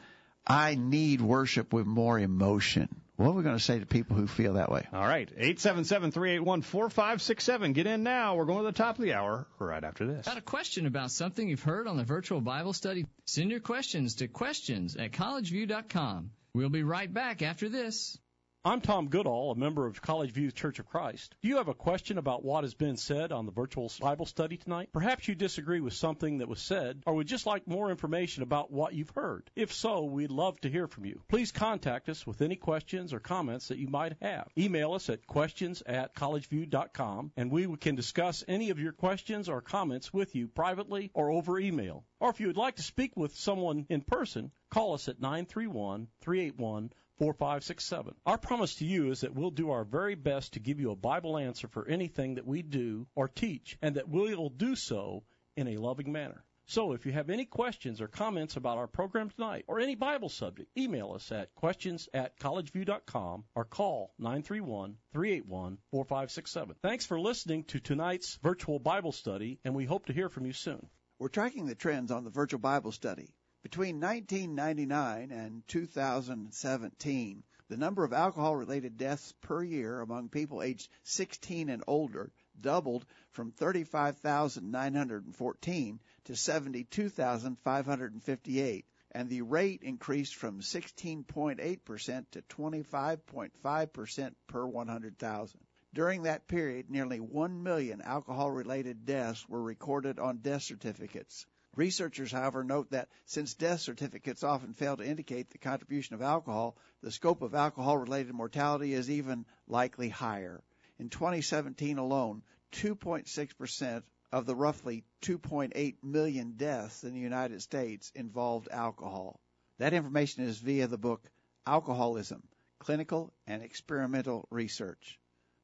I 0.46 0.74
need 0.74 1.20
worship 1.20 1.72
with 1.72 1.86
more 1.86 2.18
emotion. 2.18 2.88
What 3.22 3.30
are 3.30 3.34
we 3.34 3.44
going 3.44 3.56
to 3.56 3.62
say 3.62 3.78
to 3.78 3.86
people 3.86 4.16
who 4.16 4.26
feel 4.26 4.54
that 4.54 4.68
way? 4.68 4.84
All 4.92 5.06
right. 5.06 5.30
877-381-4567. 5.38 7.72
Get 7.72 7.86
in 7.86 8.02
now. 8.02 8.34
We're 8.34 8.46
going 8.46 8.64
to 8.64 8.66
the 8.66 8.72
top 8.72 8.98
of 8.98 9.04
the 9.04 9.12
hour 9.12 9.46
right 9.60 9.84
after 9.84 10.04
this. 10.06 10.26
Got 10.26 10.38
a 10.38 10.40
question 10.40 10.86
about 10.86 11.12
something 11.12 11.48
you've 11.48 11.62
heard 11.62 11.86
on 11.86 11.96
the 11.96 12.02
virtual 12.02 12.40
Bible 12.40 12.72
study? 12.72 13.06
Send 13.26 13.52
your 13.52 13.60
questions 13.60 14.16
to 14.16 14.26
questions 14.26 14.96
at 14.96 15.12
collegeview.com. 15.12 16.32
We'll 16.52 16.68
be 16.68 16.82
right 16.82 17.14
back 17.14 17.42
after 17.42 17.68
this. 17.68 18.18
I'm 18.64 18.80
Tom 18.80 19.08
Goodall, 19.08 19.50
a 19.50 19.56
member 19.56 19.88
of 19.88 20.00
College 20.00 20.30
View 20.30 20.52
Church 20.52 20.78
of 20.78 20.86
Christ. 20.86 21.34
Do 21.42 21.48
you 21.48 21.56
have 21.56 21.66
a 21.66 21.74
question 21.74 22.16
about 22.16 22.44
what 22.44 22.62
has 22.62 22.74
been 22.74 22.96
said 22.96 23.32
on 23.32 23.44
the 23.44 23.50
virtual 23.50 23.90
Bible 24.00 24.24
study 24.24 24.56
tonight? 24.56 24.90
Perhaps 24.92 25.26
you 25.26 25.34
disagree 25.34 25.80
with 25.80 25.94
something 25.94 26.38
that 26.38 26.46
was 26.46 26.62
said, 26.62 27.02
or 27.04 27.14
would 27.14 27.26
just 27.26 27.44
like 27.44 27.66
more 27.66 27.90
information 27.90 28.44
about 28.44 28.70
what 28.70 28.94
you've 28.94 29.10
heard. 29.10 29.50
If 29.56 29.72
so, 29.72 30.04
we'd 30.04 30.30
love 30.30 30.60
to 30.60 30.70
hear 30.70 30.86
from 30.86 31.06
you. 31.06 31.20
Please 31.26 31.50
contact 31.50 32.08
us 32.08 32.24
with 32.24 32.40
any 32.40 32.54
questions 32.54 33.12
or 33.12 33.18
comments 33.18 33.66
that 33.66 33.78
you 33.78 33.88
might 33.88 34.14
have. 34.22 34.46
Email 34.56 34.92
us 34.92 35.10
at 35.10 35.26
questions 35.26 35.82
at 35.84 36.14
collegeview.com, 36.14 37.32
and 37.36 37.50
we 37.50 37.76
can 37.78 37.96
discuss 37.96 38.44
any 38.46 38.70
of 38.70 38.78
your 38.78 38.92
questions 38.92 39.48
or 39.48 39.60
comments 39.60 40.12
with 40.12 40.36
you 40.36 40.46
privately 40.46 41.10
or 41.14 41.32
over 41.32 41.58
email. 41.58 42.04
Or 42.20 42.30
if 42.30 42.38
you 42.38 42.46
would 42.46 42.56
like 42.56 42.76
to 42.76 42.82
speak 42.82 43.16
with 43.16 43.34
someone 43.34 43.86
in 43.88 44.02
person, 44.02 44.52
call 44.70 44.94
us 44.94 45.08
at 45.08 45.20
931 45.20 46.06
381 46.20 46.92
4567. 47.22 48.14
Our 48.26 48.36
promise 48.36 48.74
to 48.76 48.84
you 48.84 49.10
is 49.12 49.20
that 49.20 49.32
we'll 49.32 49.52
do 49.52 49.70
our 49.70 49.84
very 49.84 50.16
best 50.16 50.54
to 50.54 50.58
give 50.58 50.80
you 50.80 50.90
a 50.90 50.96
Bible 50.96 51.38
answer 51.38 51.68
for 51.68 51.86
anything 51.86 52.34
that 52.34 52.48
we 52.48 52.62
do 52.62 53.06
or 53.14 53.28
teach, 53.28 53.78
and 53.80 53.94
that 53.94 54.08
we 54.08 54.34
will 54.34 54.50
do 54.50 54.74
so 54.74 55.22
in 55.56 55.68
a 55.68 55.76
loving 55.76 56.10
manner. 56.10 56.42
So 56.66 56.94
if 56.94 57.06
you 57.06 57.12
have 57.12 57.30
any 57.30 57.44
questions 57.44 58.00
or 58.00 58.08
comments 58.08 58.56
about 58.56 58.78
our 58.78 58.88
program 58.88 59.30
tonight 59.30 59.66
or 59.68 59.78
any 59.78 59.94
Bible 59.94 60.30
subject, 60.30 60.68
email 60.76 61.12
us 61.12 61.30
at 61.30 61.54
questions 61.54 62.08
at 62.12 62.40
collegeview.com 62.40 63.44
or 63.54 63.64
call 63.66 64.14
931-381-4567. 64.20 66.74
Thanks 66.82 67.06
for 67.06 67.20
listening 67.20 67.62
to 67.64 67.78
tonight's 67.78 68.36
virtual 68.42 68.80
Bible 68.80 69.12
study, 69.12 69.60
and 69.64 69.76
we 69.76 69.84
hope 69.84 70.06
to 70.06 70.12
hear 70.12 70.28
from 70.28 70.44
you 70.44 70.52
soon. 70.52 70.88
We're 71.20 71.28
tracking 71.28 71.66
the 71.66 71.76
trends 71.76 72.10
on 72.10 72.24
the 72.24 72.30
virtual 72.30 72.58
Bible 72.58 72.90
study. 72.90 73.32
Between 73.62 74.00
1999 74.00 75.30
and 75.30 75.62
2017, 75.68 77.44
the 77.68 77.76
number 77.76 78.02
of 78.02 78.12
alcohol 78.12 78.56
related 78.56 78.98
deaths 78.98 79.32
per 79.40 79.62
year 79.62 80.00
among 80.00 80.30
people 80.30 80.62
aged 80.62 80.90
16 81.04 81.70
and 81.70 81.84
older 81.86 82.32
doubled 82.60 83.06
from 83.30 83.52
35,914 83.52 86.00
to 86.24 86.34
72,558, 86.34 88.84
and 89.12 89.30
the 89.30 89.42
rate 89.42 89.84
increased 89.84 90.34
from 90.34 90.60
16.8% 90.60 92.30
to 92.32 92.42
25.5% 92.42 94.34
per 94.48 94.66
100,000. 94.66 95.60
During 95.94 96.24
that 96.24 96.48
period, 96.48 96.90
nearly 96.90 97.20
1 97.20 97.62
million 97.62 98.02
alcohol 98.02 98.50
related 98.50 99.06
deaths 99.06 99.48
were 99.48 99.62
recorded 99.62 100.18
on 100.18 100.38
death 100.38 100.62
certificates. 100.62 101.46
Researchers, 101.74 102.30
however, 102.30 102.62
note 102.62 102.90
that 102.90 103.08
since 103.24 103.54
death 103.54 103.80
certificates 103.80 104.44
often 104.44 104.74
fail 104.74 104.96
to 104.98 105.06
indicate 105.06 105.48
the 105.48 105.58
contribution 105.58 106.14
of 106.14 106.20
alcohol, 106.20 106.76
the 107.00 107.10
scope 107.10 107.40
of 107.40 107.54
alcohol 107.54 107.96
related 107.96 108.34
mortality 108.34 108.92
is 108.92 109.08
even 109.08 109.46
likely 109.66 110.10
higher. 110.10 110.62
In 110.98 111.08
2017 111.08 111.96
alone, 111.96 112.42
2.6% 112.72 114.02
of 114.32 114.44
the 114.44 114.54
roughly 114.54 115.04
2.8 115.22 115.96
million 116.02 116.52
deaths 116.56 117.04
in 117.04 117.14
the 117.14 117.20
United 117.20 117.62
States 117.62 118.12
involved 118.14 118.68
alcohol. 118.70 119.40
That 119.78 119.94
information 119.94 120.44
is 120.44 120.58
via 120.58 120.86
the 120.88 120.98
book 120.98 121.30
Alcoholism 121.66 122.42
Clinical 122.80 123.32
and 123.46 123.62
Experimental 123.62 124.46
Research. 124.50 125.18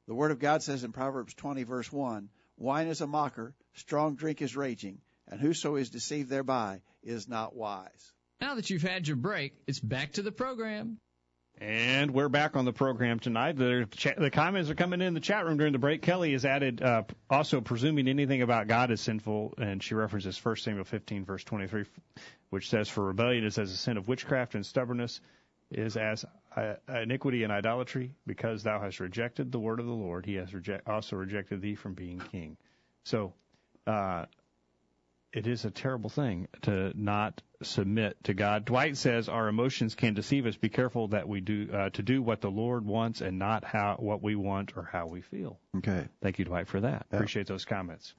The 0.07 0.15
Word 0.15 0.31
of 0.31 0.39
God 0.39 0.63
says 0.63 0.83
in 0.83 0.91
Proverbs 0.91 1.35
20, 1.35 1.63
verse 1.63 1.91
1 1.91 2.29
Wine 2.57 2.87
is 2.87 3.01
a 3.01 3.07
mocker, 3.07 3.53
strong 3.73 4.15
drink 4.15 4.41
is 4.41 4.55
raging, 4.55 5.01
and 5.29 5.39
whoso 5.39 5.75
is 5.75 5.89
deceived 5.89 6.29
thereby 6.29 6.81
is 7.03 7.27
not 7.27 7.55
wise. 7.55 8.13
Now 8.41 8.55
that 8.55 8.69
you've 8.69 8.81
had 8.81 9.07
your 9.07 9.17
break, 9.17 9.53
it's 9.67 9.79
back 9.79 10.13
to 10.13 10.21
the 10.21 10.31
program. 10.31 10.97
And 11.61 12.11
we're 12.11 12.29
back 12.29 12.55
on 12.55 12.63
the 12.63 12.71
program 12.71 13.19
tonight. 13.19 13.57
The, 13.57 13.85
cha- 13.91 14.13
the 14.17 14.31
comments 14.31 14.69
are 14.69 14.75
coming 14.75 15.01
in 15.01 15.13
the 15.13 15.19
chat 15.19 15.45
room 15.45 15.57
during 15.57 15.73
the 15.73 15.79
break. 15.79 16.01
Kelly 16.01 16.31
has 16.31 16.45
added, 16.45 16.81
uh, 16.81 17.03
also 17.29 17.59
presuming 17.59 18.07
anything 18.07 18.41
about 18.41 18.67
God 18.67 18.91
is 18.91 19.01
sinful, 19.01 19.55
and 19.57 19.83
she 19.83 19.93
references 19.93 20.43
1 20.43 20.55
Samuel 20.55 20.85
15, 20.85 21.25
verse 21.25 21.43
23, 21.43 21.83
which 22.49 22.69
says, 22.69 22.87
For 22.87 23.03
rebellion 23.03 23.43
is 23.43 23.57
as 23.57 23.71
a 23.71 23.75
sin 23.77 23.97
of 23.97 24.07
witchcraft, 24.07 24.55
and 24.55 24.65
stubbornness 24.65 25.19
is 25.69 25.97
as 25.97 26.23
uh, 26.55 26.75
iniquity 26.87 27.43
and 27.43 27.51
idolatry. 27.51 28.13
Because 28.25 28.63
thou 28.63 28.79
hast 28.79 29.01
rejected 29.01 29.51
the 29.51 29.59
word 29.59 29.81
of 29.81 29.85
the 29.85 29.91
Lord, 29.91 30.25
he 30.25 30.35
has 30.35 30.53
reject, 30.53 30.87
also 30.87 31.17
rejected 31.17 31.61
thee 31.61 31.75
from 31.75 31.93
being 31.93 32.19
king. 32.19 32.55
So, 33.03 33.33
uh, 33.85 34.27
it 35.31 35.47
is 35.47 35.65
a 35.65 35.71
terrible 35.71 36.09
thing 36.09 36.47
to 36.63 36.91
not 36.95 37.41
submit 37.61 38.23
to 38.23 38.33
God. 38.33 38.65
Dwight 38.65 38.97
says 38.97 39.29
our 39.29 39.47
emotions 39.47 39.95
can 39.95 40.13
deceive 40.13 40.45
us. 40.45 40.55
Be 40.55 40.69
careful 40.69 41.09
that 41.09 41.27
we 41.27 41.41
do 41.41 41.69
uh, 41.71 41.89
to 41.91 42.01
do 42.01 42.21
what 42.21 42.41
the 42.41 42.49
Lord 42.49 42.85
wants 42.85 43.21
and 43.21 43.37
not 43.37 43.63
how 43.63 43.97
what 43.99 44.23
we 44.23 44.35
want 44.35 44.75
or 44.75 44.83
how 44.83 45.07
we 45.07 45.21
feel. 45.21 45.59
Okay. 45.77 46.07
Thank 46.21 46.39
you, 46.39 46.45
Dwight, 46.45 46.67
for 46.67 46.81
that. 46.81 47.05
Yeah. 47.11 47.17
Appreciate 47.17 47.47
those 47.47 47.65
comments. 47.65 48.13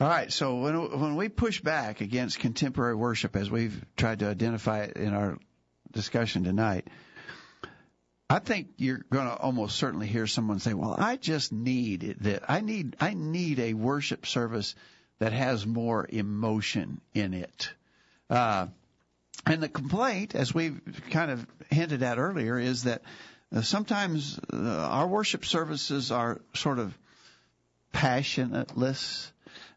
All 0.00 0.08
right. 0.08 0.32
So 0.32 0.56
when 0.56 1.00
when 1.00 1.16
we 1.16 1.28
push 1.28 1.60
back 1.60 2.00
against 2.00 2.40
contemporary 2.40 2.96
worship, 2.96 3.36
as 3.36 3.50
we've 3.50 3.84
tried 3.96 4.20
to 4.20 4.26
identify 4.26 4.84
it 4.84 4.96
in 4.96 5.14
our 5.14 5.38
discussion 5.92 6.42
tonight, 6.42 6.88
I 8.28 8.40
think 8.40 8.68
you're 8.78 9.04
going 9.10 9.26
to 9.26 9.36
almost 9.36 9.76
certainly 9.76 10.08
hear 10.08 10.26
someone 10.26 10.58
say, 10.58 10.74
"Well, 10.74 10.96
I 10.98 11.16
just 11.16 11.52
need 11.52 12.16
that. 12.22 12.50
I 12.50 12.62
need 12.62 12.96
I 12.98 13.14
need 13.14 13.60
a 13.60 13.74
worship 13.74 14.26
service 14.26 14.74
that 15.22 15.32
has 15.32 15.66
more 15.66 16.06
emotion 16.08 17.00
in 17.14 17.32
it." 17.34 17.70
Uh, 18.28 18.66
and 19.46 19.62
the 19.62 19.68
complaint, 19.68 20.34
as 20.34 20.54
we've 20.54 20.80
kind 21.10 21.30
of 21.30 21.46
hinted 21.70 22.02
at 22.02 22.18
earlier, 22.18 22.58
is 22.58 22.84
that 22.84 23.02
uh, 23.54 23.60
sometimes 23.60 24.38
uh, 24.52 24.56
our 24.56 25.06
worship 25.06 25.44
services 25.44 26.10
are 26.10 26.40
sort 26.54 26.78
of 26.78 26.96
passionateless, 27.92 29.30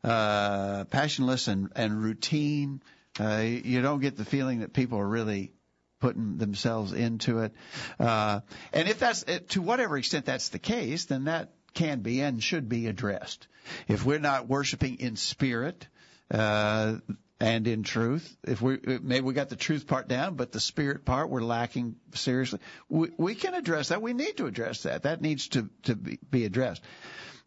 uh, 0.04 0.86
passionless 0.86 1.48
and, 1.48 1.72
and 1.76 2.02
routine. 2.02 2.82
Uh, 3.20 3.44
you 3.44 3.82
don't 3.82 4.02
get 4.02 4.18
the 4.18 4.26
feeling 4.26 4.60
that 4.60 4.72
people 4.72 5.00
are 5.00 5.08
really 5.08 5.52
putting 6.00 6.38
themselves 6.38 6.94
into 6.94 7.40
it. 7.40 7.54
Uh, 8.00 8.42
and 8.72 8.88
if 8.88 9.00
that's 9.00 9.26
to 9.50 9.62
whatever 9.62 9.98
extent 9.98 10.26
that's 10.26 10.50
the 10.50 10.60
case, 10.60 11.06
then 11.06 11.26
that 11.26 11.50
can 11.76 12.02
be 12.02 12.22
and 12.22 12.42
should 12.42 12.68
be 12.68 12.88
addressed. 12.88 13.48
If 13.88 14.04
we're 14.04 14.20
not 14.20 14.48
worshiping 14.48 14.96
in 15.00 15.16
spirit, 15.16 15.88
uh, 16.32 16.96
and 17.40 17.68
in 17.68 17.84
truth. 17.84 18.36
If 18.44 18.62
we 18.62 18.80
maybe 19.02 19.22
we 19.22 19.34
got 19.34 19.50
the 19.50 19.56
truth 19.56 19.88
part 19.88 20.08
down, 20.08 20.36
but 20.36 20.52
the 20.52 20.60
spirit 20.60 21.06
part 21.06 21.30
we're 21.30 21.42
lacking 21.42 21.96
seriously, 22.14 22.60
we, 22.90 23.10
we 23.18 23.36
can 23.36 23.54
address 23.54 23.90
that. 23.90 24.02
We 24.02 24.14
need 24.14 24.38
to 24.38 24.46
address 24.46 24.84
that. 24.84 25.04
That 25.04 25.22
needs 25.22 25.50
to 25.50 25.70
to 25.84 25.96
be, 25.96 26.20
be 26.30 26.46
addressed 26.46 26.82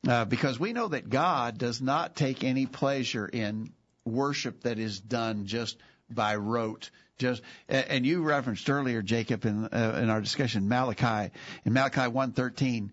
uh, 0.06 0.24
because 0.26 0.60
we 0.60 0.72
know 0.72 0.88
that 0.88 1.08
God 1.08 1.58
does 1.58 1.80
not 1.80 2.16
take 2.16 2.44
any 2.44 2.66
pleasure 2.66 3.26
in 3.26 3.72
worship 4.04 4.62
that 4.62 4.78
is 4.78 5.00
done 5.00 5.46
just 5.46 5.76
by 6.10 6.36
rote. 6.36 6.90
Just 7.18 7.42
and 7.68 8.06
you 8.06 8.22
referenced 8.22 8.68
earlier, 8.70 9.02
Jacob, 9.02 9.44
in 9.44 9.64
uh, 9.64 9.98
in 10.00 10.10
our 10.10 10.20
discussion, 10.20 10.68
Malachi 10.68 11.32
in 11.64 11.72
Malachi 11.72 12.08
one 12.08 12.32
thirteen 12.32 12.92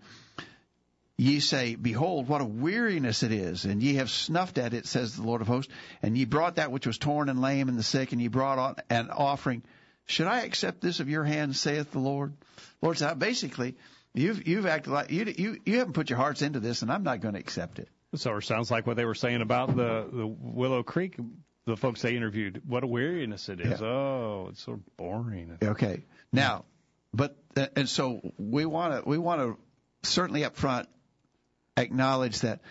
ye 1.17 1.39
say, 1.39 1.75
Behold, 1.75 2.27
what 2.27 2.41
a 2.41 2.45
weariness 2.45 3.23
it 3.23 3.31
is, 3.31 3.65
and 3.65 3.81
ye 3.81 3.95
have 3.95 4.09
snuffed 4.09 4.57
at 4.57 4.73
it, 4.73 4.85
says 4.85 5.15
the 5.15 5.23
Lord 5.23 5.41
of 5.41 5.47
hosts, 5.47 5.73
and 6.01 6.17
ye 6.17 6.25
brought 6.25 6.55
that 6.55 6.71
which 6.71 6.87
was 6.87 6.97
torn 6.97 7.29
and 7.29 7.41
lame 7.41 7.69
and 7.69 7.77
the 7.77 7.83
sick, 7.83 8.11
and 8.11 8.21
ye 8.21 8.27
brought 8.27 8.59
on 8.59 8.75
an 8.89 9.09
offering. 9.09 9.63
Should 10.05 10.27
I 10.27 10.41
accept 10.41 10.81
this 10.81 10.99
of 10.99 11.09
your 11.09 11.23
hand, 11.23 11.55
saith 11.55 11.91
the 11.91 11.99
Lord? 11.99 12.33
Lord 12.81 12.97
said, 12.97 13.17
basically, 13.17 13.75
you've 14.13 14.47
you've 14.47 14.65
acted 14.65 14.91
like 14.91 15.11
you 15.11 15.33
you 15.37 15.59
you 15.65 15.79
haven't 15.79 15.93
put 15.93 16.09
your 16.09 16.17
hearts 16.17 16.41
into 16.41 16.59
this, 16.59 16.81
and 16.81 16.91
I'm 16.91 17.03
not 17.03 17.21
going 17.21 17.33
to 17.33 17.39
accept 17.39 17.79
it. 17.79 17.89
So 18.15 18.35
it 18.37 18.43
sounds 18.43 18.69
like 18.69 18.85
what 18.85 18.97
they 18.97 19.05
were 19.05 19.15
saying 19.15 19.41
about 19.41 19.75
the 19.75 20.07
the 20.11 20.27
Willow 20.27 20.83
Creek. 20.83 21.17
The 21.65 21.75
folks 21.75 22.03
they 22.03 22.15
interviewed, 22.15 22.61
what 22.67 22.83
a 22.83 22.87
weariness 22.87 23.49
it 23.49 23.59
is. 23.59 23.81
Yeah. 23.81 23.87
Oh, 23.87 24.47
it's 24.51 24.61
so 24.61 24.79
boring. 24.97 25.57
Okay, 25.63 26.03
now, 26.31 26.65
but 27.11 27.35
and 27.75 27.89
so 27.89 28.21
we 28.37 28.67
want 28.67 29.03
to 29.03 29.09
we 29.09 29.17
want 29.17 29.41
to 29.41 29.57
certainly 30.07 30.45
up 30.45 30.55
front 30.57 30.87
acknowledge 31.77 32.39
that 32.39 32.61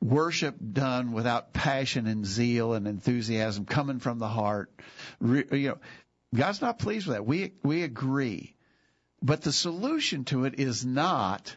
worship 0.00 0.56
done 0.72 1.12
without 1.12 1.52
passion 1.52 2.06
and 2.06 2.26
zeal 2.26 2.74
and 2.74 2.86
enthusiasm 2.86 3.64
coming 3.64 4.00
from 4.00 4.18
the 4.18 4.28
heart 4.28 4.70
you 5.20 5.46
know 5.50 5.78
god's 6.34 6.60
not 6.60 6.78
pleased 6.78 7.06
with 7.06 7.16
that. 7.16 7.26
We 7.26 7.54
we 7.62 7.82
agree. 7.82 8.54
But 9.22 9.42
the 9.42 9.52
solution 9.52 10.24
to 10.24 10.44
it 10.44 10.60
is 10.60 10.84
not 10.84 11.56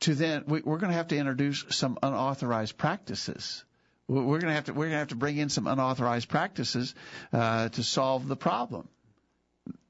to 0.00 0.14
then 0.14 0.44
we, 0.46 0.60
we're 0.62 0.78
going 0.78 0.90
to 0.90 0.96
have 0.96 1.08
to 1.08 1.16
introduce 1.16 1.64
some 1.70 1.98
unauthorized 2.02 2.78
practices. 2.78 3.64
We're 4.08 4.22
going 4.22 4.46
to 4.46 4.54
have 4.54 4.64
to 4.64 4.72
we're 4.72 4.86
going 4.86 4.92
to 4.92 4.98
have 4.98 5.08
to 5.08 5.16
bring 5.16 5.36
in 5.36 5.50
some 5.50 5.66
unauthorized 5.66 6.28
practices 6.28 6.94
uh, 7.32 7.68
to 7.70 7.82
solve 7.82 8.26
the 8.26 8.36
problem. 8.36 8.88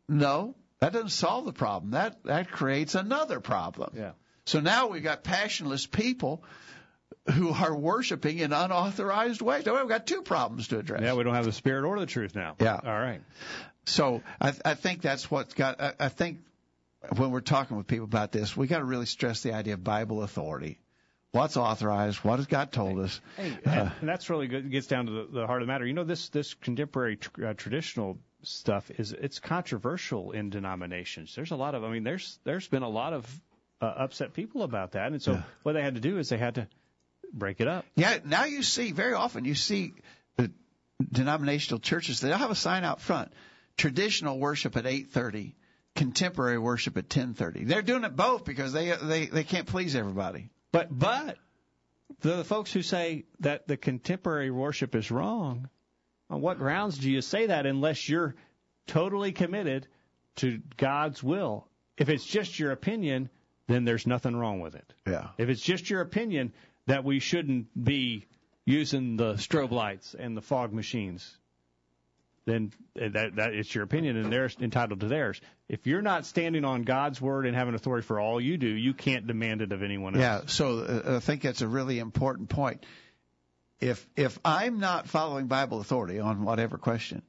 No 0.09 0.57
that 0.81 0.95
doesn't 0.95 1.11
solve 1.11 1.45
the 1.45 1.53
problem. 1.53 1.93
That 1.93 2.24
that 2.24 2.51
creates 2.51 2.95
another 2.95 3.41
problem. 3.41 3.91
Yeah. 3.95 4.12
So 4.51 4.59
now 4.59 4.88
we've 4.88 5.05
got 5.05 5.22
passionless 5.22 5.86
people 5.86 6.42
who 7.32 7.51
are 7.51 7.72
worshiping 7.72 8.38
in 8.38 8.53
unauthorized 8.53 9.40
ways. 9.40 9.64
So 9.64 9.78
we've 9.78 9.88
got 9.88 10.09
two 10.09 10.22
problems 10.22 10.66
to 10.68 10.80
address. 10.80 11.03
Yeah, 11.03 11.14
we 11.14 11.22
don't 11.22 11.36
have 11.36 11.44
the 11.44 11.53
spirit 11.53 11.84
or 11.84 12.01
the 12.01 12.07
truth 12.07 12.34
now. 12.34 12.57
Yeah. 12.59 12.80
All 12.84 13.01
right. 13.01 13.20
So 13.86 14.22
I, 14.40 14.53
I 14.64 14.74
think 14.74 15.03
that's 15.03 15.30
what's 15.30 15.55
got. 15.55 15.80
I, 15.80 15.92
I 16.01 16.09
think 16.09 16.40
when 17.16 17.30
we're 17.30 17.42
talking 17.42 17.76
with 17.76 17.86
people 17.86 18.07
about 18.07 18.32
this, 18.32 18.57
we 18.57 18.66
got 18.66 18.78
to 18.78 18.84
really 18.84 19.07
stress 19.07 19.44
the 19.44 19.53
idea 19.53 19.74
of 19.74 19.84
Bible 19.84 20.20
authority. 20.24 20.80
What's 21.30 21.57
authorized? 21.57 22.18
What 22.24 22.40
has 22.40 22.46
God 22.46 22.72
told 22.72 22.98
us? 22.98 23.20
Hey, 23.36 23.57
and, 23.64 23.92
and 24.01 24.09
that's 24.09 24.28
really 24.30 24.48
good. 24.48 24.66
It 24.66 24.70
gets 24.70 24.88
down 24.88 25.07
to 25.07 25.12
the, 25.12 25.28
the 25.42 25.46
heart 25.46 25.62
of 25.62 25.68
the 25.68 25.72
matter. 25.72 25.86
You 25.86 25.92
know, 25.92 26.03
this 26.03 26.28
this 26.30 26.55
contemporary 26.55 27.18
tr- 27.18 27.46
uh, 27.46 27.55
traditional 27.55 28.18
stuff 28.42 28.90
is 28.90 29.12
it's 29.12 29.38
controversial 29.38 30.32
in 30.32 30.51
denominations. 30.51 31.36
There's 31.36 31.53
a 31.53 31.57
lot 31.57 31.76
of. 31.76 31.84
I 31.84 31.90
mean, 31.92 32.03
there's 32.03 32.40
there's 32.42 32.66
been 32.66 32.82
a 32.82 32.88
lot 32.88 33.12
of 33.12 33.40
uh, 33.81 33.87
upset 33.87 34.33
people 34.35 34.62
about 34.62 34.93
that, 34.93 35.12
and 35.12 35.22
so 35.22 35.33
Yeah. 35.35 35.43
what 35.62 35.72
they 35.72 35.83
had 35.83 35.95
to 35.95 36.01
do 36.01 36.18
is 36.18 36.28
they 36.28 36.39
had 36.39 36.57
to 36.57 36.68
break 37.33 37.61
it 37.61 37.68
up. 37.68 37.85
Yeah, 37.97 38.18
now 38.24 38.45
you 38.45 38.62
see 38.62 38.93
very 38.93 39.14
often 39.14 39.45
you 39.45 39.55
see 39.55 39.95
the 40.37 40.51
denominational 41.11 41.81
churches 41.81 42.20
they'll 42.20 42.37
have 42.37 42.51
a 42.51 42.55
sign 42.57 42.85
out 42.85 43.01
front: 43.01 43.33
traditional 43.76 44.39
worship 44.39 44.76
at 44.76 44.85
8:30, 44.85 45.55
contemporary 45.97 46.59
worship 46.59 46.97
at 46.97 47.09
10:30. 47.09 47.66
They're 47.66 47.83
doing 47.83 48.05
it 48.05 48.16
both 48.16 48.45
because 48.45 48.72
they 48.72 48.91
they 48.97 49.26
they 49.26 49.45
can't 49.45 49.66
please 49.66 49.95
everybody. 49.97 50.51
But 50.72 50.97
but 50.97 51.39
the 52.20 52.45
folks 52.45 52.72
who 52.72 52.83
say 52.83 53.24
that 53.41 53.66
the 53.66 53.76
contemporary 53.76 54.51
worship 54.51 54.95
is 54.95 55.11
wrong, 55.11 55.68
on 56.28 56.41
what 56.41 56.59
grounds 56.59 56.99
do 56.99 57.11
you 57.11 57.22
say 57.22 57.47
that 57.47 57.64
unless 57.66 58.09
you're 58.09 58.35
totally 58.87 59.33
committed 59.33 59.87
to 60.37 60.61
God's 60.76 61.22
will? 61.22 61.66
If 61.97 62.09
it's 62.09 62.24
just 62.24 62.59
your 62.59 62.72
opinion, 62.72 63.31
then 63.70 63.84
there's 63.84 64.06
nothing 64.06 64.36
wrong 64.36 64.60
with 64.60 64.74
it. 64.74 64.92
Yeah. 65.06 65.28
If 65.38 65.48
it's 65.48 65.62
just 65.62 65.88
your 65.88 66.00
opinion 66.00 66.52
that 66.86 67.04
we 67.04 67.20
shouldn't 67.20 67.66
be 67.82 68.26
using 68.64 69.16
the 69.16 69.34
strobe 69.34 69.70
lights 69.70 70.14
and 70.18 70.36
the 70.36 70.42
fog 70.42 70.72
machines, 70.72 71.36
then 72.46 72.72
that 72.94 73.36
that 73.36 73.54
it's 73.54 73.74
your 73.74 73.84
opinion 73.84 74.16
and 74.16 74.32
they're 74.32 74.50
entitled 74.60 75.00
to 75.00 75.06
theirs. 75.06 75.40
If 75.68 75.86
you're 75.86 76.02
not 76.02 76.26
standing 76.26 76.64
on 76.64 76.82
God's 76.82 77.20
word 77.20 77.46
and 77.46 77.54
having 77.54 77.74
authority 77.74 78.06
for 78.06 78.18
all 78.18 78.40
you 78.40 78.56
do, 78.56 78.66
you 78.66 78.92
can't 78.92 79.26
demand 79.26 79.62
it 79.62 79.72
of 79.72 79.82
anyone 79.82 80.14
else. 80.14 80.20
Yeah, 80.20 80.40
so 80.46 80.80
uh, 80.80 81.16
I 81.16 81.20
think 81.20 81.42
that's 81.42 81.62
a 81.62 81.68
really 81.68 81.98
important 81.98 82.48
point. 82.48 82.84
If 83.78 84.06
if 84.16 84.38
I'm 84.44 84.80
not 84.80 85.06
following 85.06 85.46
Bible 85.46 85.80
authority 85.80 86.18
on 86.18 86.42
whatever 86.42 86.76
question, 86.76 87.22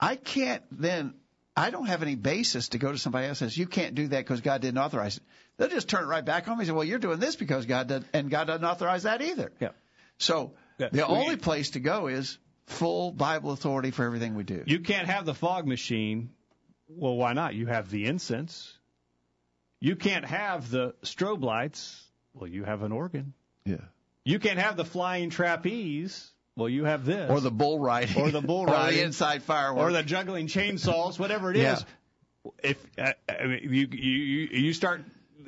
I 0.00 0.16
can't 0.16 0.62
then 0.70 1.14
I 1.56 1.70
don't 1.70 1.86
have 1.86 2.02
any 2.02 2.16
basis 2.16 2.70
to 2.70 2.78
go 2.78 2.90
to 2.90 2.98
somebody 2.98 3.28
else 3.28 3.40
and 3.40 3.50
says 3.50 3.56
you 3.56 3.66
can't 3.66 3.94
do 3.94 4.08
that 4.08 4.18
because 4.18 4.40
God 4.40 4.60
didn't 4.60 4.78
authorize 4.78 5.18
it. 5.18 5.22
They'll 5.56 5.68
just 5.68 5.88
turn 5.88 6.04
it 6.04 6.06
right 6.06 6.24
back 6.24 6.48
on 6.48 6.56
me 6.58 6.62
and 6.62 6.68
say, 6.68 6.72
well, 6.72 6.84
you're 6.84 6.98
doing 6.98 7.20
this 7.20 7.36
because 7.36 7.66
God 7.66 7.86
did, 7.88 8.04
and 8.12 8.30
God 8.30 8.46
doesn't 8.46 8.64
authorize 8.64 9.04
that 9.04 9.22
either. 9.22 9.52
Yeah. 9.60 9.68
So 10.18 10.52
Yeah, 10.78 10.88
the 10.90 11.06
only 11.06 11.36
place 11.36 11.70
to 11.70 11.80
go 11.80 12.08
is 12.08 12.38
full 12.66 13.12
Bible 13.12 13.52
authority 13.52 13.90
for 13.90 14.04
everything 14.04 14.34
we 14.34 14.42
do. 14.42 14.62
You 14.66 14.80
can't 14.80 15.06
have 15.08 15.24
the 15.26 15.34
fog 15.34 15.66
machine. 15.66 16.30
Well, 16.88 17.16
why 17.16 17.32
not? 17.32 17.54
You 17.54 17.66
have 17.66 17.90
the 17.90 18.06
incense. 18.06 18.72
You 19.80 19.96
can't 19.96 20.24
have 20.24 20.70
the 20.70 20.94
strobe 21.02 21.42
lights. 21.42 22.02
Well, 22.32 22.48
you 22.48 22.64
have 22.64 22.82
an 22.82 22.92
organ. 22.92 23.34
yeah. 23.64 23.76
You 24.26 24.38
can't 24.38 24.58
have 24.58 24.78
the 24.78 24.86
flying 24.86 25.28
trapeze. 25.28 26.32
well, 26.56 26.68
you 26.68 26.84
have 26.86 27.04
this, 27.04 27.30
or 27.30 27.40
the 27.40 27.50
bull 27.50 27.78
riding, 27.78 28.22
or 28.22 28.30
the 28.30 28.40
bull 28.40 28.64
riding. 28.64 28.88
or 28.88 28.92
the 28.92 29.04
inside 29.04 29.42
fireworks, 29.42 29.82
or 29.82 29.92
the 29.92 30.02
juggling 30.02 30.46
chainsaws, 30.46 31.18
whatever 31.18 31.50
it 31.50 31.58
is. 31.58 31.84
Yeah. 32.42 32.50
If 32.62 32.86
uh, 32.96 33.12
I 33.28 33.46
mean, 33.46 33.60
you 33.64 33.86
you 33.92 34.48
you 34.60 34.72
start 34.72 35.02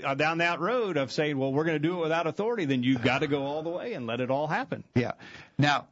Uh, 0.04 0.14
down 0.14 0.38
that 0.38 0.60
road 0.60 0.96
of 0.96 1.12
saying, 1.12 1.38
well, 1.38 1.52
we're 1.52 1.64
going 1.64 1.80
to 1.80 1.88
do 1.88 1.98
it 1.98 2.02
without 2.02 2.26
authority, 2.26 2.64
then 2.64 2.82
you've 2.82 3.02
got 3.02 3.20
to 3.20 3.26
go 3.26 3.44
all 3.44 3.62
the 3.62 3.70
way 3.70 3.94
and 3.94 4.06
let 4.06 4.20
it 4.20 4.30
all 4.30 4.46
happen. 4.46 4.84
Yeah. 4.94 5.12
Now, 5.58 5.86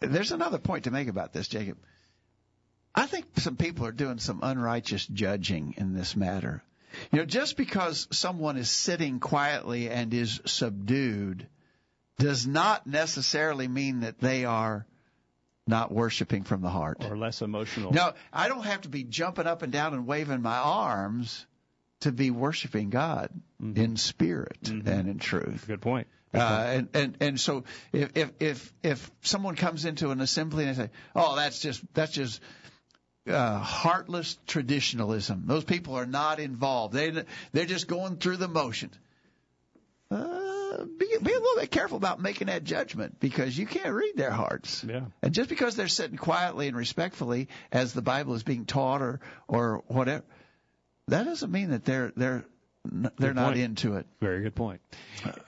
there's 0.00 0.32
another 0.32 0.58
point 0.58 0.84
to 0.84 0.90
make 0.90 1.08
about 1.08 1.32
this, 1.32 1.48
Jacob. 1.48 1.78
I 2.94 3.06
think 3.06 3.26
some 3.38 3.56
people 3.56 3.86
are 3.86 3.92
doing 3.92 4.18
some 4.18 4.40
unrighteous 4.42 5.06
judging 5.06 5.74
in 5.76 5.94
this 5.94 6.14
matter. 6.14 6.62
You 7.10 7.20
know, 7.20 7.24
just 7.24 7.56
because 7.56 8.06
someone 8.12 8.56
is 8.56 8.70
sitting 8.70 9.18
quietly 9.18 9.90
and 9.90 10.14
is 10.14 10.40
subdued 10.44 11.48
does 12.18 12.46
not 12.46 12.86
necessarily 12.86 13.66
mean 13.66 14.00
that 14.00 14.20
they 14.20 14.44
are 14.44 14.86
not 15.66 15.90
worshiping 15.90 16.44
from 16.44 16.60
the 16.60 16.68
heart. 16.68 16.98
Or 17.04 17.16
less 17.16 17.42
emotional. 17.42 17.92
No, 17.92 18.12
I 18.32 18.48
don't 18.48 18.64
have 18.64 18.82
to 18.82 18.88
be 18.88 19.02
jumping 19.02 19.46
up 19.46 19.62
and 19.62 19.72
down 19.72 19.94
and 19.94 20.06
waving 20.06 20.42
my 20.42 20.58
arms 20.58 21.46
to 22.04 22.12
be 22.12 22.30
worshiping 22.30 22.90
God 22.90 23.30
mm-hmm. 23.60 23.80
in 23.80 23.96
spirit 23.96 24.58
mm-hmm. 24.62 24.88
and 24.88 25.08
in 25.08 25.18
truth. 25.18 25.64
Good 25.66 25.80
point. 25.80 26.06
Uh, 26.32 26.64
and, 26.66 26.88
and 26.94 27.16
and 27.20 27.40
so 27.40 27.62
if 27.92 28.16
if 28.16 28.30
if 28.40 28.72
if 28.82 29.10
someone 29.22 29.54
comes 29.54 29.84
into 29.84 30.10
an 30.10 30.20
assembly 30.20 30.64
and 30.64 30.74
they 30.74 30.84
say, 30.84 30.90
"Oh, 31.14 31.36
that's 31.36 31.60
just 31.60 31.80
that's 31.94 32.12
just 32.12 32.40
uh, 33.28 33.58
heartless 33.58 34.36
traditionalism. 34.46 35.44
Those 35.46 35.62
people 35.62 35.94
are 35.94 36.06
not 36.06 36.40
involved. 36.40 36.92
They 36.92 37.24
they're 37.52 37.66
just 37.66 37.86
going 37.86 38.16
through 38.16 38.38
the 38.38 38.48
motions." 38.48 38.98
Uh, 40.10 40.84
be, 40.98 41.06
be 41.22 41.32
a 41.32 41.38
little 41.38 41.60
bit 41.60 41.70
careful 41.70 41.96
about 41.96 42.20
making 42.20 42.48
that 42.48 42.64
judgment 42.64 43.20
because 43.20 43.56
you 43.56 43.66
can't 43.66 43.92
read 43.94 44.16
their 44.16 44.30
hearts. 44.32 44.84
Yeah. 44.86 45.02
And 45.22 45.32
just 45.32 45.48
because 45.48 45.76
they're 45.76 45.88
sitting 45.88 46.16
quietly 46.16 46.66
and 46.66 46.76
respectfully 46.76 47.48
as 47.70 47.92
the 47.92 48.02
Bible 48.02 48.34
is 48.34 48.42
being 48.42 48.64
taught 48.64 49.02
or 49.02 49.20
or 49.46 49.84
whatever, 49.86 50.24
that 51.08 51.24
doesn't 51.24 51.50
mean 51.50 51.70
that 51.70 51.84
they're 51.84 52.12
they're 52.16 52.44
they're 52.84 53.10
good 53.18 53.36
not 53.36 53.46
point. 53.54 53.58
into 53.58 53.96
it. 53.96 54.06
Very 54.20 54.42
good 54.42 54.54
point. 54.54 54.80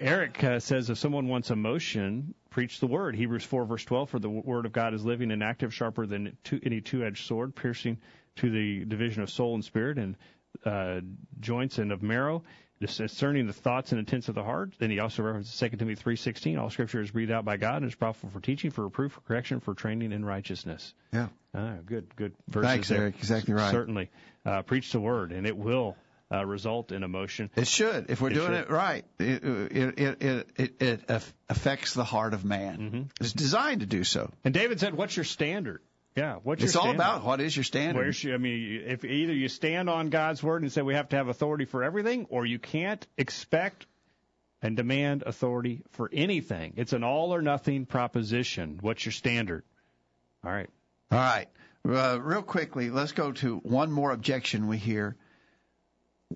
Eric 0.01 0.43
uh, 0.43 0.59
says 0.59 0.89
if 0.89 0.99
someone 0.99 1.29
wants 1.29 1.51
emotion, 1.51 2.35
preach 2.51 2.81
the 2.81 2.87
word. 2.87 3.15
Hebrews 3.15 3.45
4 3.45 3.67
verse 3.67 3.85
12, 3.85 4.11
for 4.11 4.19
the 4.19 4.31
word 4.31 4.65
of 4.65 4.73
God 4.73 4.95
is 4.95 5.05
living 5.05 5.31
and 5.31 5.43
active, 5.43 5.75
sharper 5.75 6.07
than 6.07 6.37
two, 6.45 6.61
any 6.65 6.81
two-edged 6.81 7.27
sword, 7.27 7.55
piercing 7.55 7.99
to 8.37 8.51
the 8.51 8.85
division 8.87 9.23
of 9.23 9.31
soul 9.31 9.55
and 9.55 9.65
spirit 9.65 9.99
and 9.99 10.17
uh, 10.65 11.01
joints 11.41 11.79
and 11.79 11.93
of 11.93 12.03
marrow, 12.03 12.43
discerning 12.81 13.47
the 13.47 13.53
thoughts 13.53 13.93
and 13.93 13.99
intents 13.99 14.29
of 14.29 14.35
the 14.35 14.43
heart. 14.43 14.73
Then 14.79 14.91
he 14.91 15.01
also 15.01 15.23
references 15.23 15.59
2 15.59 15.77
Timothy 15.77 16.03
3:16. 16.03 16.59
All 16.59 16.71
Scripture 16.71 17.01
is 17.01 17.11
breathed 17.11 17.31
out 17.31 17.45
by 17.45 17.57
God 17.59 17.83
and 17.83 17.87
is 17.87 17.95
profitable 17.95 18.33
for 18.33 18.41
teaching, 18.41 18.71
for 18.71 18.85
reproof, 18.85 19.13
for 19.13 19.21
correction, 19.21 19.61
for 19.61 19.75
training 19.75 20.13
in 20.13 20.25
righteousness. 20.25 20.95
Yeah. 21.13 21.29
Ah, 21.55 21.75
good, 21.85 22.15
good 22.17 22.35
verses 22.49 22.71
Thanks, 22.71 22.89
there. 22.89 23.01
Eric. 23.03 23.17
Exactly 23.19 23.55
right. 23.55 23.71
Certainly, 23.71 24.11
uh, 24.47 24.63
preach 24.63 24.93
the 24.93 25.01
word, 25.01 25.33
and 25.33 25.47
it 25.47 25.57
will 25.57 25.97
uh, 26.33 26.45
result 26.45 26.93
in 26.93 27.03
emotion. 27.03 27.51
It 27.57 27.69
should, 27.69 28.11
if 28.11 28.21
we're 28.21 28.31
It 28.31 28.35
doing 28.35 28.49
should. 28.49 28.61
it 28.61 28.71
right. 28.71 29.05
It 29.19 29.45
it 29.45 30.23
it 30.23 30.49
it, 30.57 30.83
it, 30.83 31.33
affects 31.49 31.95
the 31.95 32.05
heart 32.05 32.35
of 32.35 32.45
man. 32.45 32.79
Mm-hmm. 32.79 33.03
It's 33.21 33.33
designed 33.33 33.81
to 33.81 33.87
do 33.87 34.05
so. 34.05 34.31
And 34.45 34.55
David 34.55 34.81
said, 34.81 34.95
"What's 34.95 35.17
your 35.17 35.25
standard?" 35.25 35.83
Yeah, 36.17 36.37
what's 36.43 36.63
your 36.63 36.69
It's 36.69 36.77
all 36.77 36.91
about 36.91 37.25
what 37.25 37.43
is 37.43 37.55
your 37.55 37.65
standard. 37.65 38.01
Where's 38.01 38.25
your, 38.25 38.35
I 38.35 38.39
mean, 38.39 38.85
if 38.87 39.05
either 39.05 39.35
you 39.35 39.49
stand 39.49 39.91
on 39.91 40.09
God's 40.09 40.43
word 40.43 40.63
and 40.63 40.73
say 40.73 40.81
we 40.81 40.95
have 40.95 41.11
to 41.11 41.17
have 41.17 41.29
authority 41.29 41.67
for 41.67 41.85
everything, 41.85 42.27
or 42.31 42.47
you 42.47 42.59
can't 42.59 43.07
expect 43.19 43.85
and 44.63 44.77
demand 44.77 45.23
authority 45.27 45.83
for 45.91 46.09
anything. 46.11 46.73
It's 46.77 46.95
an 46.95 47.05
all 47.05 47.35
or 47.35 47.43
nothing 47.43 47.85
proposition. 47.85 48.79
What's 48.81 49.05
your 49.05 49.13
standard? 49.13 49.63
All 50.43 50.51
right. 50.51 50.71
All 51.13 51.19
right. 51.19 51.49
Uh, 51.89 52.19
real 52.21 52.43
quickly, 52.43 52.91
let's 52.91 53.13
go 53.13 53.31
to 53.33 53.57
one 53.59 53.93
more 53.93 54.11
objection 54.11 54.67
we 54.67 54.77
hear. 54.77 55.17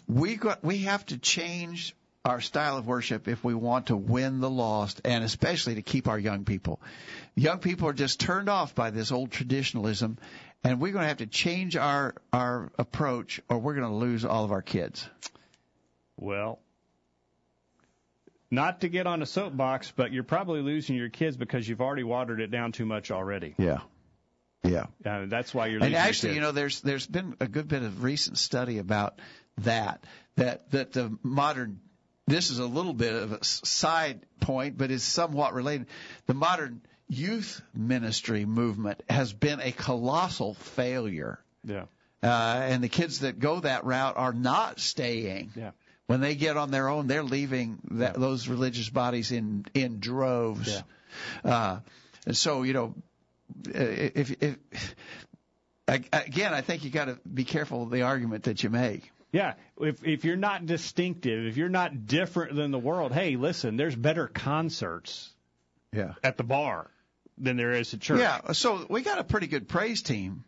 We 0.06 0.36
got 0.36 0.62
we 0.62 0.78
have 0.78 1.04
to 1.06 1.18
change 1.18 1.96
our 2.24 2.40
style 2.40 2.76
of 2.76 2.86
worship 2.86 3.26
if 3.26 3.42
we 3.42 3.54
want 3.54 3.86
to 3.86 3.96
win 3.96 4.40
the 4.40 4.50
lost 4.50 5.00
and 5.04 5.24
especially 5.24 5.76
to 5.76 5.82
keep 5.82 6.06
our 6.06 6.18
young 6.18 6.44
people. 6.44 6.80
Young 7.34 7.58
people 7.58 7.88
are 7.88 7.94
just 7.94 8.20
turned 8.20 8.48
off 8.48 8.74
by 8.74 8.90
this 8.90 9.10
old 9.10 9.32
traditionalism 9.32 10.18
and 10.62 10.80
we're 10.80 10.92
going 10.92 11.02
to 11.02 11.08
have 11.08 11.16
to 11.16 11.26
change 11.26 11.76
our 11.76 12.14
our 12.32 12.70
approach 12.78 13.40
or 13.48 13.58
we're 13.58 13.74
going 13.74 13.88
to 13.88 13.96
lose 13.96 14.24
all 14.24 14.44
of 14.44 14.52
our 14.52 14.62
kids. 14.62 15.08
Well, 16.16 16.60
not 18.50 18.82
to 18.82 18.88
get 18.88 19.06
on 19.06 19.22
a 19.22 19.26
soapbox, 19.26 19.92
but 19.96 20.12
you're 20.12 20.22
probably 20.22 20.60
losing 20.60 20.94
your 20.94 21.08
kids 21.08 21.36
because 21.36 21.68
you've 21.68 21.80
already 21.80 22.04
watered 22.04 22.40
it 22.40 22.50
down 22.50 22.72
too 22.72 22.84
much 22.84 23.10
already. 23.10 23.54
Yeah. 23.58 23.80
Yeah. 24.62 24.86
Uh, 25.04 25.26
that's 25.26 25.54
why 25.54 25.68
you're 25.68 25.82
And 25.82 25.94
actually, 25.94 26.34
you 26.34 26.40
know, 26.40 26.52
there's 26.52 26.80
there's 26.80 27.06
been 27.06 27.34
a 27.40 27.46
good 27.46 27.68
bit 27.68 27.82
of 27.82 28.02
recent 28.02 28.38
study 28.38 28.78
about 28.78 29.18
that. 29.58 30.04
That 30.36 30.70
that 30.72 30.92
the 30.92 31.16
modern 31.22 31.80
this 32.26 32.50
is 32.50 32.58
a 32.58 32.66
little 32.66 32.92
bit 32.94 33.12
of 33.12 33.32
a 33.32 33.44
side 33.44 34.20
point, 34.40 34.78
but 34.78 34.90
is 34.90 35.02
somewhat 35.02 35.54
related. 35.54 35.86
The 36.26 36.34
modern 36.34 36.82
youth 37.08 37.60
ministry 37.74 38.44
movement 38.44 39.02
has 39.08 39.32
been 39.32 39.60
a 39.60 39.72
colossal 39.72 40.54
failure, 40.54 41.40
yeah. 41.64 41.86
uh, 42.22 42.60
and 42.62 42.84
the 42.84 42.88
kids 42.88 43.20
that 43.20 43.40
go 43.40 43.60
that 43.60 43.84
route 43.84 44.16
are 44.16 44.32
not 44.32 44.78
staying. 44.78 45.50
Yeah. 45.56 45.72
When 46.06 46.20
they 46.20 46.34
get 46.34 46.56
on 46.56 46.70
their 46.70 46.88
own, 46.88 47.06
they're 47.06 47.22
leaving 47.24 47.78
that, 47.92 48.14
Yeah. 48.14 48.20
those 48.20 48.48
religious 48.48 48.88
bodies 48.88 49.32
in 49.32 49.64
in 49.74 50.00
droves. 50.00 50.82
Uh, 51.44 51.80
and 52.26 52.36
so, 52.36 52.62
you 52.62 52.72
know, 52.72 52.94
if, 53.66 54.30
if 54.42 54.56
again, 55.88 56.54
I 56.54 56.60
think 56.60 56.84
you 56.84 56.90
got 56.90 57.06
to 57.06 57.18
be 57.32 57.44
careful 57.44 57.82
of 57.82 57.90
the 57.90 58.02
argument 58.02 58.44
that 58.44 58.62
you 58.62 58.70
make. 58.70 59.10
Yeah, 59.32 59.54
if 59.80 60.04
if 60.04 60.24
you're 60.24 60.36
not 60.36 60.66
distinctive, 60.66 61.46
if 61.46 61.56
you're 61.56 61.68
not 61.68 62.06
different 62.06 62.56
than 62.56 62.72
the 62.72 62.78
world, 62.78 63.12
hey, 63.12 63.36
listen, 63.36 63.76
there's 63.76 63.94
better 63.94 64.26
concerts 64.26 65.30
Yeah. 65.92 66.14
at 66.24 66.36
the 66.36 66.42
bar 66.42 66.90
than 67.38 67.56
there 67.56 67.72
is 67.72 67.94
at 67.94 68.00
church. 68.00 68.18
Yeah. 68.20 68.52
So 68.52 68.84
we 68.88 69.02
got 69.02 69.18
a 69.18 69.24
pretty 69.24 69.46
good 69.46 69.68
praise 69.68 70.02
team, 70.02 70.44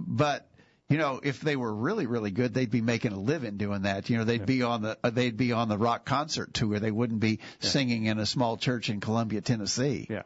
but 0.00 0.48
you 0.88 0.98
know, 0.98 1.20
if 1.22 1.40
they 1.40 1.54
were 1.54 1.72
really, 1.72 2.06
really 2.06 2.30
good, 2.30 2.54
they'd 2.54 2.70
be 2.70 2.80
making 2.80 3.12
a 3.12 3.20
living 3.20 3.56
doing 3.56 3.82
that. 3.82 4.10
You 4.10 4.18
know, 4.18 4.24
they'd 4.24 4.46
be 4.46 4.62
on 4.62 4.82
the 4.82 4.98
uh, 5.04 5.10
they'd 5.10 5.36
be 5.36 5.52
on 5.52 5.68
the 5.68 5.78
rock 5.78 6.04
concert 6.04 6.52
tour. 6.54 6.80
They 6.80 6.90
wouldn't 6.90 7.20
be 7.20 7.38
singing 7.60 8.06
in 8.06 8.18
a 8.18 8.26
small 8.26 8.56
church 8.56 8.90
in 8.90 9.00
Columbia, 9.00 9.42
Tennessee. 9.42 10.06
Yeah. 10.10 10.22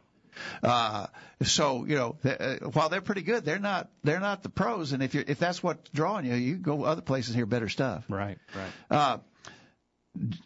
Uh, 0.61 1.07
so 1.41 1.85
you 1.85 1.95
know, 1.95 2.17
th- 2.23 2.39
uh, 2.39 2.55
while 2.69 2.89
they're 2.89 3.01
pretty 3.01 3.21
good, 3.21 3.45
they're 3.45 3.59
not 3.59 3.89
they're 4.03 4.19
not 4.19 4.43
the 4.43 4.49
pros. 4.49 4.91
And 4.91 5.03
if 5.03 5.15
you 5.15 5.23
if 5.27 5.39
that's 5.39 5.61
what's 5.61 5.89
drawing 5.89 6.25
you, 6.25 6.35
you 6.35 6.55
go 6.55 6.83
other 6.83 7.01
places 7.01 7.31
and 7.31 7.37
hear 7.37 7.45
better 7.45 7.69
stuff. 7.69 8.05
Right. 8.09 8.37
Right. 8.55 8.71
Uh, 8.89 9.17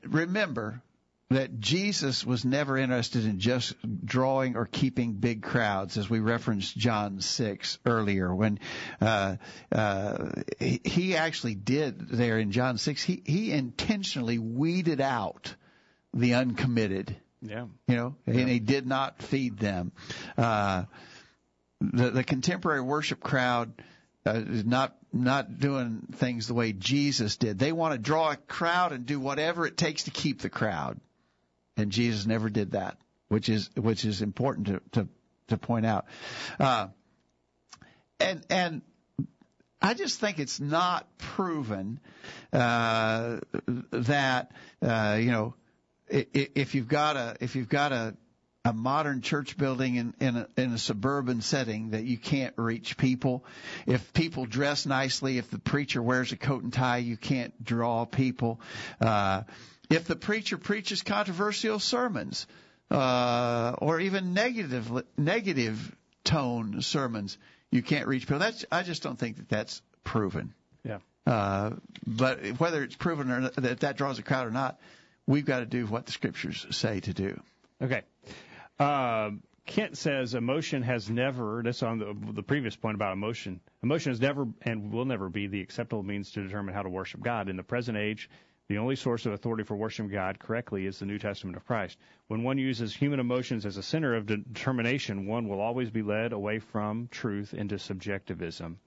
remember 0.04 0.82
that 1.30 1.60
Jesus 1.60 2.26
was 2.26 2.46
never 2.46 2.78
interested 2.78 3.26
in 3.26 3.40
just 3.40 3.76
drawing 4.06 4.56
or 4.56 4.66
keeping 4.66 5.14
big 5.14 5.44
crowds, 5.44 5.98
as 5.98 6.10
we 6.10 6.20
referenced 6.20 6.78
John 6.78 7.20
6 7.20 7.80
earlier, 7.86 8.34
when 8.34 8.60
uh, 9.02 9.36
uh, 9.70 10.30
he, 10.58 10.80
he 10.86 11.16
actually 11.18 11.56
did 11.56 12.08
there 12.08 12.40
in 12.40 12.52
John 12.52 12.78
6, 12.78 13.04
he, 13.04 13.22
he 13.26 13.52
intentionally 13.52 14.40
weeded 14.40 15.02
out 15.02 15.54
the 16.14 16.36
uncommitted 16.36 17.16
Yeah. 17.42 17.66
you 17.88 17.96
know, 17.96 18.16
and 18.26 18.50
he 18.50 18.60
did 18.60 18.88
not 18.88 19.22
feed 19.22 19.58
them. 19.58 19.92
Uh, 20.38 20.84
the, 21.80 22.10
the 22.10 22.24
contemporary 22.24 22.82
worship 22.82 23.20
crowd 23.20 23.72
uh, 24.26 24.42
is 24.48 24.66
not 24.66 24.96
not 25.14 25.60
doing 25.60 26.02
things 26.14 26.48
the 26.48 26.54
way 26.54 26.74
Jesus 26.74 27.38
did. 27.38 27.58
They 27.60 27.72
want 27.72 27.94
to 27.94 28.00
draw 28.00 28.32
a 28.32 28.36
crowd 28.36 28.92
and 28.92 29.06
do 29.06 29.20
whatever 29.20 29.66
it 29.66 29.78
takes 29.78 30.04
to 30.04 30.12
keep 30.12 30.42
the 30.42 30.50
crowd, 30.50 31.00
and 31.78 31.92
Jesus 31.92 32.26
never 32.26 32.50
did 32.50 32.72
that, 32.72 32.98
which 33.30 33.50
is 33.50 33.70
which 33.76 34.04
is 34.04 34.22
important 34.22 34.68
to 34.68 34.82
to, 34.92 35.08
to 35.50 35.58
point 35.58 35.86
out. 35.86 36.06
Uh, 36.60 36.88
and 38.20 38.44
and 38.50 38.82
I 39.82 39.94
just 39.94 40.20
think 40.20 40.40
it's 40.40 40.60
not 40.60 41.08
proven 41.18 42.00
uh, 42.52 43.38
that 43.92 44.52
uh, 44.82 45.18
you 45.20 45.32
know 45.32 45.54
if 46.10 46.76
you've 46.76 46.88
got 46.88 47.16
a 47.18 47.36
if 47.40 47.56
you've 47.56 47.70
got 47.70 47.92
a 47.92 48.16
a 48.66 48.74
modern 48.74 49.22
church 49.22 49.58
building 49.58 49.96
in 49.96 50.14
in 50.20 50.36
a, 50.36 50.48
in 50.58 50.74
a 50.74 50.78
suburban 50.78 51.42
setting 51.42 51.92
that 51.92 52.04
you 52.04 52.18
can't 52.18 52.54
reach 52.58 52.98
people. 52.98 53.46
If 53.86 54.14
people 54.14 54.46
dress 54.46 54.86
nicely, 54.86 55.38
if 55.38 55.50
the 55.50 55.60
preacher 55.60 56.02
wears 56.02 56.32
a 56.32 56.38
coat 56.38 56.64
and 56.64 56.74
tie, 56.74 56.98
you 56.98 57.18
can't 57.18 57.64
draw 57.64 58.06
people. 58.06 58.60
Uh, 59.00 59.44
if 59.90 60.06
the 60.06 60.16
preacher 60.16 60.58
preaches 60.58 61.02
controversial 61.02 61.80
sermons 61.80 62.46
uh, 62.92 63.76
or 63.78 64.00
even 64.00 64.34
negative 64.34 64.92
negative 65.18 65.96
tone 66.24 66.82
sermons, 66.82 67.38
you 67.72 67.82
can't 67.82 68.08
reach 68.08 68.24
people. 68.24 68.40
That's 68.40 68.66
I 68.72 68.84
just 68.84 69.04
don't 69.04 69.18
think 69.18 69.38
that 69.38 69.50
that's 69.50 69.82
proven. 70.04 70.54
Yeah. 70.84 71.00
Uh, 71.26 71.72
but 72.06 72.60
whether 72.60 72.84
it's 72.84 72.96
proven 72.96 73.32
or 73.32 73.40
not, 73.42 73.56
that 73.56 73.80
that 73.82 73.98
draws 73.98 74.20
a 74.20 74.24
crowd 74.24 74.48
or 74.48 74.52
not, 74.52 74.80
we've 75.28 75.46
got 75.46 75.60
to 75.60 75.66
do 75.66 75.86
what 75.86 76.06
the 76.06 76.12
scriptures 76.12 76.66
say 76.72 77.00
to 77.02 77.14
do. 77.14 77.40
Okay. 77.82 78.02
Um, 78.80 79.44
Kent 79.68 79.98
says 79.98 80.34
emotion 80.34 80.82
has 80.84 81.10
never. 81.10 81.62
That's 81.64 81.84
on 81.84 82.00
the, 82.00 82.16
the 82.34 82.44
previous 82.44 82.76
point 82.76 82.96
about 82.96 83.12
emotion. 83.12 83.60
Emotion 83.84 84.14
has 84.14 84.22
never 84.22 84.48
and 84.62 84.92
will 84.92 85.06
never 85.06 85.30
be 85.30 85.48
the 85.48 85.62
acceptable 85.62 86.04
means 86.04 86.32
to 86.32 86.42
determine 86.42 86.74
how 86.74 86.84
to 86.84 86.90
worship 86.90 87.22
God 87.22 87.50
in 87.50 87.58
the 87.58 87.64
present 87.64 87.98
age. 87.98 88.30
The 88.70 88.80
only 88.80 88.96
source 88.96 89.26
of 89.26 89.34
authority 89.34 89.64
for 89.64 89.76
worshiping 89.76 90.12
God 90.12 90.40
correctly 90.40 90.86
is 90.86 91.00
the 91.00 91.06
New 91.06 91.20
Testament 91.20 91.56
of 91.56 91.66
Christ. 91.66 91.98
When 92.28 92.44
one 92.44 92.58
uses 92.58 92.94
human 92.94 93.20
emotions 93.20 93.66
as 93.66 93.78
a 93.78 93.84
center 93.84 94.16
of 94.16 94.26
determination, 94.26 95.26
one 95.26 95.48
will 95.48 95.62
always 95.62 95.90
be 95.90 96.02
led 96.02 96.34
away 96.34 96.60
from 96.60 97.08
truth 97.10 97.54
into 97.54 97.80
subjectivism. 97.80 98.80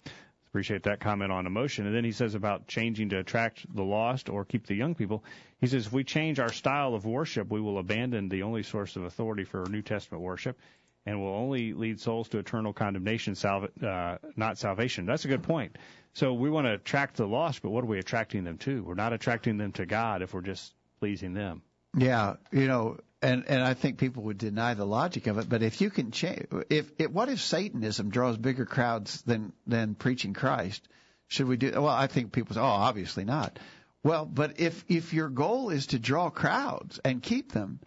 Appreciate 0.51 0.83
that 0.83 0.99
comment 0.99 1.31
on 1.31 1.47
emotion. 1.47 1.87
And 1.87 1.95
then 1.95 2.05
he 2.05 2.11
says 2.11 2.35
about 2.35 2.67
changing 2.67 3.11
to 3.11 3.19
attract 3.19 3.73
the 3.73 3.85
lost 3.85 4.29
or 4.29 4.45
keep 4.45 4.67
the 4.67 4.75
young 4.75 4.97
people. 4.97 5.23
He 5.61 5.69
says 5.69 5.87
if 5.87 5.93
we 5.93 6.03
change 6.03 6.41
our 6.41 6.53
style 6.53 6.95
of 6.95 7.07
worship, 7.07 7.51
we 7.51 7.61
will 7.61 7.79
abandon 7.79 8.29
the 8.29 8.43
only 8.43 8.65
source 8.65 8.97
of 8.97 9.05
authority 9.05 9.45
for 9.45 9.65
New 9.71 9.83
Testament 9.83 10.25
worship 10.25 10.59
and 11.07 11.21
will 11.21 11.35
only 11.35 11.73
lead 11.73 12.01
souls 12.01 12.29
to 12.31 12.39
eternal 12.39 12.73
condemnation, 12.73 13.37
salva- 13.37 13.71
uh, 13.87 14.19
not 14.37 14.59
salvation. 14.59 15.07
That's 15.07 15.25
a 15.25 15.29
good 15.29 15.45
point. 15.45 15.77
So 16.15 16.35
we 16.35 16.51
want 16.51 16.67
to 16.67 16.75
attract 16.75 17.17
the 17.17 17.27
lost, 17.27 17.63
but 17.63 17.71
what 17.71 17.85
are 17.85 17.89
we 17.89 18.01
attracting 18.01 18.43
them 18.43 18.59
to? 18.59 18.83
We're 18.83 18.95
not 18.95 19.13
attracting 19.13 19.57
them 19.57 19.73
to 19.73 19.87
God 19.87 20.21
if 20.23 20.35
we're 20.35 20.41
just 20.41 20.75
pleasing 20.99 21.33
them. 21.33 21.63
Yeah, 21.97 22.37
you 22.53 22.67
know, 22.67 22.99
and 23.23 23.45
and 23.49 23.63
I 23.63 23.75
think 23.75 23.99
people 23.99 24.25
would 24.25 24.39
deny 24.39 24.75
the 24.75 24.87
logic 24.87 25.27
of 25.27 25.39
it. 25.39 25.49
But 25.49 25.63
if 25.63 25.81
you 25.81 25.91
can 25.91 26.11
change, 26.11 26.47
if, 26.69 26.91
if 26.99 27.11
what 27.11 27.29
if 27.29 27.41
Satanism 27.41 28.11
draws 28.11 28.37
bigger 28.37 28.65
crowds 28.65 29.23
than 29.23 29.53
than 29.67 29.95
preaching 29.95 30.35
Christ? 30.35 30.87
Should 31.29 31.47
we 31.47 31.57
do? 31.57 31.73
Well, 31.73 31.89
I 31.89 32.07
think 32.07 32.33
people 32.33 32.55
say, 32.55 32.61
oh, 32.61 32.65
obviously 32.65 33.25
not. 33.25 33.59
Well, 34.03 34.25
but 34.25 34.61
if 34.61 34.85
if 34.89 35.13
your 35.13 35.29
goal 35.29 35.71
is 35.71 35.89
to 35.89 35.99
draw 35.99 36.31
crowds 36.31 37.01
and 37.05 37.23
keep 37.23 37.53
them, 37.53 37.81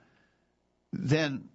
then 0.91 1.49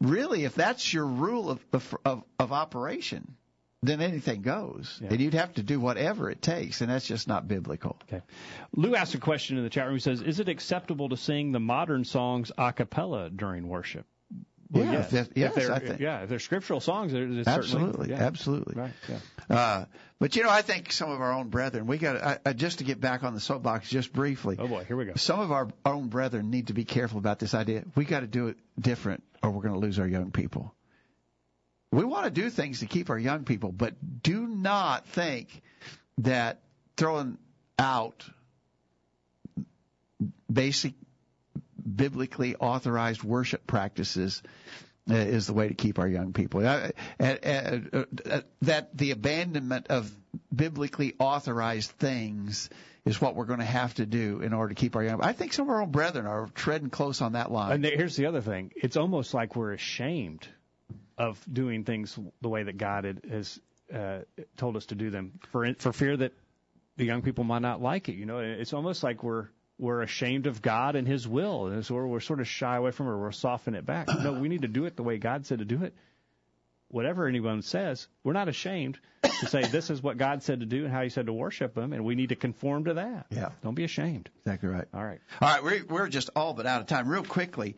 really, 0.00 0.44
if 0.44 0.54
that's 0.54 0.92
your 0.92 1.06
rule 1.06 1.50
of 1.50 1.64
of, 1.72 1.96
of, 2.04 2.24
of 2.38 2.52
operation, 2.52 3.36
then 3.82 4.00
anything 4.00 4.42
goes. 4.42 4.98
Yeah. 5.00 5.08
And 5.10 5.20
you'd 5.20 5.34
have 5.34 5.54
to 5.54 5.62
do 5.62 5.78
whatever 5.78 6.30
it 6.30 6.42
takes, 6.42 6.80
and 6.80 6.90
that's 6.90 7.06
just 7.06 7.28
not 7.28 7.46
biblical. 7.46 7.96
Okay. 8.04 8.22
Lou 8.74 8.96
asked 8.96 9.14
a 9.14 9.18
question 9.18 9.56
in 9.56 9.64
the 9.64 9.70
chat 9.70 9.86
room. 9.86 9.96
He 9.96 10.00
says, 10.00 10.20
"Is 10.20 10.40
it 10.40 10.48
acceptable 10.48 11.08
to 11.10 11.16
sing 11.16 11.52
the 11.52 11.60
modern 11.60 12.04
songs 12.04 12.50
a 12.58 12.72
cappella 12.72 13.30
during 13.30 13.68
worship?" 13.68 14.06
Well, 14.70 14.84
yeah, 14.84 14.92
yes, 14.92 15.12
if, 15.14 15.28
yes, 15.34 15.56
if 15.56 15.70
I 15.70 15.78
think. 15.78 16.00
yeah, 16.00 16.22
if 16.22 16.28
they're 16.28 16.38
scriptural 16.38 16.80
songs, 16.80 17.12
there's 17.12 17.46
absolutely, 17.46 18.10
yeah. 18.10 18.16
absolutely. 18.16 18.74
Right. 18.74 18.92
Yeah. 19.08 19.56
Uh, 19.56 19.84
but 20.18 20.36
you 20.36 20.42
know, 20.42 20.50
I 20.50 20.60
think 20.60 20.92
some 20.92 21.10
of 21.10 21.22
our 21.22 21.32
own 21.32 21.48
brethren, 21.48 21.86
we 21.86 21.96
got 21.96 22.40
I, 22.44 22.52
just 22.52 22.78
to 22.78 22.84
get 22.84 23.00
back 23.00 23.24
on 23.24 23.32
the 23.32 23.40
soapbox 23.40 23.88
just 23.88 24.12
briefly. 24.12 24.56
Oh 24.58 24.68
boy, 24.68 24.84
here 24.84 24.96
we 24.96 25.06
go. 25.06 25.14
Some 25.16 25.40
of 25.40 25.52
our 25.52 25.68
own 25.86 26.08
brethren 26.08 26.50
need 26.50 26.66
to 26.66 26.74
be 26.74 26.84
careful 26.84 27.18
about 27.18 27.38
this 27.38 27.54
idea. 27.54 27.84
We 27.94 28.04
got 28.04 28.20
to 28.20 28.26
do 28.26 28.48
it 28.48 28.58
different, 28.78 29.22
or 29.42 29.50
we're 29.50 29.62
going 29.62 29.74
to 29.74 29.80
lose 29.80 29.98
our 29.98 30.08
young 30.08 30.32
people. 30.32 30.74
We 31.90 32.04
want 32.04 32.24
to 32.24 32.30
do 32.30 32.50
things 32.50 32.80
to 32.80 32.86
keep 32.86 33.08
our 33.10 33.18
young 33.18 33.44
people, 33.44 33.72
but 33.72 33.94
do 34.22 34.46
not 34.46 35.06
think 35.06 35.62
that 36.18 36.60
throwing 36.96 37.38
out 37.78 38.28
basic 40.52 40.94
biblically 41.96 42.56
authorized 42.56 43.22
worship 43.22 43.66
practices 43.66 44.42
uh, 45.10 45.14
is 45.14 45.46
the 45.46 45.54
way 45.54 45.68
to 45.68 45.74
keep 45.74 45.98
our 45.98 46.08
young 46.08 46.34
people. 46.34 46.66
Uh, 46.66 46.90
uh, 47.18 47.78
that 48.60 48.96
the 48.96 49.10
abandonment 49.10 49.86
of 49.88 50.10
biblically 50.54 51.14
authorized 51.18 51.90
things 51.92 52.68
is 53.06 53.18
what 53.18 53.34
we're 53.34 53.46
going 53.46 53.60
to 53.60 53.64
have 53.64 53.94
to 53.94 54.04
do 54.04 54.40
in 54.42 54.52
order 54.52 54.74
to 54.74 54.74
keep 54.74 54.96
our 54.96 55.02
young. 55.02 55.22
I 55.22 55.32
think 55.32 55.54
some 55.54 55.66
of 55.66 55.70
our 55.70 55.80
own 55.80 55.90
brethren 55.90 56.26
are 56.26 56.48
treading 56.54 56.90
close 56.90 57.22
on 57.22 57.32
that 57.32 57.50
line. 57.50 57.72
And 57.72 57.84
here's 57.84 58.16
the 58.16 58.26
other 58.26 58.42
thing: 58.42 58.72
it's 58.76 58.98
almost 58.98 59.32
like 59.32 59.56
we're 59.56 59.72
ashamed 59.72 60.46
of 61.18 61.44
doing 61.52 61.84
things 61.84 62.18
the 62.40 62.48
way 62.48 62.62
that 62.62 62.78
God 62.78 63.04
had, 63.04 63.20
has 63.28 63.60
uh, 63.92 64.20
told 64.56 64.76
us 64.76 64.86
to 64.86 64.94
do 64.94 65.10
them 65.10 65.40
for 65.50 65.74
for 65.74 65.92
fear 65.92 66.16
that 66.16 66.32
the 66.96 67.04
young 67.04 67.22
people 67.22 67.44
might 67.44 67.62
not 67.62 67.82
like 67.82 68.08
it. 68.08 68.14
You 68.14 68.26
know, 68.26 68.38
it's 68.38 68.72
almost 68.72 69.02
like 69.02 69.22
we're 69.22 69.48
we're 69.78 70.02
ashamed 70.02 70.46
of 70.46 70.62
God 70.62 70.96
and 70.96 71.06
His 71.06 71.26
will, 71.26 71.66
and 71.66 71.84
so 71.84 71.94
we're 71.94 72.20
sort 72.20 72.40
of 72.40 72.48
shy 72.48 72.76
away 72.76 72.90
from 72.90 73.06
it, 73.06 73.10
or 73.10 73.18
we're 73.18 73.32
softening 73.32 73.78
it 73.78 73.86
back. 73.86 74.08
No, 74.08 74.32
we 74.32 74.48
need 74.48 74.62
to 74.62 74.68
do 74.68 74.84
it 74.86 74.96
the 74.96 75.02
way 75.02 75.18
God 75.18 75.46
said 75.46 75.58
to 75.58 75.64
do 75.64 75.82
it. 75.84 75.94
Whatever 76.90 77.26
anyone 77.26 77.60
says, 77.62 78.08
we're 78.24 78.32
not 78.32 78.48
ashamed 78.48 78.98
to 79.22 79.46
say 79.46 79.62
this 79.62 79.90
is 79.90 80.02
what 80.02 80.16
God 80.16 80.42
said 80.42 80.60
to 80.60 80.66
do 80.66 80.84
and 80.84 80.92
how 80.92 81.02
He 81.02 81.10
said 81.10 81.26
to 81.26 81.32
worship 81.32 81.76
Him, 81.76 81.92
and 81.92 82.04
we 82.04 82.14
need 82.14 82.30
to 82.30 82.36
conform 82.36 82.84
to 82.84 82.94
that. 82.94 83.26
Yeah, 83.30 83.50
don't 83.62 83.74
be 83.74 83.84
ashamed. 83.84 84.30
Exactly 84.44 84.68
right. 84.68 84.88
All 84.94 85.04
right, 85.04 85.20
all 85.40 85.48
right. 85.48 85.62
We're 85.62 85.84
we're 85.88 86.08
just 86.08 86.30
all 86.34 86.54
but 86.54 86.66
out 86.66 86.80
of 86.80 86.86
time. 86.86 87.08
Real 87.08 87.24
quickly, 87.24 87.76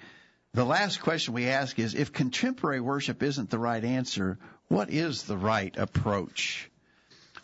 the 0.52 0.64
last 0.64 1.00
question 1.00 1.34
we 1.34 1.48
ask 1.48 1.78
is 1.78 1.94
if 1.94 2.12
contemporary 2.12 2.80
worship 2.80 3.22
isn't 3.22 3.50
the 3.50 3.58
right 3.58 3.84
answer, 3.84 4.38
what 4.68 4.90
is 4.90 5.22
the 5.22 5.36
right 5.36 5.76
approach? 5.76 6.70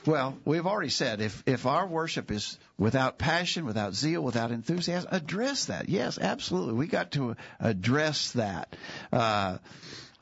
Well, 0.05 0.39
we've 0.45 0.67
already 0.67 0.91
said 0.91 1.21
if, 1.21 1.43
if 1.47 1.67
our 1.67 1.87
worship 1.87 2.31
is 2.31 2.59
without 2.79 3.19
passion, 3.19 3.65
without 3.65 3.95
zeal, 3.95 4.23
without 4.23 4.53
enthusiasm, 4.53 5.09
address 5.13 5.67
that. 5.67 5.89
Yes, 5.89 6.19
absolutely. 6.19 6.75
We 6.75 6.87
got 6.87 7.13
to 7.13 7.37
address 7.59 8.33
that. 8.33 8.77
Uh, 9.13 9.59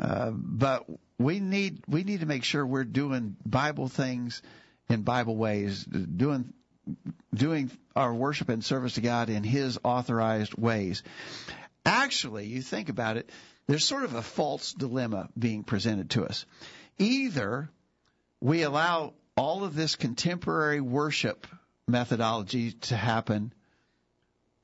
uh, 0.01 0.31
but 0.31 0.87
we 1.19 1.39
need 1.39 1.83
we 1.87 2.03
need 2.03 2.21
to 2.21 2.27
make 2.27 2.45
sure 2.45 2.67
we're 2.67 2.85
doing 2.85 3.37
Bible 3.47 3.89
things 3.89 4.43
in 4.89 5.03
Bible 5.03 5.37
ways, 5.37 5.85
doing 5.85 6.53
doing 7.33 7.71
our 7.95 8.13
worship 8.13 8.49
and 8.49 8.65
service 8.65 8.95
to 8.95 9.01
God 9.01 9.29
in 9.29 9.45
His 9.45 9.79
authorized 9.85 10.55
ways 10.55 11.03
actually, 11.85 12.47
you 12.47 12.63
think 12.63 12.89
about 12.89 13.17
it, 13.17 13.31
there's 13.67 13.85
sort 13.85 14.05
of 14.05 14.15
a 14.15 14.23
false 14.23 14.73
dilemma 14.73 15.29
being 15.39 15.65
presented 15.65 16.11
to 16.11 16.25
us. 16.25 16.47
Either 16.99 17.71
we 18.41 18.63
allow 18.63 19.15
all 19.37 19.65
of 19.65 19.75
this 19.75 19.97
contemporary 19.97 20.81
worship 20.81 21.47
methodology 21.89 22.73
to 22.73 22.97
happen, 22.97 23.53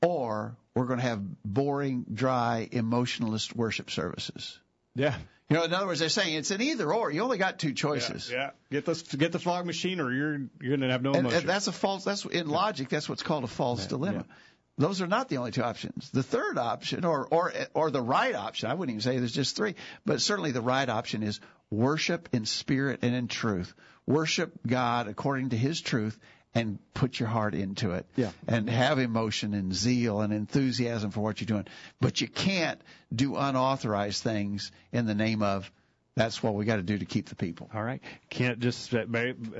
or 0.01 0.55
we're 0.75 0.85
going 0.85 0.99
to 0.99 1.05
have 1.05 1.21
boring, 1.43 2.05
dry, 2.13 2.67
emotionalist 2.71 3.55
worship 3.55 3.91
services. 3.91 4.57
Yeah. 4.95 5.15
You 5.49 5.57
know, 5.57 5.63
in 5.63 5.73
other 5.73 5.85
words, 5.85 5.99
they're 5.99 6.07
saying 6.07 6.35
it's 6.35 6.51
an 6.51 6.61
either 6.61 6.93
or. 6.93 7.11
You 7.11 7.23
only 7.23 7.37
got 7.37 7.59
two 7.59 7.73
choices. 7.73 8.31
Yeah. 8.31 8.51
yeah. 8.69 8.79
Get 8.79 8.85
the 8.85 9.17
get 9.17 9.31
the 9.33 9.39
fog 9.39 9.65
machine, 9.65 9.99
or 9.99 10.09
you're 10.09 10.37
you're 10.61 10.77
going 10.77 10.79
to 10.79 10.89
have 10.89 11.01
no 11.01 11.11
emotion. 11.11 11.25
And, 11.25 11.35
and 11.35 11.49
that's 11.49 11.67
a 11.67 11.73
false. 11.73 12.05
That's 12.05 12.23
in 12.23 12.47
logic. 12.47 12.87
That's 12.87 13.09
what's 13.09 13.21
called 13.21 13.43
a 13.43 13.47
false 13.47 13.83
yeah, 13.83 13.89
dilemma. 13.89 14.25
Yeah. 14.29 14.35
Those 14.77 15.01
are 15.01 15.07
not 15.07 15.29
the 15.29 15.37
only 15.37 15.51
two 15.51 15.63
options. 15.63 16.09
The 16.11 16.23
third 16.23 16.57
option, 16.57 17.05
or 17.05 17.27
or 17.27 17.53
or 17.73 17.91
the 17.91 18.01
right 18.01 18.33
option, 18.33 18.69
I 18.69 18.73
wouldn't 18.73 18.95
even 18.95 19.01
say 19.01 19.17
there's 19.17 19.31
just 19.31 19.55
three, 19.55 19.75
but 20.05 20.21
certainly 20.21 20.51
the 20.51 20.61
right 20.61 20.87
option 20.87 21.23
is 21.23 21.39
worship 21.69 22.29
in 22.31 22.45
spirit 22.45 22.99
and 23.01 23.13
in 23.13 23.27
truth. 23.27 23.73
Worship 24.07 24.57
God 24.65 25.07
according 25.07 25.49
to 25.49 25.57
His 25.57 25.81
truth 25.81 26.17
and 26.53 26.79
put 26.93 27.19
your 27.19 27.29
heart 27.29 27.55
into 27.55 27.91
it. 27.91 28.05
Yeah. 28.15 28.31
And 28.47 28.69
have 28.69 28.99
emotion 28.99 29.53
and 29.53 29.73
zeal 29.73 30.21
and 30.21 30.33
enthusiasm 30.33 31.11
for 31.11 31.21
what 31.21 31.39
you're 31.39 31.45
doing. 31.45 31.67
But 31.99 32.19
you 32.19 32.27
can't 32.27 32.81
do 33.13 33.35
unauthorized 33.35 34.23
things 34.23 34.71
in 34.91 35.05
the 35.05 35.15
name 35.15 35.43
of 35.43 35.71
that's 36.15 36.43
what 36.43 36.55
we 36.55 36.65
got 36.65 36.75
to 36.75 36.83
do 36.83 36.97
to 36.97 37.05
keep 37.05 37.29
the 37.29 37.35
people. 37.35 37.69
All 37.73 37.83
right. 37.83 38.01
Kent 38.29 38.59
just 38.59 38.93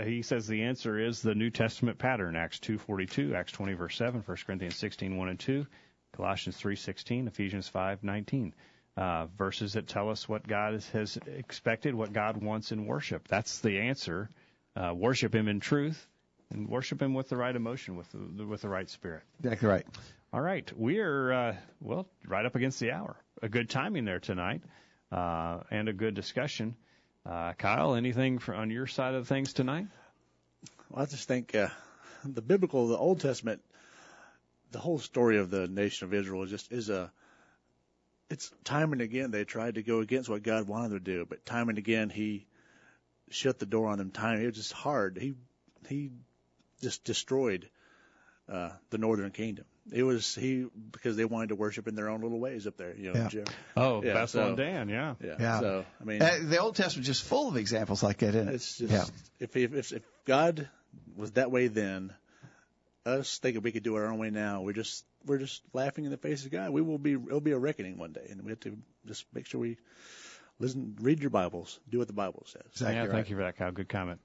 he 0.04 0.22
says 0.22 0.48
the 0.48 0.64
answer 0.64 1.00
is 1.00 1.22
the 1.22 1.36
New 1.36 1.50
Testament 1.50 1.98
pattern 1.98 2.36
Acts 2.36 2.60
2:42, 2.60 3.34
Acts 3.36 3.52
20 3.54 3.74
verse 3.74 3.96
7, 3.96 4.22
1 4.26 4.38
Corinthians 4.46 4.76
16:1 4.76 5.30
and 5.30 5.40
2, 5.40 5.66
Colossians 6.16 6.58
3:16, 6.58 7.28
Ephesians 7.28 7.70
5:19. 7.74 8.54
Uh, 8.98 9.28
verses 9.38 9.74
that 9.74 9.88
tell 9.88 10.10
us 10.10 10.28
what 10.28 10.46
God 10.46 10.84
has 10.92 11.18
expected, 11.26 11.96
what 11.96 12.12
God 12.12 12.44
wants 12.44 12.74
in 12.74 12.86
worship. 12.86 13.26
That's 13.30 13.60
the 13.60 13.80
answer. 13.80 14.30
Uh, 14.76 14.94
worship 14.94 15.34
Him 15.34 15.48
in 15.48 15.62
truth, 15.62 16.06
and 16.50 16.68
worship 16.68 17.02
Him 17.02 17.14
with 17.14 17.30
the 17.30 17.38
right 17.38 17.56
emotion, 17.56 17.96
with 17.96 18.12
the, 18.12 18.46
with 18.46 18.62
the 18.62 18.68
right 18.68 18.90
spirit. 18.90 19.24
Exactly 19.40 19.70
right. 19.70 19.88
All 20.34 20.42
right, 20.42 20.70
we 20.78 21.00
are 21.00 21.32
uh, 21.32 21.56
well 21.80 22.06
right 22.28 22.46
up 22.46 22.56
against 22.56 22.82
the 22.82 22.92
hour. 22.92 23.16
A 23.42 23.48
good 23.48 23.70
timing 23.70 24.04
there 24.04 24.20
tonight 24.20 24.62
uh, 25.12 25.60
and 25.70 25.90
a 25.90 25.94
good 25.94 26.14
discussion. 26.14 26.76
Uh, 27.26 27.54
Kyle, 27.54 27.96
anything 27.96 28.40
for, 28.40 28.56
on 28.56 28.72
your 28.72 28.88
side 28.88 29.14
of 29.14 29.28
things 29.28 29.54
tonight? 29.54 29.88
Well, 30.90 31.04
I 31.04 31.06
just 31.06 31.28
think 31.28 31.54
uh, 31.54 31.70
the 32.26 32.42
biblical, 32.42 32.88
the 32.88 32.98
Old 32.98 33.20
Testament, 33.20 33.62
the 34.72 34.80
whole 34.80 35.00
story 35.00 35.38
of 35.38 35.50
the 35.50 35.68
nation 35.68 36.08
of 36.08 36.14
Israel 36.14 36.44
is 36.44 36.50
just 36.50 36.72
is 36.72 36.90
a. 36.90 37.12
It's 38.30 38.50
time 38.64 38.94
and 38.94 39.02
again 39.02 39.32
they 39.32 39.44
tried 39.44 39.76
to 39.76 39.84
go 39.84 40.00
against 40.00 40.30
what 40.30 40.42
God 40.42 40.66
wanted 40.66 40.92
them 40.92 41.00
to 41.00 41.04
do, 41.04 41.26
but 41.30 41.46
time 41.46 41.68
and 41.68 41.78
again 41.78 42.10
He 42.10 42.48
shut 43.30 43.60
the 43.60 43.66
door 43.66 43.88
on 43.88 43.98
them. 43.98 44.12
Time 44.12 44.42
it 44.42 44.46
was 44.46 44.56
just 44.56 44.72
hard. 44.72 45.18
He 45.20 45.36
He 45.88 46.12
just 46.82 47.04
destroyed 47.04 47.70
uh, 48.50 48.70
the 48.90 48.98
northern 48.98 49.32
kingdom. 49.32 49.66
It 49.92 50.04
was 50.04 50.36
he 50.36 50.68
because 50.92 51.16
they 51.16 51.26
wanted 51.26 51.50
to 51.50 51.56
worship 51.56 51.88
in 51.88 51.96
their 51.96 52.10
own 52.10 52.22
little 52.22 52.40
ways 52.40 52.68
up 52.68 52.78
there. 52.78 52.96
You 52.96 53.14
know, 53.14 53.20
yeah. 53.22 53.28
Jim. 53.30 53.46
Oh, 53.76 54.04
yeah, 54.04 54.14
Bethel 54.14 54.28
so, 54.28 54.48
and 54.50 54.58
Dan, 54.58 54.90
yeah. 54.90 55.16
yeah, 55.24 55.36
yeah. 55.40 55.60
So 55.60 55.86
I 56.00 56.04
mean, 56.04 56.22
uh, 56.22 56.38
the 56.44 56.60
Old 56.60 56.76
Testament 56.76 57.08
is 57.08 57.18
just 57.18 57.28
full 57.28 57.50
of 57.50 57.58
examples 57.58 58.04
like 58.04 58.20
that, 58.20 58.36
isn't 58.36 58.50
it? 58.50 58.56
It's 58.56 58.78
just 58.78 58.92
yeah. 58.92 59.06
if, 59.40 59.56
if 59.56 59.92
if 59.92 60.04
God 60.26 60.70
was 61.16 61.32
that 61.32 61.52
way 61.52 61.68
then, 61.68 62.14
us 63.06 63.40
thinking 63.40 63.64
we 63.64 63.72
could 63.72 63.84
do 63.84 63.98
it 63.98 64.00
our 64.00 64.12
own 64.12 64.20
way 64.20 64.30
now, 64.30 64.62
we're 64.62 64.74
just 64.74 65.04
we're 65.26 65.40
just 65.40 65.62
laughing 65.74 66.06
in 66.06 66.12
the 66.12 66.18
face 66.18 66.46
of 66.46 66.52
God. 66.52 66.70
We 66.70 66.82
will 66.82 67.00
be 67.00 67.14
it'll 67.14 67.42
be 67.42 67.52
a 67.52 67.60
reckoning 67.60 67.98
one 67.98 68.14
day, 68.14 68.28
and 68.30 68.44
we 68.44 68.52
have 68.52 68.60
to 68.62 68.78
just 69.08 69.26
make 69.34 69.48
sure 69.48 69.60
we 69.60 69.78
listen, 70.60 70.96
read 71.02 71.20
your 71.20 71.32
Bibles, 71.32 71.80
do 71.90 71.98
what 71.98 72.08
the 72.08 72.14
Bible 72.14 72.44
says. 72.46 72.62
Exactly 72.72 72.96
yeah, 72.96 73.02
right. 73.02 73.12
thank 73.12 73.30
you 73.30 73.36
for 73.36 73.44
that, 73.44 73.58
Kyle. 73.58 73.72
Good 73.72 73.90
comment. 73.90 74.20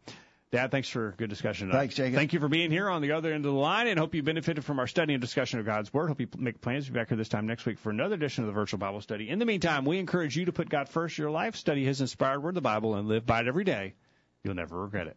Dad, 0.53 0.71
thanks 0.71 0.89
for 0.89 1.09
a 1.09 1.13
good 1.13 1.29
discussion. 1.29 1.69
tonight. 1.69 1.81
Thanks, 1.81 1.95
Jacob. 1.97 2.15
Thank 2.15 2.33
you 2.33 2.39
for 2.39 2.49
being 2.49 2.71
here 2.71 2.89
on 2.89 3.03
the 3.03 3.13
other 3.13 3.33
end 3.33 3.45
of 3.45 3.53
the 3.53 3.59
line, 3.59 3.89
and 3.89 3.99
hope 3.99 4.15
you 4.15 4.23
benefited 4.23 4.65
from 4.65 4.79
our 4.79 4.87
study 4.87 5.13
and 5.13 5.21
discussion 5.21 5.59
of 5.59 5.67
God's 5.67 5.93
Word. 5.93 6.07
Hope 6.07 6.21
you 6.21 6.29
make 6.39 6.61
plans 6.61 6.87
to 6.87 6.93
be 6.93 6.99
back 6.99 7.09
here 7.09 7.17
this 7.17 7.29
time 7.29 7.47
next 7.47 7.67
week 7.67 7.79
for 7.79 7.91
another 7.91 8.15
edition 8.15 8.45
of 8.45 8.49
the 8.49 8.53
Virtual 8.53 8.79
Bible 8.79 9.01
Study. 9.01 9.29
In 9.29 9.41
the 9.41 9.45
meantime, 9.45 9.85
we 9.85 9.99
encourage 9.99 10.37
you 10.37 10.45
to 10.45 10.53
put 10.53 10.69
God 10.69 10.89
first 10.89 11.19
in 11.19 11.23
your 11.23 11.33
life, 11.33 11.57
study 11.57 11.85
His 11.85 12.01
inspired 12.01 12.43
Word, 12.43 12.55
the 12.55 12.61
Bible, 12.61 12.95
and 12.95 13.09
live 13.09 13.27
by 13.27 13.41
it 13.41 13.49
every 13.49 13.65
day. 13.65 13.95
You'll 14.45 14.55
never 14.55 14.81
regret 14.81 15.09
it. 15.09 15.17